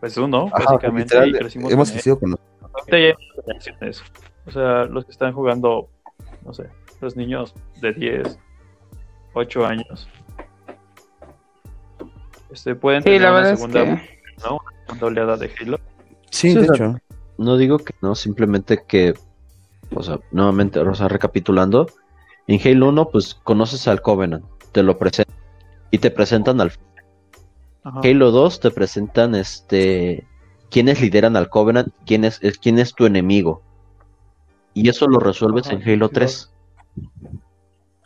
pues 0.00 0.16
uno, 0.16 0.46
ajá, 0.52 0.64
básicamente, 0.64 1.14
literal, 1.16 1.28
y 1.28 1.32
crecimos 1.32 1.72
hemos 1.72 1.90
crecido 1.90 2.18
con 2.20 2.30
los- 2.30 2.40
Ahorita 2.72 2.98
ya 2.98 3.06
hay 3.06 3.12
muchas 3.12 3.44
generaciones. 3.64 4.02
O 4.46 4.50
sea, 4.52 4.84
los 4.84 5.04
que 5.04 5.10
están 5.10 5.32
jugando, 5.32 5.88
no 6.44 6.54
sé, 6.54 6.68
los 7.00 7.16
niños 7.16 7.52
de 7.80 7.92
10, 7.92 8.38
8 9.34 9.66
años. 9.66 10.08
Este, 12.50 12.74
pueden 12.74 13.02
Sí, 13.02 13.06
tener 13.06 13.22
la 13.22 13.30
una 13.30 13.36
verdad 13.40 13.52
es 13.52 13.58
segunda, 13.58 13.84
que 13.84 13.90
¿no? 14.44 14.52
Una 14.54 14.86
segunda 14.86 15.06
oleada 15.06 15.36
de 15.36 15.50
Halo. 15.60 15.78
Sí, 16.30 16.52
Sí, 16.52 16.58
de 16.58 16.66
hecho. 16.66 16.96
No 17.38 17.56
digo 17.56 17.78
que 17.78 17.94
no, 18.02 18.14
simplemente 18.14 18.84
que, 18.86 19.14
o 19.94 20.02
sea, 20.02 20.18
nuevamente, 20.32 20.80
o 20.80 20.94
sea, 20.94 21.08
recapitulando, 21.08 21.86
en 22.46 22.60
Halo 22.64 22.88
1, 22.88 23.08
pues 23.10 23.34
conoces 23.44 23.86
al 23.88 24.02
Covenant, 24.02 24.44
te 24.72 24.82
lo 24.82 24.98
presentan 24.98 25.36
y 25.90 25.98
te 25.98 26.10
presentan 26.10 26.60
al 26.60 26.72
Ajá. 27.84 28.00
Halo 28.02 28.30
2, 28.32 28.60
te 28.60 28.70
presentan 28.70 29.34
este 29.34 30.26
quiénes 30.70 31.00
lideran 31.00 31.36
al 31.36 31.48
Covenant, 31.48 31.88
quién 32.04 32.24
es, 32.24 32.38
es- 32.42 32.58
quién 32.58 32.78
es 32.78 32.94
tu 32.94 33.06
enemigo. 33.06 33.62
Y 34.74 34.88
eso 34.88 35.06
lo 35.06 35.18
resuelves 35.18 35.66
Ajá, 35.66 35.76
en 35.76 35.88
Halo 35.88 36.08
sí, 36.08 36.14
3. 36.14 36.50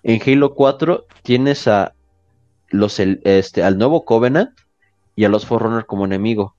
En 0.05 0.21
Halo 0.25 0.55
4 0.55 1.07
tienes 1.23 1.67
a 1.69 1.95
los 2.69 2.99
el- 3.01 3.21
este 3.25 3.63
al 3.63 3.79
nuevo 3.79 4.05
Covenant 4.05 4.51
y 5.17 5.25
a 5.25 5.29
los 5.29 5.47
Forerunner 5.47 5.87
como 5.87 6.05
enemigo. 6.05 6.55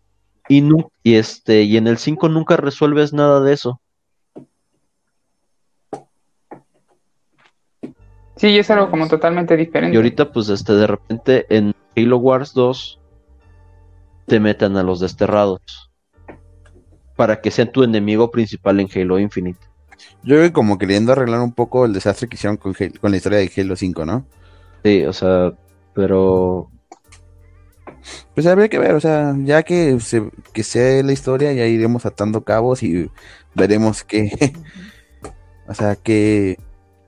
Y, 0.50 0.62
nu- 0.62 0.92
y 1.04 1.16
este 1.16 1.62
y 1.64 1.78
en 1.78 1.88
el 1.88 1.98
5 1.98 2.28
nunca 2.30 2.58
resuelves 2.58 3.14
nada 3.14 3.40
de 3.42 3.54
eso. 3.54 3.80
sí, 8.36 8.58
es 8.58 8.70
algo 8.72 8.90
como 8.90 9.08
totalmente 9.08 9.56
diferente. 9.56 9.94
Y 9.96 9.98
ahorita, 9.98 10.32
pues, 10.32 10.50
este, 10.50 10.74
de 10.74 10.88
repente, 10.88 11.46
en 11.50 11.74
Halo 11.96 12.18
Wars 12.18 12.54
2, 12.54 13.00
te 14.26 14.40
metan 14.40 14.76
a 14.78 14.84
los 14.84 15.00
desterrados. 15.00 15.62
Para 17.16 17.42
que 17.42 17.52
sean 17.52 17.72
tu 17.72 17.84
enemigo 17.84 18.32
principal 18.32 18.80
en 18.80 18.90
Halo 18.94 19.20
Infinite. 19.20 19.60
Yo 20.24 20.36
creo 20.36 20.42
que 20.44 20.52
como 20.54 20.78
queriendo 20.78 21.12
arreglar 21.12 21.42
un 21.42 21.54
poco 21.54 21.86
el 21.86 21.94
desastre 21.94 22.28
que 22.28 22.36
hicieron 22.36 22.58
con, 22.58 22.74
Halo- 22.74 23.00
con 23.00 23.12
la 23.12 23.18
historia 23.18 23.38
de 23.40 23.52
Halo 23.56 23.76
5, 23.76 24.04
¿no? 24.06 24.26
Sí, 24.84 25.06
o 25.06 25.14
sea, 25.14 25.54
pero. 25.94 26.70
Pues 28.34 28.46
habría 28.48 28.70
que 28.70 28.80
ver, 28.80 28.94
o 28.96 29.00
sea, 29.00 29.34
ya 29.40 29.64
que 29.64 30.00
se 30.00 30.30
que 30.54 30.64
sea 30.64 31.02
la 31.04 31.12
historia, 31.12 31.54
ya 31.54 31.66
iremos 31.66 32.06
atando 32.06 32.44
cabos 32.44 32.84
y 32.84 33.10
veremos 33.56 34.04
qué. 34.04 34.54
o 35.68 35.74
sea, 35.74 35.96
que. 35.96 36.58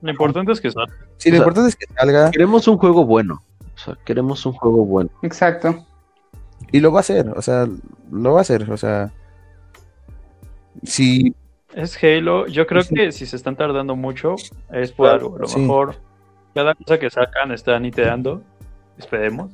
Lo 0.02 0.10
importante 0.10 0.52
es 0.52 0.60
que 0.60 0.70
son. 0.70 0.86
Sí, 1.16 1.30
lo 1.30 1.36
O 1.36 1.38
sea, 1.38 1.38
importante 1.38 1.68
es 1.70 1.76
que 1.76 1.86
salga 1.94 2.30
Queremos 2.30 2.68
un 2.68 2.78
juego 2.78 3.04
bueno. 3.04 3.42
O 3.74 3.78
sea, 3.78 3.98
queremos 4.04 4.44
un 4.46 4.52
juego 4.52 4.84
bueno. 4.86 5.10
Exacto. 5.22 5.84
y 6.72 6.80
lo 6.80 6.92
va 6.92 6.98
a 6.98 7.00
hacer, 7.00 7.28
o 7.28 7.42
sea, 7.42 7.68
lo 8.10 8.32
va 8.32 8.38
a 8.38 8.42
hacer, 8.42 8.70
o 8.70 8.76
sea. 8.76 9.12
Si 10.82 11.34
Es 11.74 12.02
Halo. 12.02 12.46
Yo 12.46 12.66
creo 12.66 12.82
Sí. 12.82 12.94
que 12.94 13.12
si 13.12 13.26
se 13.26 13.36
están 13.36 13.56
tardando 13.56 13.96
mucho, 13.96 14.34
es 14.72 14.92
por 14.92 15.08
algo. 15.08 15.36
A 15.36 15.40
lo 15.40 15.46
sí. 15.46 15.60
mejor 15.60 15.96
cada 16.54 16.74
cosa 16.74 16.98
que 16.98 17.10
sacan 17.10 17.52
están 17.52 17.84
iteando. 17.84 18.42
Esperemos. 18.96 19.50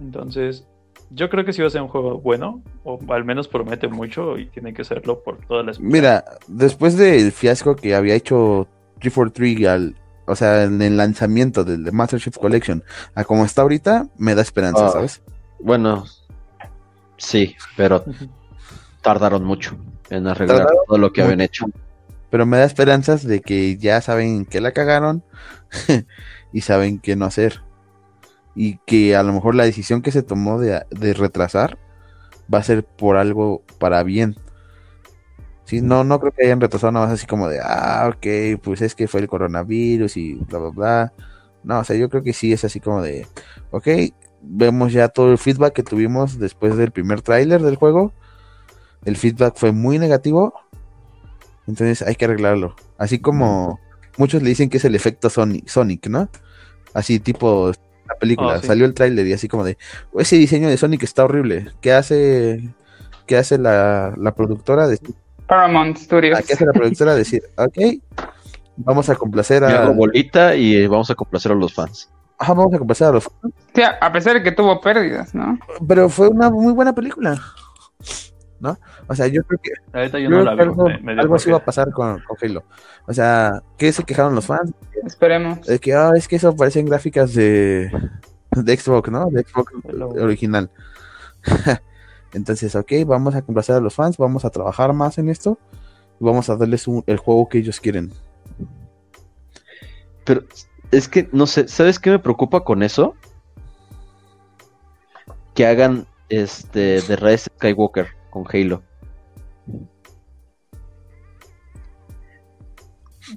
Entonces, 0.00 0.66
yo 1.10 1.28
creo 1.28 1.44
que 1.44 1.52
sí 1.52 1.60
va 1.60 1.68
a 1.68 1.70
ser 1.70 1.82
un 1.82 1.88
juego 1.88 2.18
bueno. 2.20 2.62
O 2.84 2.98
al 3.08 3.24
menos 3.24 3.48
promete 3.48 3.88
mucho 3.88 4.38
y 4.38 4.46
tiene 4.46 4.72
que 4.72 4.84
serlo 4.84 5.22
por 5.22 5.38
todas 5.46 5.66
las. 5.66 5.80
Mira, 5.80 6.24
después 6.48 6.96
del 6.96 7.32
fiasco 7.32 7.76
que 7.76 7.94
había 7.94 8.14
hecho 8.14 8.66
343 9.00 9.68
al, 9.68 9.96
o 10.26 10.36
sea, 10.36 10.64
en 10.64 10.80
el 10.82 10.96
lanzamiento 10.96 11.64
del 11.64 11.84
de 11.84 11.92
Master 11.92 12.20
Chief 12.20 12.36
Collection, 12.36 12.82
a 13.14 13.24
como 13.24 13.44
está 13.44 13.62
ahorita, 13.62 14.08
me 14.16 14.34
da 14.34 14.42
esperanza, 14.42 14.86
Ah. 14.86 14.90
¿sabes? 14.90 15.22
Bueno, 15.58 16.04
sí, 17.16 17.56
pero 17.76 18.04
tardaron 19.02 19.44
mucho 19.44 19.76
en 20.08 20.26
arreglar 20.26 20.58
Tardaron 20.58 20.84
todo 20.86 20.98
lo 20.98 21.12
que 21.12 21.22
habían 21.22 21.40
hecho. 21.40 21.66
Pero 22.30 22.46
me 22.46 22.58
da 22.58 22.64
esperanzas 22.64 23.24
de 23.26 23.40
que 23.40 23.76
ya 23.76 24.00
saben 24.00 24.46
que 24.46 24.60
la 24.60 24.72
cagaron 24.72 25.24
y 26.52 26.60
saben 26.60 27.00
qué 27.00 27.16
no 27.16 27.24
hacer. 27.24 27.60
Y 28.54 28.78
que 28.86 29.16
a 29.16 29.22
lo 29.22 29.32
mejor 29.32 29.54
la 29.54 29.64
decisión 29.64 30.02
que 30.02 30.12
se 30.12 30.22
tomó 30.22 30.58
de, 30.58 30.82
de 30.90 31.14
retrasar 31.14 31.78
va 32.52 32.58
a 32.58 32.62
ser 32.62 32.84
por 32.84 33.16
algo 33.16 33.62
para 33.78 34.02
bien. 34.02 34.36
Sí, 35.64 35.80
no, 35.80 36.02
no 36.02 36.18
creo 36.18 36.32
que 36.32 36.44
hayan 36.44 36.60
retrasado 36.60 36.90
nada 36.92 37.06
más 37.06 37.14
así 37.14 37.26
como 37.26 37.48
de, 37.48 37.60
ah, 37.62 38.10
ok, 38.12 38.60
pues 38.60 38.82
es 38.82 38.94
que 38.96 39.06
fue 39.06 39.20
el 39.20 39.28
coronavirus 39.28 40.16
y 40.16 40.34
bla, 40.34 40.58
bla, 40.58 40.70
bla. 40.70 41.12
No, 41.62 41.78
o 41.80 41.84
sea, 41.84 41.96
yo 41.96 42.08
creo 42.08 42.22
que 42.22 42.32
sí 42.32 42.52
es 42.52 42.64
así 42.64 42.80
como 42.80 43.02
de, 43.02 43.26
ok, 43.70 43.86
vemos 44.42 44.92
ya 44.92 45.08
todo 45.08 45.30
el 45.30 45.38
feedback 45.38 45.74
que 45.74 45.82
tuvimos 45.82 46.38
después 46.38 46.76
del 46.76 46.90
primer 46.90 47.22
tráiler 47.22 47.62
del 47.62 47.76
juego. 47.76 48.12
El 49.04 49.16
feedback 49.16 49.56
fue 49.56 49.72
muy 49.72 49.98
negativo. 49.98 50.54
Entonces 51.66 52.02
hay 52.02 52.16
que 52.16 52.24
arreglarlo. 52.24 52.74
Así 52.98 53.20
como 53.20 53.78
muchos 54.18 54.42
le 54.42 54.48
dicen 54.48 54.70
que 54.70 54.78
es 54.78 54.84
el 54.84 54.94
efecto 54.94 55.30
Sonic, 55.30 55.68
Sonic 55.68 56.08
¿no? 56.08 56.28
Así 56.94 57.20
tipo 57.20 57.70
la 58.10 58.18
película. 58.18 58.54
Ah, 58.54 58.60
sí. 58.60 58.66
Salió 58.66 58.84
el 58.86 58.94
tráiler 58.94 59.26
y 59.26 59.32
así 59.32 59.48
como 59.48 59.64
de, 59.64 59.78
ese 60.18 60.36
diseño 60.36 60.68
de 60.68 60.76
Sonic 60.76 61.02
está 61.02 61.24
horrible. 61.24 61.68
¿Qué 61.80 61.92
hace, 61.92 62.62
qué 63.26 63.36
hace 63.36 63.58
la, 63.58 64.14
la 64.16 64.34
productora? 64.34 64.86
De, 64.86 64.98
Paramount 65.46 65.96
Studios. 65.96 66.40
¿Qué 66.46 66.52
hace 66.52 66.66
la 66.66 66.72
productora? 66.72 67.14
Decir, 67.14 67.42
ok, 67.56 67.78
vamos 68.76 69.08
a 69.08 69.16
complacer 69.16 69.64
a, 69.64 69.82
hago 69.82 69.94
bolita 69.94 70.54
y 70.54 70.86
vamos 70.86 71.10
a 71.10 71.14
complacer 71.14 71.52
a 71.52 71.54
los 71.54 71.74
fans. 71.74 72.10
ajá, 72.38 72.54
vamos 72.54 72.74
a 72.74 72.78
complacer 72.78 73.08
a 73.08 73.12
los 73.12 73.28
Sí, 73.74 73.82
a 73.82 73.98
a 74.00 74.12
pesar 74.12 74.34
de 74.34 74.42
que 74.42 74.52
tuvo 74.52 74.80
pérdidas, 74.80 75.34
¿no? 75.34 75.58
Pero 75.86 76.08
fue 76.08 76.28
una 76.28 76.50
muy 76.50 76.72
buena 76.72 76.94
película. 76.94 77.40
¿No? 78.60 78.78
O 79.08 79.14
sea, 79.14 79.26
yo 79.26 79.42
creo 79.44 79.58
que, 79.62 79.70
La 79.92 80.00
neta 80.02 80.18
yo 80.18 80.24
yo 80.24 80.30
no 80.30 80.36
creo 80.36 80.44
la 80.44 80.50
que 80.52 80.56
veo. 80.56 80.70
algo, 80.72 80.84
me- 80.88 80.98
me 81.00 81.12
dio 81.14 81.22
algo 81.22 81.34
así 81.34 81.50
va 81.50 81.56
a 81.58 81.64
pasar 81.64 81.90
con, 81.92 82.20
con 82.20 82.36
Halo. 82.40 82.64
O 83.06 83.12
sea, 83.12 83.62
¿qué 83.78 83.90
se 83.92 84.04
quejaron 84.04 84.34
los 84.34 84.46
fans? 84.46 84.72
Esperemos. 85.04 85.66
De 85.66 85.78
que, 85.78 85.94
ah, 85.94 86.12
es 86.14 86.28
que 86.28 86.36
eso 86.36 86.54
parecen 86.54 86.86
gráficas 86.86 87.32
de, 87.34 87.90
de 88.50 88.76
Xbox, 88.76 89.10
¿no? 89.10 89.26
De 89.30 89.42
Xbox 89.42 89.72
Hello. 89.88 90.08
original. 90.10 90.70
Entonces, 92.32 92.74
ok, 92.76 92.92
vamos 93.06 93.34
a 93.34 93.42
complacer 93.42 93.74
a 93.76 93.80
los 93.80 93.94
fans, 93.94 94.16
vamos 94.18 94.44
a 94.44 94.50
trabajar 94.50 94.92
más 94.92 95.18
en 95.18 95.28
esto 95.30 95.58
y 96.20 96.24
vamos 96.24 96.48
a 96.50 96.56
darles 96.56 96.86
un- 96.86 97.02
el 97.06 97.16
juego 97.16 97.48
que 97.48 97.58
ellos 97.58 97.80
quieren. 97.80 98.12
Pero 100.24 100.42
es 100.92 101.08
que, 101.08 101.28
no 101.32 101.46
sé, 101.46 101.66
¿sabes 101.66 101.98
qué 101.98 102.10
me 102.10 102.18
preocupa 102.18 102.62
con 102.62 102.82
eso? 102.82 103.14
Que 105.54 105.66
hagan 105.66 106.06
este 106.28 107.00
de 107.00 107.16
Rise 107.16 107.50
Skywalker 107.56 108.08
con 108.30 108.44
Halo. 108.52 108.82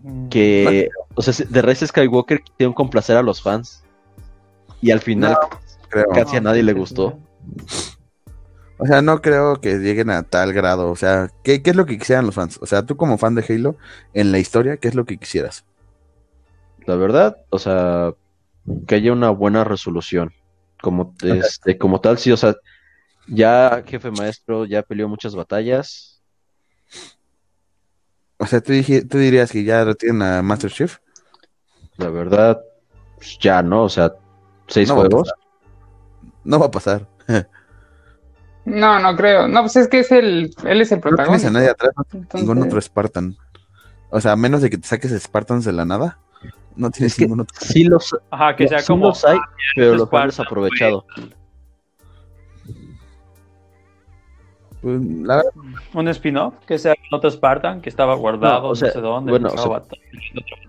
Mm, 0.02 0.30
Que, 0.30 0.90
o 1.16 1.22
sea, 1.22 1.46
de 1.48 1.62
Rise 1.62 1.88
Skywalker 1.88 2.42
quisieron 2.42 2.74
complacer 2.74 3.18
a 3.18 3.22
los 3.22 3.42
fans. 3.42 3.84
Y 4.82 4.92
al 4.92 5.00
final, 5.00 5.38
Creo. 5.90 6.08
Casi 6.10 6.38
a 6.38 6.42
nadie 6.42 6.64
le 6.64 6.74
gustó. 6.74 7.20
O 8.78 8.86
sea, 8.88 9.02
no 9.04 9.22
creo 9.22 9.62
que 9.62 9.78
lleguen 9.78 10.10
a 10.10 10.24
tal 10.24 10.52
grado. 10.52 10.90
O 10.90 10.96
sea, 10.96 11.30
¿qué, 11.44 11.62
qué 11.62 11.70
es 11.70 11.76
lo 11.76 11.86
que 11.86 12.00
quisieran 12.00 12.26
los 12.26 12.34
fans? 12.34 12.58
O 12.62 12.66
sea, 12.66 12.84
tú 12.84 12.98
como 12.98 13.20
fan 13.20 13.36
de 13.36 13.46
Halo, 13.48 13.76
en 14.14 14.32
la 14.32 14.40
historia, 14.40 14.78
¿qué 14.78 14.88
es 14.88 14.96
lo 14.96 15.06
que 15.06 15.18
quisieras? 15.18 15.66
la 16.86 16.96
verdad, 16.96 17.38
o 17.50 17.60
sea, 17.60 18.14
que 18.88 18.96
haya 18.96 19.14
una 19.14 19.30
buena 19.30 19.64
resolución. 19.64 20.34
Como, 20.82 21.16
este, 21.22 21.78
como 21.78 22.02
tal, 22.02 22.18
sí, 22.18 22.32
o 22.32 22.38
sea, 22.38 22.56
ya 23.28 23.84
jefe 23.86 24.12
maestro, 24.12 24.66
ya 24.66 24.82
peleó 24.84 25.08
muchas 25.08 25.36
batallas. 25.36 26.22
O 28.38 28.46
sea, 28.46 28.62
tú, 28.62 28.74
dije- 28.74 29.04
tú 29.08 29.18
dirías 29.18 29.52
que 29.52 29.64
ya 29.64 29.84
retienen 29.86 30.22
a 30.22 30.42
Master 30.42 30.72
Chief. 30.72 30.98
La 31.98 32.10
verdad, 32.10 32.62
pues, 33.18 33.38
ya, 33.40 33.62
¿no? 33.62 33.84
O 33.84 33.90
sea, 33.90 34.14
seis 34.68 34.90
No 34.90 34.96
va 34.96 35.02
a 35.04 35.06
juegos. 35.06 35.34
No 36.44 36.60
va 36.60 36.66
a 36.68 36.72
pasar. 36.72 37.08
No, 38.66 38.98
no 38.98 39.14
creo. 39.18 39.46
No, 39.50 39.60
pues 39.60 39.76
es 39.76 39.90
que 39.90 40.00
es 40.00 40.12
el, 40.14 40.50
él 40.66 40.80
es 40.80 40.90
el 40.94 41.00
No 41.00 41.02
tienes 41.02 41.18
protagonista. 41.18 41.48
a 41.50 41.52
nadie 41.52 41.70
atrás, 41.70 41.92
no 41.98 42.04
tienes 42.06 42.24
Entonces, 42.28 42.48
ningún 42.50 42.66
otro 42.66 42.80
Spartan. 42.82 43.36
O 44.10 44.22
sea, 44.22 44.32
a 44.32 44.36
menos 44.38 44.62
de 44.62 44.70
que 44.70 44.78
te 44.78 44.88
saques 44.88 45.12
Spartans 45.22 45.66
de 45.66 45.74
la 45.74 45.84
nada, 45.84 46.18
no 46.78 46.90
tienes 46.90 47.12
Es 47.12 47.18
que 47.18 47.26
ningún 47.26 47.42
otro. 47.42 47.54
sí 47.60 47.84
los, 47.84 48.16
Ajá, 48.32 48.56
que 48.56 48.70
sea 48.70 48.80
sí 48.80 48.88
como 48.88 49.08
los 49.08 49.26
hay, 49.26 49.38
pero 49.76 49.96
los 49.96 50.10
desaprovechado. 50.10 51.06
Pues, 54.84 55.02
la 55.02 55.38
verdad, 55.38 55.52
un 55.94 56.08
spin-off, 56.10 56.54
que 56.68 56.78
sea 56.78 56.94
otro 57.12 57.32
Spartan 57.32 57.82
que 57.82 57.90
estaba 57.90 58.16
guardado, 58.16 58.62
No, 58.62 58.66
o 58.68 58.70
no, 58.70 58.76
sea, 58.76 58.92
sé 58.92 59.00
dónde, 59.02 59.32
bueno, 59.32 59.48
estaba 59.48 59.78
o 59.78 59.86
sea. 59.86 59.98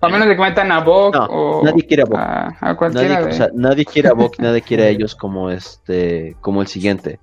A 0.00 0.08
menos 0.08 0.28
de 0.28 0.36
que 0.36 0.40
metan 0.42 0.70
a 0.72 0.80
Bok 0.80 1.14
No, 1.16 1.24
o 1.26 1.64
nadie 1.64 1.84
quiere 1.86 2.02
a 2.04 2.06
Bok. 2.06 2.16
a, 2.18 2.56
a 2.60 2.76
cualquiera 2.76 3.08
Nadie, 3.14 3.26
de... 3.26 3.32
o 3.32 3.36
sea, 3.36 3.48
nadie 3.52 3.84
quiere 3.84 4.08
a 4.08 4.12
Bok, 4.14 4.36
nadie 4.38 4.62
quiere 4.62 4.84
a 4.84 4.88
ellos 4.88 5.14
como 5.16 5.50
este, 5.50 6.36
como 6.40 6.62
el 6.62 6.68
siguiente. 6.68 7.18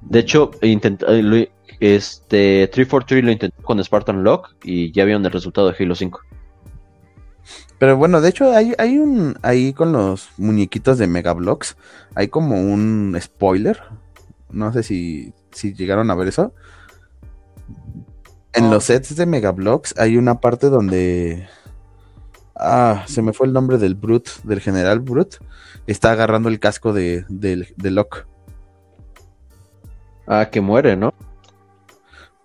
De 0.00 0.18
hecho, 0.20 0.50
intenta- 0.62 1.06
eh, 1.10 1.50
este 1.80 2.66
343 2.72 3.24
lo 3.24 3.30
intentó 3.30 3.62
con 3.62 3.82
Spartan 3.84 4.24
Lock 4.24 4.54
y 4.64 4.90
ya 4.92 5.04
vieron 5.04 5.24
el 5.26 5.32
resultado 5.32 5.70
de 5.70 5.76
Halo 5.78 5.94
5. 5.94 6.18
Pero 7.78 7.96
bueno, 7.96 8.20
de 8.20 8.28
hecho, 8.28 8.52
hay, 8.52 8.72
hay 8.78 8.98
un. 8.98 9.36
Ahí 9.42 9.72
con 9.72 9.92
los 9.92 10.30
muñequitos 10.38 10.98
de 10.98 11.08
Megablocks, 11.08 11.76
hay 12.14 12.28
como 12.28 12.54
un 12.60 13.16
spoiler. 13.20 13.80
No 14.50 14.72
sé 14.72 14.82
si, 14.82 15.32
si 15.52 15.74
llegaron 15.74 16.10
a 16.10 16.14
ver 16.14 16.28
eso. 16.28 16.54
En 18.54 18.64
No. 18.64 18.72
los 18.72 18.84
sets 18.84 19.16
de 19.16 19.26
Megablocks 19.26 19.94
hay 19.98 20.16
una 20.16 20.40
parte 20.40 20.68
donde. 20.68 21.48
Ah, 22.54 23.04
se 23.06 23.22
me 23.22 23.32
fue 23.32 23.46
el 23.46 23.52
nombre 23.52 23.78
del 23.78 23.94
Brute, 23.94 24.30
del 24.44 24.60
general 24.60 25.00
Brute. 25.00 25.38
Está 25.86 26.12
agarrando 26.12 26.48
el 26.48 26.60
casco 26.60 26.92
de, 26.92 27.24
del- 27.28 27.74
de 27.76 27.90
Locke. 27.90 28.26
Ah, 30.26 30.48
que 30.50 30.60
muere, 30.60 30.96
¿no? 30.96 31.12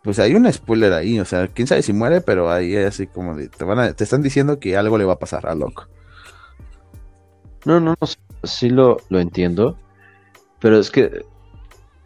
Pues 0.04 0.20
hay 0.20 0.34
un 0.36 0.52
spoiler 0.52 0.94
ahí, 0.94 1.20
o 1.20 1.26
sea, 1.26 1.48
quién 1.50 1.68
sabe 1.68 1.82
si 1.84 1.92
muere, 1.94 2.22
pero 2.22 2.50
ahí 2.50 2.74
es 2.76 2.88
así 2.88 3.08
como 3.08 3.36
de, 3.36 3.50
te 3.50 3.64
van 3.66 3.78
a- 3.80 3.94
te 3.94 4.04
están 4.06 4.22
diciendo 4.22 4.60
que 4.60 4.78
algo 4.78 4.98
le 4.98 5.04
va 5.06 5.14
a 5.14 5.20
pasar 5.20 5.46
a 5.48 5.54
Locke. 5.56 5.88
No, 7.66 7.80
no, 7.82 7.96
no, 8.00 8.08
sí 8.44 8.70
lo, 8.70 8.98
lo 9.10 9.20
entiendo. 9.20 9.78
Pero 10.60 10.80
es 10.80 10.90
que, 10.90 11.26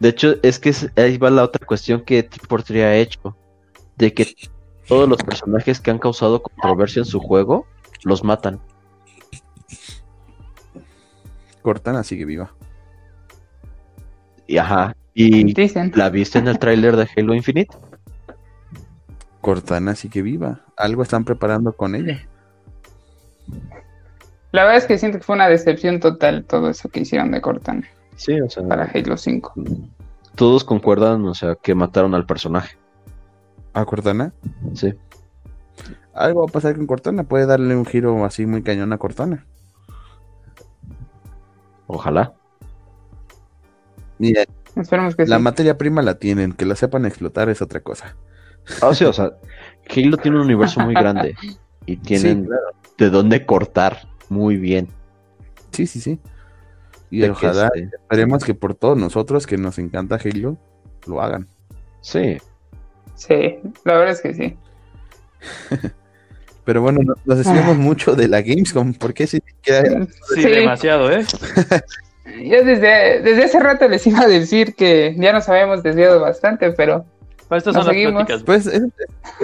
de 0.02 0.08
hecho, 0.08 0.34
es 0.42 0.58
que 0.58 0.70
es- 0.70 0.90
ahí 0.96 1.16
va 1.16 1.30
la 1.30 1.44
otra 1.44 1.64
cuestión 1.64 2.00
que 2.00 2.24
343 2.24 2.84
ha 2.84 2.96
hecho. 2.96 3.36
De 3.96 4.12
que 4.12 4.34
todos 4.88 5.08
los 5.08 5.22
personajes 5.22 5.78
que 5.80 5.92
han 5.92 6.00
causado 6.00 6.42
controversia 6.42 6.98
en 7.00 7.06
su 7.06 7.20
juego, 7.20 7.68
los 8.02 8.24
matan. 8.24 8.60
Cortana 11.62 12.02
sigue 12.02 12.24
viva. 12.24 12.52
Y 14.48 14.58
ajá. 14.58 14.96
Y 15.14 15.44
Dicen. 15.54 15.92
la 15.94 16.10
viste 16.10 16.40
en 16.40 16.48
el 16.48 16.58
tráiler 16.58 16.96
de 16.96 17.08
Halo 17.16 17.34
Infinite. 17.34 17.76
Cortana 19.40 19.94
sigue 19.94 20.22
viva. 20.22 20.62
Algo 20.76 21.04
están 21.04 21.24
preparando 21.24 21.74
con 21.74 21.94
ella. 21.94 22.26
La 24.50 24.64
verdad 24.64 24.78
es 24.78 24.86
que 24.86 24.98
siento 24.98 25.18
que 25.18 25.24
fue 25.24 25.36
una 25.36 25.48
decepción 25.48 26.00
total 26.00 26.44
todo 26.44 26.70
eso 26.70 26.88
que 26.88 27.00
hicieron 27.00 27.30
de 27.30 27.40
Cortana 27.40 27.88
Sí, 28.16 28.40
o 28.40 28.48
sea, 28.48 28.66
para 28.66 28.84
Halo 28.84 29.16
5. 29.16 29.54
todos 30.34 30.64
concuerdan, 30.64 31.24
o 31.26 31.34
sea, 31.34 31.54
que 31.56 31.74
mataron 31.74 32.14
al 32.14 32.26
personaje. 32.26 32.76
¿A 33.74 33.84
Cortana? 33.84 34.32
Sí. 34.74 34.94
Algo 36.14 36.40
va 36.44 36.46
a 36.48 36.52
pasar 36.52 36.76
con 36.76 36.86
Cortana. 36.86 37.24
Puede 37.24 37.46
darle 37.46 37.74
un 37.74 37.86
giro 37.86 38.24
así 38.24 38.44
muy 38.44 38.62
cañón 38.62 38.92
a 38.92 38.98
Cortana. 38.98 39.46
Ojalá. 41.86 42.34
Mira, 44.18 44.44
Esperemos 44.76 45.14
que 45.16 45.26
la 45.26 45.36
sí. 45.36 45.42
materia 45.42 45.76
prima 45.78 46.02
la 46.02 46.18
tienen. 46.18 46.52
Que 46.52 46.64
la 46.66 46.76
sepan 46.76 47.06
explotar 47.06 47.48
es 47.48 47.60
otra 47.62 47.80
cosa. 47.80 48.16
Ah, 48.80 48.94
sí, 48.94 49.04
o 49.04 49.12
sea, 49.12 49.32
Halo 49.94 50.16
tiene 50.18 50.36
un 50.38 50.44
universo 50.44 50.80
muy 50.80 50.94
grande 50.94 51.34
y 51.86 51.96
tienen 51.96 52.42
Sí, 52.42 52.46
claro. 52.46 52.62
de 52.98 53.10
dónde 53.10 53.44
cortar 53.44 54.08
muy 54.28 54.56
bien. 54.56 54.88
Sí, 55.72 55.86
sí, 55.86 56.00
sí. 56.00 56.20
Y 57.12 57.18
De 57.20 57.26
que, 57.26 57.30
ojalá 57.32 57.66
este, 57.74 57.94
esperemos 57.96 58.42
que 58.42 58.54
por 58.54 58.74
todos 58.74 58.96
nosotros 58.96 59.46
que 59.46 59.58
nos 59.58 59.78
encanta 59.78 60.18
Halo 60.24 60.56
lo 61.06 61.20
hagan. 61.22 61.46
sí, 62.00 62.38
Sí, 63.14 63.58
la 63.84 63.98
verdad 63.98 64.14
es 64.14 64.20
que 64.22 64.34
sí. 64.34 64.56
Pero 66.64 66.80
bueno, 66.80 67.00
no- 67.04 67.14
nos 67.24 67.38
desviamos 67.38 67.76
mucho 67.76 68.14
de 68.14 68.28
la 68.28 68.40
Gamescom. 68.40 68.94
¿Por 68.94 69.12
qué 69.14 69.26
si 69.26 69.38
siquiera 69.40 70.06
Sí, 70.34 70.42
demasiado, 70.42 71.10
¿eh? 71.10 71.24
Yo 72.44 72.64
desde, 72.64 73.20
desde 73.20 73.44
hace 73.44 73.58
rato 73.60 73.88
les 73.88 74.06
iba 74.06 74.20
a 74.20 74.28
decir 74.28 74.74
que 74.74 75.14
ya 75.18 75.32
nos 75.32 75.48
habíamos 75.48 75.82
desviado 75.82 76.20
bastante, 76.20 76.70
pero 76.72 77.04
Para 77.48 77.58
estas 77.58 77.74
Nos 77.74 77.84
son 77.84 77.94
las 77.94 78.00
seguimos. 78.02 78.24
pláticas. 78.24 78.42
Pues 78.44 78.66
es- 78.66 78.82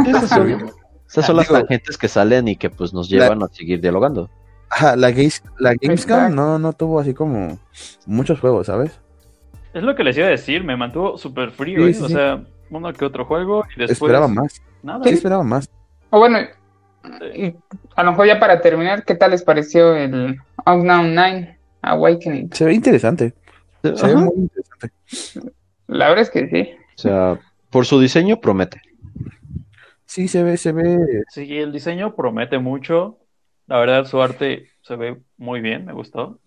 esas 0.07 0.29
son, 0.31 0.71
esas 1.09 1.27
son 1.27 1.37
las 1.37 1.49
tangentes 1.49 1.99
que 1.99 2.09
salen 2.09 2.49
y 2.49 2.57
que 2.57 2.71
pues 2.71 2.93
nos 2.95 3.09
llevan 3.11 3.43
a 3.43 3.49
seguir 3.49 3.81
dialogando. 3.81 4.31
Ajá, 4.71 4.97
la, 4.97 5.11
Games- 5.11 5.43
la 5.59 5.75
Gamescom 5.75 6.35
no, 6.35 6.59
no 6.59 6.73
tuvo 6.73 7.01
así 7.01 7.15
como 7.15 7.59
muchos 8.07 8.41
juegos, 8.41 8.67
¿sabes? 8.67 9.01
Es 9.73 9.83
lo 9.83 9.95
que 9.95 10.05
les 10.05 10.17
iba 10.17 10.27
a 10.27 10.31
decir, 10.31 10.65
me 10.65 10.77
mantuvo 10.77 11.17
súper 11.19 11.51
frío, 11.51 11.87
Sí, 11.87 11.91
¿eh? 11.91 11.95
sí, 11.95 12.03
o 12.03 12.09
sí. 12.09 12.15
sea, 12.15 12.45
uno 12.71 12.93
que 12.93 13.05
otro 13.05 13.25
juego 13.25 13.65
y 13.77 13.81
después 13.81 13.99
Esperaba 14.03 14.29
más. 14.29 14.63
nada. 14.83 15.05
Sí, 15.05 15.11
esperaba 15.11 15.43
más. 15.45 15.69
o 16.11 16.19
bueno, 16.19 16.39
y 17.35 17.55
a 17.97 18.03
lo 18.03 18.11
mejor 18.13 18.27
ya 18.27 18.41
para 18.41 18.61
terminar, 18.61 19.05
¿qué 19.05 19.15
tal 19.15 19.31
les 19.31 19.43
pareció 19.43 19.95
el 19.97 20.37
Unknown 20.67 21.15
9 21.15 21.59
Awakening? 21.83 22.51
Se 22.53 22.65
ve 22.65 22.75
interesante. 22.75 23.35
Se 23.83 23.91
ve 24.07 24.17
muy 24.17 24.35
interesante. 24.37 24.93
La 25.89 26.09
verdad 26.09 26.23
es 26.23 26.31
que 26.31 26.49
sí. 26.49 26.71
O 26.97 27.01
sea, 27.01 27.41
por 27.71 27.87
su 27.87 27.99
diseño 28.01 28.41
promete. 28.41 28.83
Sí, 30.07 30.29
se 30.29 30.43
ve, 30.43 30.57
se 30.57 30.73
ve. 30.73 31.25
Sí, 31.27 31.59
el 31.59 31.73
diseño 31.73 32.15
promete 32.17 32.59
mucho. 32.59 33.19
La 33.69 33.79
verdad, 33.79 34.05
su 34.07 34.21
arte 34.21 34.69
se 34.83 34.97
ve 34.97 35.19
muy 35.37 35.61
bien, 35.61 35.85
me 35.85 35.93
gustó. 35.93 36.41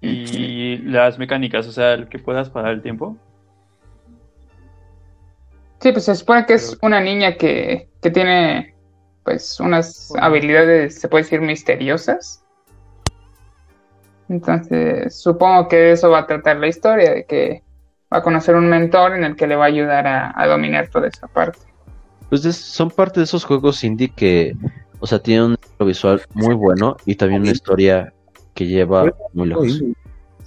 Y 0.00 0.78
las 0.78 1.18
mecánicas, 1.18 1.66
o 1.66 1.72
sea, 1.72 1.94
el 1.94 2.08
que 2.08 2.18
puedas 2.18 2.50
parar 2.50 2.72
el 2.72 2.82
tiempo. 2.82 3.16
Sí, 5.80 5.92
pues 5.92 6.04
se 6.04 6.14
supone 6.14 6.46
que 6.46 6.54
es 6.54 6.76
una 6.82 7.00
niña 7.00 7.36
que, 7.36 7.88
que 8.00 8.10
tiene 8.10 8.74
pues 9.24 9.58
unas 9.60 10.08
Bueno. 10.10 10.26
habilidades, 10.26 11.00
se 11.00 11.08
puede 11.08 11.24
decir, 11.24 11.40
misteriosas. 11.40 12.44
Entonces, 14.28 15.20
supongo 15.20 15.68
que 15.68 15.76
de 15.76 15.92
eso 15.92 16.10
va 16.10 16.20
a 16.20 16.26
tratar 16.26 16.56
la 16.56 16.68
historia, 16.68 17.12
de 17.12 17.26
que 17.26 17.62
va 18.12 18.18
a 18.18 18.22
conocer 18.22 18.54
un 18.54 18.68
mentor 18.68 19.14
en 19.14 19.24
el 19.24 19.36
que 19.36 19.46
le 19.46 19.56
va 19.56 19.64
a 19.64 19.68
ayudar 19.68 20.06
a, 20.06 20.32
a 20.34 20.46
dominar 20.46 20.88
toda 20.88 21.08
esa 21.08 21.26
parte. 21.28 21.58
Pues 22.28 22.44
es- 22.44 22.56
son 22.56 22.90
parte 22.90 23.20
de 23.20 23.24
esos 23.24 23.44
juegos 23.44 23.84
indie 23.84 24.12
que, 24.12 24.54
o 25.02 25.06
sea, 25.06 25.18
tienen 25.18 25.44
un 25.46 25.52
estilo 25.54 25.86
visual 25.86 26.22
muy 26.34 26.54
bueno 26.54 26.96
y 27.06 27.16
también 27.16 27.42
una 27.42 27.50
historia 27.50 28.12
que 28.54 28.66
lleva 28.68 29.12
muy 29.32 29.48
lejos. 29.48 29.82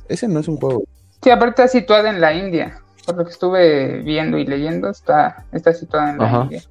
Ese 0.08 0.30
no 0.30 0.40
es 0.40 0.48
un 0.48 0.56
juego. 0.56 0.84
Sí, 1.22 1.30
aparte 1.30 1.64
está 1.64 1.68
situada 1.68 2.10
en 2.10 2.22
la 2.22 2.34
India. 2.34 2.82
por 3.06 3.18
lo 3.18 3.26
que 3.26 3.32
estuve 3.32 4.00
viendo 4.02 4.38
y 4.38 4.46
leyendo, 4.46 4.90
está, 4.90 5.46
está 5.52 5.74
situado 5.74 6.08
en 6.08 6.18
la 6.20 6.26
Ajá. 6.26 6.44
India. 6.44 6.62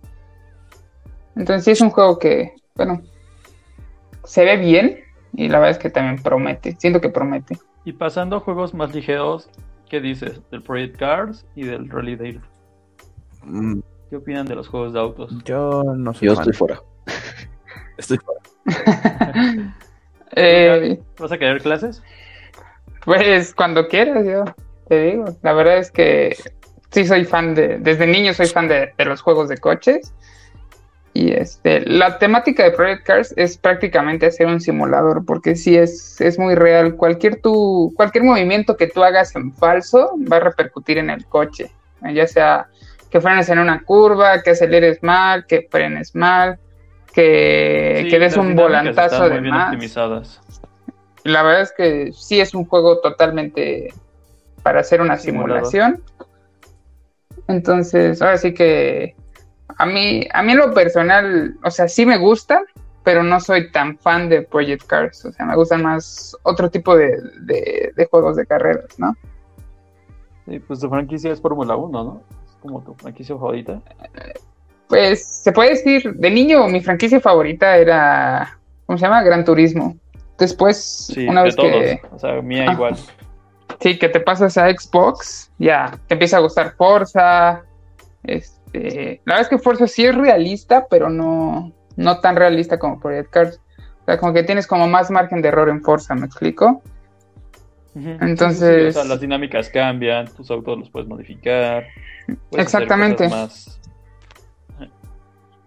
Entonces 1.36 1.64
sí 1.64 1.70
es 1.72 1.80
un 1.82 1.90
juego 1.90 2.18
que, 2.18 2.54
bueno, 2.74 3.02
se 4.24 4.44
ve 4.44 4.56
bien 4.56 5.00
y 5.34 5.48
la 5.48 5.58
verdad 5.58 5.72
es 5.72 5.78
que 5.78 5.90
también 5.90 6.22
promete. 6.22 6.76
Siento 6.78 7.00
que 7.02 7.10
promete. 7.10 7.58
Y 7.84 7.92
pasando 7.92 8.36
a 8.36 8.40
juegos 8.40 8.72
más 8.72 8.94
ligeros, 8.94 9.50
¿qué 9.90 10.00
dices? 10.00 10.40
Del 10.50 10.62
Project 10.62 10.96
Cars 10.96 11.44
y 11.54 11.64
del 11.64 11.90
Rally 11.90 12.16
Dale. 12.16 12.40
Mm, 13.42 13.80
¿Qué 14.08 14.16
opinan 14.16 14.46
de 14.46 14.54
los 14.54 14.68
juegos 14.68 14.94
de 14.94 15.00
autos? 15.00 15.34
Yo 15.44 15.82
no 15.96 16.14
soy 16.14 16.28
Yo 16.28 16.34
fan. 16.34 16.42
estoy 16.42 16.54
fuera. 16.56 16.80
Estoy 17.96 18.18
fuera. 18.18 18.40
Eh, 20.36 20.98
¿Vas 21.16 21.30
a 21.30 21.38
querer 21.38 21.62
clases? 21.62 22.02
Pues 23.04 23.54
cuando 23.54 23.86
quieras, 23.86 24.26
yo 24.26 24.44
te 24.88 25.00
digo. 25.00 25.26
La 25.42 25.52
verdad 25.52 25.78
es 25.78 25.92
que 25.92 26.36
sí 26.90 27.06
soy 27.06 27.24
fan 27.24 27.54
de, 27.54 27.78
desde 27.78 28.06
niño 28.06 28.34
soy 28.34 28.46
fan 28.46 28.66
de, 28.66 28.92
de 28.98 29.04
los 29.04 29.20
juegos 29.20 29.48
de 29.48 29.58
coches. 29.58 30.12
Y 31.12 31.32
este, 31.32 31.82
la 31.82 32.18
temática 32.18 32.64
de 32.64 32.72
Project 32.72 33.06
Cars 33.06 33.34
es 33.36 33.56
prácticamente 33.56 34.26
hacer 34.26 34.48
un 34.48 34.60
simulador, 34.60 35.24
porque 35.24 35.54
sí 35.54 35.76
es, 35.76 36.20
es 36.20 36.40
muy 36.40 36.56
real. 36.56 36.96
Cualquier 36.96 37.40
tu, 37.40 37.92
cualquier 37.94 38.24
movimiento 38.24 38.76
que 38.76 38.88
tú 38.88 39.04
hagas 39.04 39.36
en 39.36 39.52
falso 39.52 40.10
va 40.30 40.38
a 40.38 40.40
repercutir 40.40 40.98
en 40.98 41.10
el 41.10 41.24
coche. 41.26 41.70
Ya 42.12 42.26
sea 42.26 42.66
que 43.10 43.20
frenes 43.20 43.48
en 43.48 43.60
una 43.60 43.84
curva, 43.84 44.42
que 44.42 44.50
aceleres 44.50 45.00
mal, 45.04 45.46
que 45.46 45.68
frenes 45.70 46.16
mal, 46.16 46.58
que, 47.14 48.00
Sí, 48.02 48.08
que 48.08 48.18
des 48.18 48.36
un 48.36 48.54
volantazo 48.56 49.28
de 49.28 49.40
más. 49.40 49.66
optimizadas. 49.68 50.40
La 51.24 51.42
verdad 51.42 51.62
es 51.62 51.72
que 51.72 52.12
sí 52.12 52.40
es 52.40 52.54
un 52.54 52.66
juego 52.66 53.00
totalmente 53.00 53.92
para 54.62 54.80
hacer 54.80 55.00
una 55.00 55.16
Simulado. 55.16 55.64
simulación. 55.70 56.02
Entonces, 57.48 58.20
ahora 58.22 58.38
sí 58.38 58.54
que 58.54 59.14
a 59.78 59.86
mí, 59.86 60.26
a 60.32 60.42
mí 60.42 60.52
en 60.52 60.58
lo 60.58 60.74
personal, 60.74 61.56
o 61.64 61.70
sea, 61.70 61.88
sí 61.88 62.06
me 62.06 62.18
gusta, 62.18 62.62
pero 63.02 63.22
no 63.22 63.40
soy 63.40 63.70
tan 63.70 63.98
fan 63.98 64.28
de 64.28 64.42
Project 64.42 64.86
Cars. 64.86 65.24
O 65.24 65.32
sea, 65.32 65.46
me 65.46 65.56
gustan 65.56 65.82
más 65.82 66.36
otro 66.42 66.70
tipo 66.70 66.96
de, 66.96 67.20
de- 67.40 67.92
de 67.94 68.06
juegos 68.06 68.36
de 68.36 68.46
carreras, 68.46 68.98
¿no? 68.98 69.14
Sí, 70.46 70.58
pues 70.60 70.80
tu 70.80 70.88
franquicia 70.88 71.32
es 71.32 71.40
Fórmula 71.40 71.76
1, 71.76 72.04
¿no? 72.04 72.22
Es 72.46 72.56
como 72.60 72.82
tu 72.82 72.94
franquicia 72.94 73.34
favorita. 73.34 73.80
Pues 74.94 75.26
se 75.42 75.52
puede 75.52 75.70
decir, 75.70 76.14
de 76.14 76.30
niño 76.30 76.66
mi 76.68 76.80
franquicia 76.80 77.20
favorita 77.20 77.76
era, 77.76 78.58
¿cómo 78.86 78.98
se 78.98 79.04
llama? 79.04 79.22
Gran 79.22 79.44
Turismo. 79.44 79.96
Después, 80.38 81.08
Sí, 81.12 81.26
una 81.28 81.40
de 81.40 81.44
vez 81.46 81.56
todos. 81.56 81.70
que, 81.70 82.00
O 82.12 82.18
sea, 82.18 82.40
mía 82.42 82.66
Ah. 82.68 82.72
igual. 82.72 82.96
Sí, 83.80 83.98
que 83.98 84.08
te 84.08 84.20
pasas 84.20 84.56
a 84.56 84.68
Xbox, 84.70 85.50
ya, 85.58 85.98
te 86.06 86.14
empieza 86.14 86.36
a 86.36 86.40
gustar 86.40 86.74
Forza. 86.76 87.62
Este, 88.22 89.20
la 89.24 89.34
verdad 89.34 89.42
es 89.42 89.48
que 89.48 89.58
Forza 89.58 89.86
sí 89.86 90.04
es 90.06 90.14
realista, 90.14 90.86
pero 90.88 91.10
no, 91.10 91.72
no 91.96 92.20
tan 92.20 92.36
realista 92.36 92.78
como 92.78 93.00
Project 93.00 93.30
Cars. 93.30 93.60
O 94.02 94.04
sea, 94.06 94.18
como 94.18 94.32
que 94.32 94.42
tienes 94.42 94.66
como 94.66 94.86
más 94.86 95.10
margen 95.10 95.42
de 95.42 95.48
error 95.48 95.68
en 95.68 95.82
Forza, 95.82 96.14
¿me 96.14 96.26
explico? 96.26 96.82
Entonces- 97.94 98.58
Sí, 98.58 98.74
sí, 98.74 98.80
sí, 98.82 98.86
o 98.88 98.92
sea, 98.92 99.04
las 99.04 99.20
dinámicas 99.20 99.68
cambian, 99.70 100.26
tus 100.28 100.50
autos 100.50 100.78
los 100.78 100.90
puedes 100.90 101.08
modificar. 101.08 101.84
puedes 102.26 102.66
hacer 102.66 102.82
Exactamente. 102.82 103.24
cosas 103.24 103.40
más- 103.40 103.80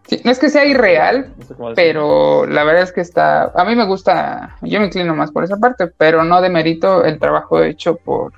Sí, 0.07 0.21
no 0.23 0.31
es 0.31 0.39
que 0.39 0.49
sea 0.49 0.65
irreal, 0.65 1.33
no 1.37 1.69
sé 1.69 1.73
pero 1.75 2.45
la 2.45 2.63
verdad 2.63 2.83
es 2.83 2.93
que 2.93 3.01
está, 3.01 3.51
a 3.53 3.65
mí 3.65 3.75
me 3.75 3.85
gusta, 3.85 4.55
yo 4.61 4.79
me 4.79 4.85
inclino 4.85 5.13
más 5.15 5.31
por 5.31 5.43
esa 5.43 5.57
parte, 5.57 5.87
pero 5.87 6.23
no 6.23 6.41
demerito 6.41 7.03
el 7.03 7.19
trabajo 7.19 7.61
hecho 7.61 7.97
por, 7.97 8.31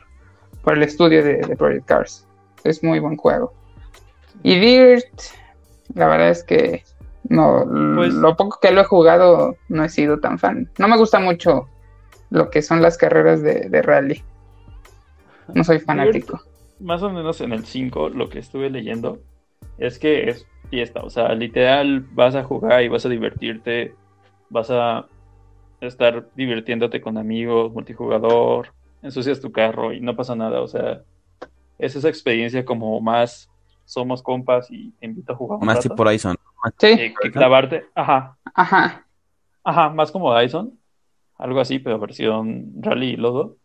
por 0.64 0.74
el 0.74 0.82
estudio 0.84 1.24
de, 1.24 1.38
de 1.38 1.56
Project 1.56 1.86
Cars. 1.86 2.28
Es 2.64 2.84
muy 2.84 3.00
buen 3.00 3.18
juego. 3.18 3.54
Y 4.42 4.60
Dirt, 4.60 5.06
la 5.94 6.08
verdad 6.08 6.30
es 6.30 6.44
que 6.44 6.84
no, 7.26 7.64
Pues- 7.96 8.14
lo 8.16 8.36
poco 8.36 8.58
que 8.60 8.72
lo 8.72 8.82
he 8.82 8.86
jugado 8.86 9.56
no 9.68 9.84
he 9.84 9.90
sido 9.90 10.20
tan 10.20 10.40
fan. 10.40 10.70
No 10.80 10.88
me 10.88 10.98
gusta 10.98 11.20
mucho 11.20 11.68
lo 12.32 12.50
que 12.50 12.62
son 12.64 12.82
las 12.82 12.98
carreras 12.98 13.42
de, 13.44 13.70
de 13.70 13.82
rally. 13.84 14.24
No 15.54 15.64
soy 15.64 15.80
fanático. 15.80 16.42
Más 16.80 17.04
o 17.04 17.10
menos 17.10 17.42
en 17.42 17.52
el 17.54 17.66
5 17.66 18.10
lo 18.10 18.30
que 18.30 18.40
estuve 18.40 18.70
leyendo 18.70 19.20
es 19.78 20.00
que 20.00 20.30
es 20.30 20.46
fiesta, 20.70 21.02
o 21.02 21.10
sea, 21.10 21.34
literal 21.34 22.02
vas 22.12 22.36
a 22.36 22.44
jugar 22.44 22.84
y 22.84 22.88
vas 22.88 23.06
a 23.06 23.10
divertirte, 23.10 23.96
vas 24.50 24.70
a 24.70 25.06
estar 25.82 26.30
divirtiéndote 26.36 27.02
con 27.02 27.18
amigos, 27.18 27.72
multijugador, 27.72 28.74
ensucias 29.02 29.40
tu 29.40 29.52
carro 29.52 29.94
y 29.94 30.02
no 30.02 30.16
pasa 30.16 30.36
nada, 30.36 30.62
o 30.62 30.68
sea, 30.68 31.02
es 31.78 31.96
esa 31.96 32.10
experiencia 32.10 32.66
como 32.66 33.00
más 33.02 33.50
somos 33.86 34.22
compas 34.22 34.70
y 34.70 34.92
te 35.00 35.08
invito 35.08 35.34
a 35.34 35.36
jugar 35.36 35.60
un 35.60 35.66
Más 35.66 35.78
rato, 35.78 35.90
tipo 35.90 36.04
Horizon. 36.04 36.36
Sí, 36.78 36.96
que, 36.96 37.14
que 37.22 37.32
clavarte, 37.32 37.86
ajá, 37.96 38.38
ajá. 38.54 39.06
Ajá, 39.64 39.90
más 39.90 40.12
como 40.12 40.38
Dyson, 40.38 40.80
algo 41.38 41.60
así, 41.60 41.80
pero 41.80 42.00
versión 42.00 42.72
Rally 42.80 43.12
y 43.12 43.18
Lodo, 43.18 43.58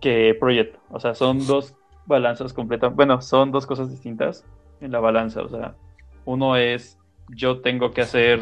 que 0.00 0.36
Project. 0.38 0.76
O 0.90 1.00
sea, 1.00 1.14
son 1.14 1.46
dos 1.46 1.74
balanzas 2.06 2.52
completas. 2.52 2.94
Bueno, 2.94 3.20
son 3.22 3.50
dos 3.50 3.66
cosas 3.66 3.90
distintas 3.90 4.44
en 4.80 4.92
la 4.92 5.00
balanza. 5.00 5.42
O 5.42 5.48
sea, 5.48 5.74
uno 6.28 6.56
es 6.56 6.98
yo 7.28 7.60
tengo 7.60 7.92
que 7.92 8.02
hacer 8.02 8.40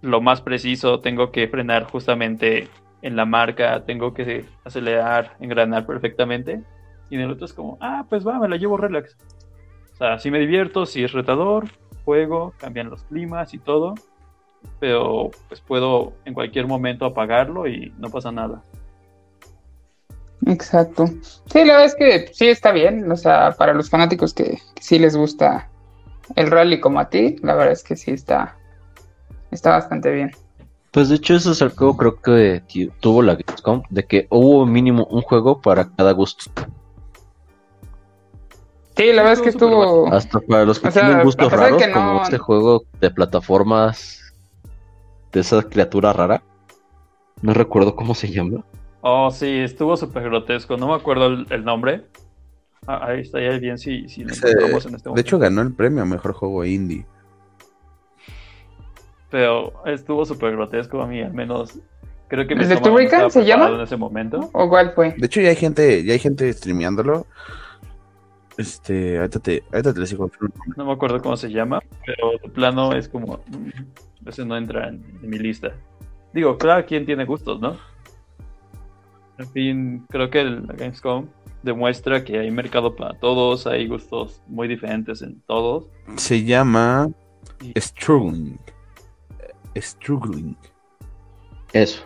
lo 0.00 0.20
más 0.20 0.40
preciso, 0.40 1.00
tengo 1.00 1.30
que 1.32 1.48
frenar 1.48 1.84
justamente 1.84 2.68
en 3.02 3.16
la 3.16 3.24
marca, 3.24 3.84
tengo 3.84 4.12
que 4.12 4.44
acelerar, 4.64 5.36
engranar 5.40 5.86
perfectamente. 5.86 6.62
Y 7.10 7.16
en 7.16 7.22
el 7.22 7.30
otro 7.30 7.46
es 7.46 7.52
como, 7.52 7.78
ah, 7.80 8.06
pues 8.08 8.26
va, 8.26 8.38
me 8.38 8.48
la 8.48 8.56
llevo 8.56 8.76
relax. 8.76 9.16
O 9.92 9.96
sea, 9.96 10.18
sí 10.18 10.30
me 10.30 10.38
divierto, 10.38 10.86
sí 10.86 11.04
es 11.04 11.12
retador, 11.12 11.66
juego, 12.04 12.52
cambian 12.58 12.90
los 12.90 13.04
climas 13.04 13.54
y 13.54 13.58
todo 13.58 13.94
pero 14.80 15.30
pues 15.48 15.60
puedo 15.60 16.14
en 16.24 16.34
cualquier 16.34 16.66
momento 16.66 17.04
apagarlo 17.04 17.66
y 17.68 17.92
no 17.98 18.10
pasa 18.10 18.32
nada. 18.32 18.62
Exacto. 20.46 21.06
Sí, 21.06 21.64
la 21.64 21.78
verdad 21.78 21.84
es 21.84 21.94
que 21.94 22.34
sí 22.34 22.48
está 22.48 22.72
bien. 22.72 23.10
O 23.10 23.16
sea, 23.16 23.52
para 23.52 23.72
los 23.72 23.88
fanáticos 23.88 24.34
que, 24.34 24.58
que 24.74 24.82
sí 24.82 24.98
les 24.98 25.16
gusta 25.16 25.70
el 26.36 26.50
rally 26.50 26.80
como 26.80 27.00
a 27.00 27.08
ti, 27.08 27.36
la 27.42 27.54
verdad 27.54 27.72
es 27.72 27.82
que 27.84 27.96
sí 27.96 28.10
está, 28.12 28.56
está 29.50 29.70
bastante 29.70 30.10
bien. 30.12 30.32
Pues 30.90 31.08
de 31.08 31.16
hecho 31.16 31.34
eso 31.34 31.52
es 31.52 31.60
algo 31.60 31.96
creo 31.96 32.20
que 32.20 32.62
tuvo 33.00 33.20
la 33.22 33.34
Gamescom, 33.34 33.82
de 33.90 34.04
que 34.04 34.26
hubo 34.30 34.64
mínimo 34.64 35.04
un 35.06 35.22
juego 35.22 35.60
para 35.60 35.88
cada 35.90 36.12
gusto. 36.12 36.50
Sí, 38.96 39.12
la 39.12 39.22
verdad 39.22 39.32
es 39.32 39.40
que 39.40 39.48
Estuvo. 39.48 40.06
Hasta 40.12 40.40
para 40.40 40.64
los 40.64 40.78
que 40.78 40.88
O 40.88 40.90
sea, 40.92 41.06
tienen 41.08 41.24
gustos 41.24 41.52
raros, 41.52 41.82
no- 41.88 41.92
como 41.92 42.22
este 42.22 42.38
juego 42.38 42.84
de 43.00 43.10
plataformas 43.10 44.20
de 45.32 45.40
esa 45.40 45.62
criatura 45.64 46.12
rara. 46.12 46.42
No 47.42 47.52
recuerdo 47.54 47.96
cómo 47.96 48.14
se 48.14 48.30
llama. 48.30 48.64
Oh, 49.00 49.30
sí, 49.32 49.58
estuvo 49.58 49.96
súper 49.96 50.22
grotesco. 50.22 50.76
No 50.76 50.86
me 50.86 50.94
acuerdo 50.94 51.26
el, 51.26 51.46
el 51.50 51.64
nombre. 51.64 52.04
Ah, 52.86 53.06
ahí 53.06 53.20
está 53.20 53.40
ya 53.40 53.58
bien 53.58 53.78
si, 53.78 54.08
si 54.08 54.24
lo 54.24 54.32
Ese- 54.32 54.48
encontramos 54.48 54.86
en 54.86 54.94
este 54.94 55.08
De 55.08 55.10
momento. 55.10 55.28
hecho, 55.28 55.38
ganó 55.38 55.62
el 55.62 55.72
premio 55.74 56.02
a 56.02 56.06
mejor 56.06 56.32
juego 56.32 56.64
indie. 56.64 57.06
Pero 59.30 59.72
estuvo 59.86 60.24
súper 60.24 60.52
grotesco 60.52 61.00
a 61.02 61.06
mí, 61.06 61.20
al 61.22 61.32
menos. 61.32 61.78
Creo 62.28 62.46
que 62.46 62.54
mi 62.54 62.62
¿El 62.62 62.68
de 62.68 62.74
no 62.76 62.82
Turrican 62.82 63.04
estaba 63.26 63.30
se 63.30 63.44
llama? 63.44 63.68
en 63.70 63.80
ese 63.80 63.96
momento. 63.96 64.50
¿O 64.52 64.68
cuál 64.68 64.92
fue? 64.94 65.14
De 65.16 65.26
hecho, 65.26 65.40
ya 65.40 65.48
hay 65.50 65.56
gente, 65.56 66.04
ya 66.04 66.12
hay 66.12 66.18
gente 66.18 66.52
streameándolo. 66.52 67.26
Este, 68.56 69.18
ahorita 69.18 69.40
te, 69.40 69.62
ahorita 69.72 69.92
te 69.94 70.00
les 70.00 70.10
digo. 70.10 70.30
No 70.76 70.84
me 70.84 70.92
acuerdo 70.92 71.20
cómo 71.20 71.36
se 71.36 71.50
llama, 71.50 71.80
pero 72.06 72.32
de 72.42 72.48
plano 72.50 72.92
es 72.94 73.08
como. 73.08 73.38
mm, 73.48 74.28
Ese 74.28 74.44
no 74.44 74.56
entra 74.56 74.88
en, 74.88 75.02
en 75.22 75.28
mi 75.30 75.38
lista. 75.38 75.72
Digo, 76.32 76.56
claro, 76.56 76.86
quien 76.86 77.04
tiene 77.04 77.24
gustos, 77.24 77.60
¿no? 77.60 77.76
En 79.38 79.46
fin, 79.48 80.06
creo 80.08 80.30
que 80.30 80.40
el 80.42 80.66
la 80.66 80.74
Gamescom 80.74 81.26
demuestra 81.64 82.24
que 82.24 82.38
hay 82.38 82.50
mercado 82.50 82.94
para 82.96 83.18
todos, 83.18 83.66
hay 83.66 83.86
gustos 83.88 84.42
muy 84.46 84.68
diferentes 84.68 85.22
en 85.22 85.40
todos. 85.42 85.86
Se 86.16 86.44
llama 86.44 87.10
Struggling. 87.76 88.58
Struggling. 89.76 90.56
Eso. 91.72 92.04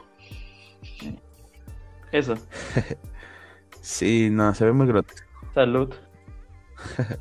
Eso, 2.11 2.35
Sí, 3.83 4.29
no, 4.31 4.55
se 4.55 4.65
ve 4.65 4.73
muy 4.73 4.87
grotesco. 4.87 5.27
salud. 5.55 5.93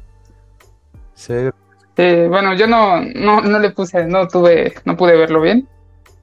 Se 1.14 1.34
ve 1.46 1.52
Eh, 1.98 2.28
bueno, 2.30 2.54
yo 2.54 2.68
no, 2.68 3.02
no, 3.02 3.42
no 3.42 3.60
le 3.60 3.72
puse, 3.72 4.06
no 4.06 4.28
tuve, 4.28 4.76
no 4.86 4.96
pude 4.96 5.18
verlo 5.18 5.42
bien, 5.42 5.68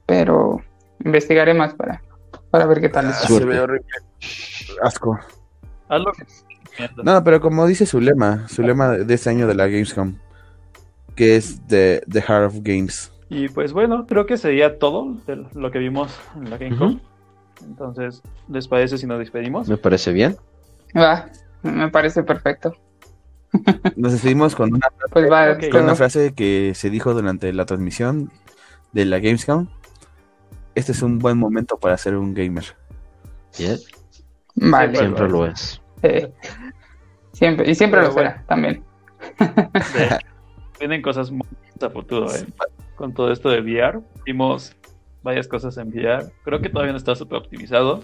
pero 0.05 0.61
investigaré 1.03 1.53
más 1.53 1.73
para, 1.75 2.01
para 2.49 2.65
ver 2.65 2.79
qué 2.81 2.89
tal 2.89 3.07
Ah, 3.07 3.09
es. 3.11 3.17
se 3.27 3.43
ve 3.45 3.59
horrible. 3.59 3.85
Asco. 4.81 5.19
Haz 5.87 6.01
lo 6.01 6.11
que 6.11 7.03
No, 7.03 7.23
pero 7.23 7.39
como 7.41 7.67
dice 7.67 7.85
su 7.85 7.99
lema, 7.99 8.47
su 8.47 8.61
lema 8.61 8.89
de 8.89 9.13
este 9.13 9.29
año 9.29 9.47
de 9.47 9.55
la 9.55 9.67
Gamescom, 9.67 10.15
que 11.15 11.35
es 11.35 11.61
The, 11.67 12.01
the 12.09 12.21
Heart 12.21 12.47
of 12.47 12.55
Games. 12.61 13.11
Y 13.29 13.49
pues 13.49 13.73
bueno, 13.73 14.05
creo 14.05 14.25
que 14.25 14.37
sería 14.37 14.77
todo 14.77 15.15
de 15.25 15.45
lo 15.53 15.71
que 15.71 15.79
vimos 15.79 16.15
en 16.35 16.49
la 16.49 16.57
Gamescom. 16.57 16.99
Entonces, 17.63 18.21
¿les 18.49 18.67
parece 18.67 18.97
si 18.97 19.07
nos 19.07 19.19
despedimos? 19.19 19.67
Me 19.67 19.77
parece 19.77 20.11
bien. 20.11 20.37
Va, 20.95 21.29
Me 21.63 21.89
parece 21.89 22.23
perfecto. 22.23 22.75
Nos 23.95 24.11
despedimos 24.11 24.55
con 24.55 24.73
una, 24.73 24.87
Pues 25.11 25.31
va, 25.31 25.57
con 25.71 25.83
una 25.83 25.95
frase 25.95 26.33
que 26.33 26.73
se 26.75 26.89
dijo 26.89 27.13
durante 27.13 27.53
la 27.53 27.65
transmisión 27.65 28.31
de 28.91 29.05
la 29.05 29.19
Gamescom. 29.19 29.69
Este 30.75 30.91
es 30.91 31.01
un 31.01 31.19
buen 31.19 31.37
momento 31.37 31.77
para 31.77 31.97
ser 31.97 32.17
un 32.17 32.33
gamer. 32.33 32.65
Yeah, 33.57 33.77
Vale. 34.55 34.97
siempre 34.97 35.29
lo 35.29 35.45
es. 35.45 35.81
Eh, 36.01 36.31
siempre, 37.33 37.69
y 37.69 37.75
siempre 37.75 37.99
Pero 38.01 38.11
lo 38.11 38.17
será 38.17 38.43
también. 38.47 38.83
De- 39.39 40.19
Vienen 40.79 41.01
cosas 41.01 41.31
muy 41.31 41.47
a 41.81 41.89
futuro, 41.89 42.33
¿eh? 42.33 42.45
Con 42.95 43.13
todo 43.13 43.31
esto 43.31 43.49
de 43.49 43.61
VR, 43.61 43.99
vimos 44.25 44.75
varias 45.23 45.47
cosas 45.47 45.77
en 45.77 45.89
VR. 45.89 46.25
Creo 46.43 46.61
que 46.61 46.69
todavía 46.69 46.91
no 46.91 46.97
está 46.97 47.15
súper 47.15 47.37
optimizado, 47.39 48.03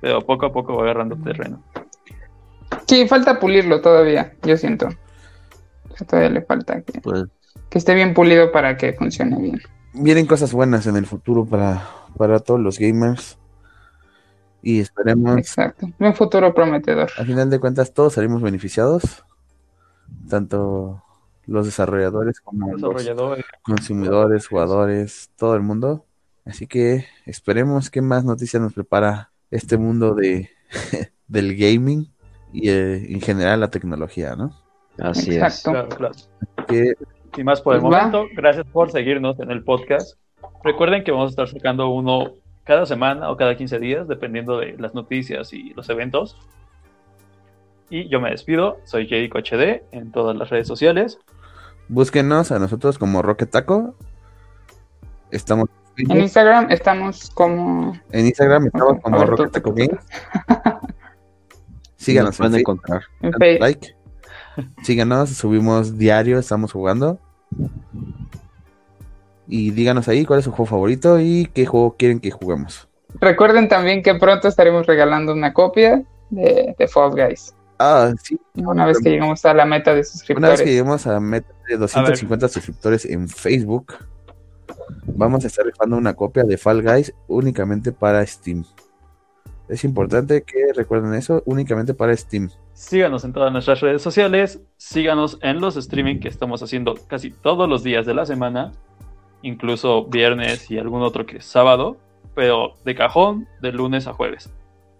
pero 0.00 0.20
poco 0.24 0.46
a 0.46 0.52
poco 0.52 0.76
va 0.76 0.84
agarrando 0.84 1.16
terreno. 1.16 1.62
Sí, 2.86 3.06
falta 3.08 3.38
pulirlo 3.40 3.80
todavía, 3.80 4.34
yo 4.42 4.56
siento. 4.56 4.88
Todavía 6.08 6.30
le 6.30 6.42
falta 6.42 6.80
que, 6.82 7.00
Pues 7.00 7.24
que 7.68 7.78
esté 7.78 7.94
bien 7.94 8.14
pulido 8.14 8.52
para 8.52 8.76
que 8.76 8.92
funcione 8.92 9.40
bien. 9.40 9.60
Vienen 9.94 10.26
cosas 10.26 10.52
buenas 10.52 10.86
en 10.86 10.96
el 10.96 11.06
futuro 11.06 11.44
para, 11.44 11.82
para 12.16 12.38
todos 12.38 12.60
los 12.60 12.78
gamers. 12.78 13.37
Y 14.62 14.80
esperemos, 14.80 15.36
Exacto. 15.38 15.86
Un 15.98 16.14
futuro 16.14 16.52
prometedor. 16.52 17.10
al 17.16 17.26
final 17.26 17.48
de 17.50 17.60
cuentas, 17.60 17.92
todos 17.94 18.14
salimos 18.14 18.42
beneficiados. 18.42 19.24
Tanto 20.28 21.02
los 21.46 21.66
desarrolladores 21.66 22.40
como 22.40 22.72
los 22.72 22.80
Desarrolladores, 22.80 23.44
consumidores, 23.62 24.46
jugadores, 24.48 25.30
todo 25.36 25.54
el 25.54 25.62
mundo. 25.62 26.04
Así 26.44 26.66
que 26.66 27.06
esperemos 27.26 27.90
qué 27.90 28.02
más 28.02 28.24
noticias 28.24 28.62
nos 28.62 28.72
prepara 28.74 29.30
este 29.50 29.76
mundo 29.78 30.14
de 30.14 30.50
del 31.28 31.56
gaming 31.56 32.10
y 32.52 32.68
eh, 32.70 33.12
en 33.12 33.20
general 33.20 33.60
la 33.60 33.70
tecnología, 33.70 34.34
¿no? 34.36 34.52
así 34.98 35.34
Exacto. 35.36 35.70
claro, 35.72 35.88
claro. 35.88 36.14
Que 36.66 36.94
Y 37.36 37.44
más 37.44 37.60
por 37.60 37.76
el 37.76 37.80
Pues 37.82 37.92
va. 37.94 37.98
momento, 38.08 38.24
gracias 38.34 38.66
por 38.66 38.90
seguirnos 38.90 39.38
en 39.40 39.50
el 39.50 39.62
podcast. 39.62 40.18
Recuerden 40.64 41.04
que 41.04 41.12
vamos 41.12 41.28
a 41.28 41.30
estar 41.30 41.48
sacando 41.48 41.88
uno 41.90 42.32
cada 42.68 42.84
semana 42.84 43.30
o 43.30 43.36
cada 43.38 43.56
15 43.56 43.78
días, 43.78 44.06
dependiendo 44.06 44.58
de 44.58 44.76
las 44.76 44.94
noticias 44.94 45.54
y 45.54 45.72
los 45.72 45.88
eventos. 45.88 46.36
Y 47.88 48.10
yo 48.10 48.20
me 48.20 48.30
despido, 48.30 48.78
soy 48.84 49.06
Jericho 49.08 49.38
HD 49.38 49.84
en 49.90 50.12
todas 50.12 50.36
las 50.36 50.50
redes 50.50 50.68
sociales. 50.68 51.18
búsquenos 51.88 52.52
a 52.52 52.58
nosotros 52.58 52.98
como 52.98 53.22
Rocket 53.22 53.50
Taco. 53.50 53.94
Estamos 55.30 55.70
en 55.96 56.20
Instagram 56.20 56.70
estamos 56.70 57.30
como. 57.30 57.98
en 58.12 58.26
Instagram, 58.26 58.66
estamos 58.66 59.00
como 59.02 59.24
Rocket 59.24 59.50
Taco 59.50 59.72
Games. 59.72 60.04
es. 61.96 62.04
Síganos 62.04 62.32
Nos 62.32 62.36
pueden 62.36 62.60
encontrar. 62.60 63.02
like. 63.60 63.96
Síganos, 64.82 65.30
subimos 65.30 65.96
diario, 65.96 66.38
estamos 66.38 66.72
jugando. 66.72 67.18
Y 69.48 69.70
díganos 69.70 70.08
ahí 70.08 70.24
cuál 70.24 70.40
es 70.40 70.44
su 70.44 70.50
juego 70.50 70.66
favorito 70.66 71.18
y 71.18 71.48
qué 71.54 71.66
juego 71.66 71.96
quieren 71.96 72.20
que 72.20 72.30
juguemos. 72.30 72.88
Recuerden 73.20 73.68
también 73.68 74.02
que 74.02 74.14
pronto 74.14 74.48
estaremos 74.48 74.86
regalando 74.86 75.32
una 75.32 75.52
copia 75.54 76.02
de, 76.30 76.74
de 76.78 76.88
Fall 76.88 77.10
Guys. 77.12 77.54
Ah, 77.78 78.12
sí, 78.22 78.38
Una 78.56 78.86
vez 78.86 78.98
que 78.98 79.10
lleguemos 79.10 79.44
a 79.44 79.54
la 79.54 79.64
meta 79.64 79.92
de 79.92 79.94
Una 79.94 80.00
vez 80.00 80.10
suscriptores. 80.10 80.60
que 80.60 80.66
lleguemos 80.66 81.06
a 81.06 81.20
meta 81.20 81.48
de 81.68 81.76
250 81.76 82.48
suscriptores 82.48 83.04
en 83.04 83.28
Facebook, 83.28 83.94
vamos 85.06 85.44
a 85.44 85.46
estar 85.46 85.64
rifando 85.64 85.96
una 85.96 86.14
copia 86.14 86.42
de 86.42 86.58
Fall 86.58 86.82
Guys 86.82 87.14
únicamente 87.28 87.92
para 87.92 88.26
Steam. 88.26 88.64
Es 89.68 89.84
importante 89.84 90.42
que 90.42 90.72
recuerden 90.74 91.14
eso, 91.14 91.42
únicamente 91.46 91.94
para 91.94 92.16
Steam. 92.16 92.50
Síganos 92.72 93.24
en 93.24 93.32
todas 93.32 93.52
nuestras 93.52 93.80
redes 93.80 94.02
sociales, 94.02 94.60
síganos 94.76 95.38
en 95.42 95.60
los 95.60 95.76
streaming 95.76 96.20
que 96.20 96.28
estamos 96.28 96.62
haciendo 96.62 96.94
casi 97.06 97.30
todos 97.30 97.68
los 97.68 97.82
días 97.82 98.06
de 98.06 98.14
la 98.14 98.24
semana, 98.26 98.72
incluso 99.42 100.04
viernes 100.04 100.70
y 100.70 100.78
algún 100.78 101.02
otro 101.02 101.26
que 101.26 101.38
es 101.38 101.44
sábado, 101.44 101.96
pero 102.34 102.74
de 102.84 102.94
cajón 102.94 103.48
de 103.60 103.72
lunes 103.72 104.06
a 104.06 104.12
jueves. 104.12 104.52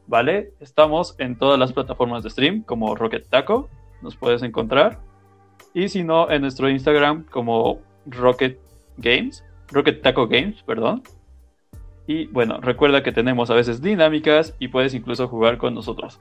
¿Vale? 0.07 0.53
Estamos 0.61 1.15
en 1.19 1.37
todas 1.37 1.59
las 1.59 1.73
plataformas 1.73 2.23
de 2.23 2.31
stream 2.31 2.63
como 2.63 2.95
Rocket 2.95 3.29
Taco, 3.29 3.69
nos 4.01 4.17
puedes 4.17 4.43
encontrar. 4.43 5.01
Y 5.75 5.89
si 5.89 6.03
no, 6.03 6.31
en 6.31 6.43
nuestro 6.43 6.71
Instagram 6.71 7.25
como 7.31 7.81
Rocket 8.07 8.59
Games, 8.97 9.45
Rocket 9.71 10.03
Taco 10.03 10.27
Games, 10.27 10.63
perdón. 10.63 11.03
Y 12.07 12.27
bueno, 12.29 12.59
recuerda 12.61 13.03
que 13.03 13.13
tenemos 13.13 13.51
a 13.51 13.55
veces 13.55 13.83
dinámicas 13.83 14.55
y 14.59 14.69
puedes 14.69 14.95
incluso 14.95 15.29
jugar 15.29 15.59
con 15.59 15.75
nosotros. 15.75 16.19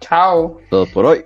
Chao. 0.00 0.60
Todo 0.70 0.86
por 0.86 1.06
hoy. 1.06 1.24